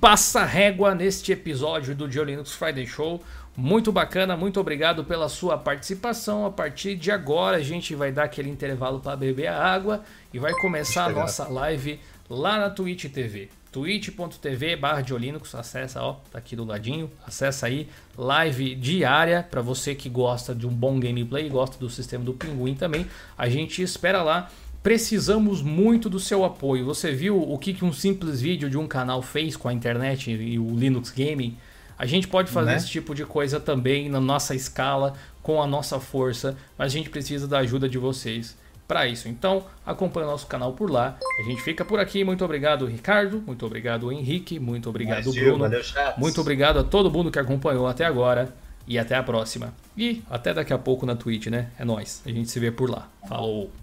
[0.00, 3.22] passa régua neste episódio do Dio Linux Friday Show.
[3.56, 6.46] Muito bacana, muito obrigado pela sua participação.
[6.46, 10.02] A partir de agora a gente vai dar aquele intervalo para beber a água
[10.32, 12.00] e vai começar a nossa live
[12.30, 13.50] lá na Twitch TV.
[13.72, 19.94] twitch.tv barra Linux, acessa, ó, tá aqui do ladinho, acessa aí, live diária para você
[19.94, 23.06] que gosta de um bom gameplay, gosta do sistema do Pinguim também.
[23.36, 24.50] A gente espera lá.
[24.82, 26.84] Precisamos muito do seu apoio.
[26.84, 30.58] Você viu o que um simples vídeo de um canal fez com a internet e
[30.58, 31.56] o Linux Gaming?
[31.96, 32.76] A gente pode fazer né?
[32.78, 37.10] esse tipo de coisa também na nossa escala, com a nossa força, mas a gente
[37.10, 38.56] precisa da ajuda de vocês
[38.92, 39.26] para isso.
[39.26, 41.16] Então, acompanhe o nosso canal por lá.
[41.40, 42.22] A gente fica por aqui.
[42.22, 43.42] Muito obrigado, Ricardo.
[43.46, 44.60] Muito obrigado, Henrique.
[44.60, 45.58] Muito obrigado, Mas, Bruno.
[45.60, 45.80] Valeu,
[46.18, 48.54] muito obrigado a todo mundo que acompanhou até agora.
[48.86, 49.72] E até a próxima.
[49.96, 51.70] E até daqui a pouco na Twitch, né?
[51.78, 52.20] É nós.
[52.26, 53.08] A gente se vê por lá.
[53.26, 53.81] Falou!